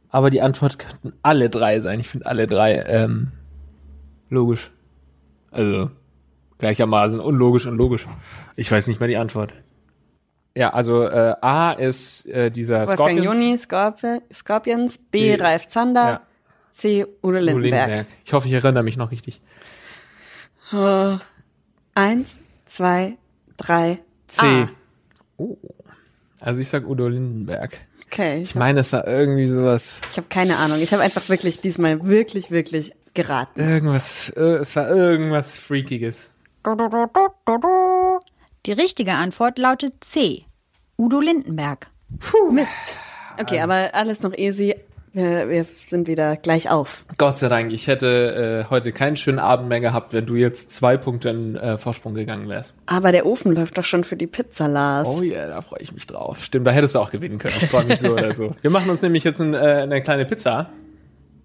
Aber 0.09 0.29
die 0.29 0.41
Antwort 0.41 0.79
könnten 0.79 1.13
alle 1.21 1.49
drei 1.49 1.79
sein. 1.79 1.99
Ich 1.99 2.07
finde 2.07 2.25
alle 2.27 2.47
drei 2.47 2.73
ähm, 2.87 3.31
logisch. 4.29 4.71
Also 5.51 5.89
gleichermaßen 6.59 7.19
unlogisch 7.19 7.65
und 7.65 7.77
logisch. 7.77 8.07
Ich 8.55 8.71
weiß 8.71 8.87
nicht 8.87 8.99
mehr 8.99 9.09
die 9.09 9.17
Antwort. 9.17 9.53
Ja, 10.55 10.71
also 10.71 11.03
äh, 11.03 11.35
A 11.41 11.71
ist 11.73 12.25
äh, 12.27 12.49
dieser 12.49 12.87
Wolfgang 12.87 13.11
Scorpions. 13.11 13.25
Juni, 13.25 13.57
Scorpi 13.57 14.21
Scorpions, 14.33 14.97
B. 14.97 15.35
B. 15.35 15.41
Ralf 15.41 15.67
Zander, 15.67 16.09
Ja. 16.09 16.21
C. 16.71 17.03
Udo 17.03 17.37
Udo 17.37 17.39
Lindenberg. 17.39 18.07
Ich 18.25 18.33
hoffe, 18.33 18.47
ich 18.47 18.53
erinnere 18.53 18.83
mich 18.83 18.97
noch 18.97 19.11
richtig. 19.11 19.41
Äh, 20.71 21.17
eins, 21.93 22.39
zwei, 22.65 23.17
drei, 23.55 23.99
C. 24.27 24.45
A. 24.45 24.69
Oh. 25.37 25.57
Also 26.39 26.59
ich 26.59 26.69
sag 26.69 26.87
Udo 26.87 27.07
Lindenberg. 27.07 27.79
Okay, 28.07 28.41
Ich 28.41 28.49
ich, 28.51 28.55
meine, 28.55 28.79
es 28.79 28.93
war 28.93 29.07
irgendwie 29.07 29.47
sowas, 29.47 29.99
ich 30.11 30.17
habe 30.17 30.27
keine 30.29 30.57
Ahnung. 30.57 30.79
Ich 30.81 30.91
habe 30.93 31.03
einfach 31.03 31.27
wirklich 31.29 31.59
diesmal 31.59 32.05
wirklich, 32.07 32.51
wirklich 32.51 32.93
geraten. 33.13 33.59
irgendwas, 33.59 34.29
äh, 34.29 34.57
es 34.57 34.75
war 34.75 34.89
irgendwas 34.89 35.57
Freakiges. 35.57 36.31
Die 38.65 38.71
richtige 38.71 39.13
Antwort 39.13 39.57
lautet 39.57 40.03
C. 40.03 40.45
Udo 40.97 41.19
Lindenberg. 41.19 41.87
Mist. 42.51 42.71
Okay, 43.39 43.61
aber 43.61 43.89
alles 43.93 44.21
noch 44.21 44.33
easy. 44.33 44.75
Wir, 45.17 45.49
wir 45.49 45.63
sind 45.63 46.07
wieder 46.07 46.37
gleich 46.37 46.69
auf. 46.69 47.03
Gott 47.17 47.39
sei 47.39 47.49
Dank, 47.49 47.73
ich 47.73 47.87
hätte 47.87 48.65
äh, 48.67 48.69
heute 48.69 48.91
keinen 48.91 49.15
schönen 49.15 49.39
Abend 49.39 49.67
mehr 49.67 49.79
gehabt, 49.79 50.13
wenn 50.13 50.27
du 50.27 50.35
jetzt 50.35 50.71
zwei 50.71 50.95
Punkte 50.95 51.29
in 51.29 51.55
äh, 51.55 51.79
Vorsprung 51.79 52.13
gegangen 52.13 52.47
wärst. 52.49 52.75
Aber 52.85 53.11
der 53.11 53.25
Ofen 53.25 53.55
läuft 53.55 53.79
doch 53.79 53.83
schon 53.83 54.03
für 54.03 54.15
die 54.15 54.27
Pizza, 54.27 54.67
Lars. 54.67 55.09
Oh 55.09 55.23
yeah, 55.23 55.47
da 55.47 55.61
freue 55.61 55.81
ich 55.81 55.91
mich 55.91 56.05
drauf. 56.05 56.43
Stimmt, 56.43 56.67
da 56.67 56.71
hättest 56.71 56.93
du 56.93 56.99
auch 56.99 57.09
gewinnen 57.09 57.39
können. 57.39 57.55
Ich 57.59 57.67
freue 57.67 57.85
mich 57.85 57.99
so 57.99 58.13
oder 58.13 58.35
so. 58.35 58.51
Wir 58.61 58.69
machen 58.69 58.91
uns 58.91 59.01
nämlich 59.01 59.23
jetzt 59.23 59.41
ein, 59.41 59.55
äh, 59.55 59.57
eine 59.57 60.03
kleine 60.03 60.25
Pizza. 60.25 60.69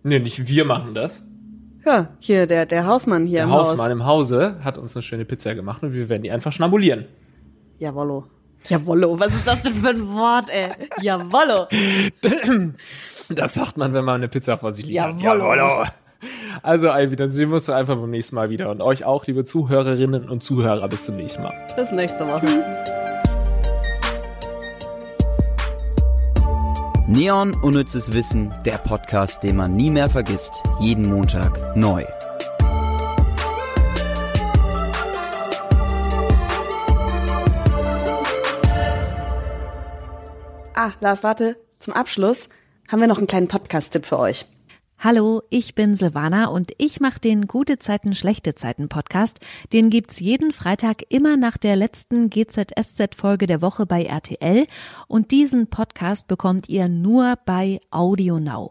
Nee, 0.03 0.19
nicht 0.19 0.47
wir 0.47 0.67
machen 0.67 0.95
das. 0.95 1.23
Ja, 1.87 2.09
hier, 2.19 2.47
der, 2.47 2.67
der 2.67 2.87
Hausmann 2.87 3.25
hier 3.25 3.39
Der 3.39 3.45
im 3.45 3.53
Hausmann 3.53 3.87
Haus. 3.87 3.91
im 3.93 4.05
Hause 4.05 4.57
hat 4.63 4.77
uns 4.77 4.95
eine 4.95 5.03
schöne 5.03 5.25
Pizza 5.25 5.55
gemacht 5.55 5.83
und 5.83 5.95
wir 5.95 6.11
werden 6.11 6.25
die 6.25 6.31
einfach 6.31 6.53
schnabulieren. 6.53 7.07
Jawollo. 7.79 8.27
Jawollo, 8.69 9.19
was 9.19 9.29
ist 9.35 9.47
das 9.47 9.63
denn 9.63 9.73
für 9.73 9.89
ein 9.89 10.09
Wort, 10.15 10.51
ey? 10.51 10.73
Jawollo. 11.01 11.69
Das 13.37 13.55
sagt 13.55 13.77
man, 13.77 13.93
wenn 13.93 14.05
man 14.05 14.17
eine 14.17 14.29
Pizza 14.29 14.57
vor 14.57 14.73
sich 14.73 14.87
liegt. 14.87 14.97
Jawollo. 14.97 15.85
Also, 16.63 16.89
Ivy, 16.89 17.17
dann 17.17 17.33
sehen 17.33 17.49
wir 17.49 17.57
uns 17.57 17.67
doch 17.67 17.75
einfach 17.75 17.97
beim 17.97 18.11
nächsten 18.11 18.37
Mal 18.37 18.51
wieder. 18.51 18.71
Und 18.71 18.81
euch 18.81 19.05
auch, 19.05 19.27
liebe 19.27 19.45
Zuhörerinnen 19.45 20.29
und 20.29 20.43
Zuhörer, 20.43 20.89
bis 20.89 21.05
zum 21.05 21.17
nächsten 21.17 21.43
Mal. 21.43 21.53
Bis 21.75 21.91
nächste 21.91 22.27
Woche. 22.27 22.47
Neon 27.09 27.53
Unnützes 27.63 28.13
Wissen, 28.13 28.55
der 28.65 28.79
Podcast, 28.79 29.43
den 29.43 29.57
man 29.57 29.75
nie 29.75 29.91
mehr 29.91 30.09
vergisst. 30.09 30.63
Jeden 30.81 31.11
Montag 31.11 31.77
neu. 31.77 32.05
Ah, 40.75 40.93
Lars, 41.01 41.23
warte. 41.25 41.57
Zum 41.81 41.95
Abschluss 41.95 42.49
haben 42.93 43.01
wir 43.01 43.09
noch 43.09 43.19
einen 43.19 43.27
kleinen 43.27 43.49
Podcast-Tipp 43.49 44.05
für 44.05 44.19
euch. 44.19 44.45
Hallo, 44.99 45.43
ich 45.51 45.75
bin 45.75 45.97
Silvana 45.97 46.47
und 46.47 46.73
ich 46.79 47.01
mache 47.01 47.19
den 47.19 47.49
Gute 47.49 47.81
Zeiten, 47.81 48.15
Schlechte 48.15 48.55
Zeiten 48.55 48.89
Podcast. 48.89 49.41
Den 49.73 49.91
gibt's 49.91 50.21
jeden 50.21 50.53
Freitag 50.53 51.03
immer 51.09 51.37
nach 51.37 51.57
der 51.57 51.75
letzten 51.75 52.31
GZSZ-Folge 52.31 53.47
der 53.47 53.63
Woche 53.63 53.87
bei 53.87 54.05
RTL 54.05 54.67
und 55.09 55.33
diesen 55.33 55.69
Podcast 55.69 56.29
bekommt 56.29 56.69
ihr 56.69 56.87
nur 56.89 57.37
bei 57.47 57.81
Audio 57.91 58.39
Now. 58.39 58.71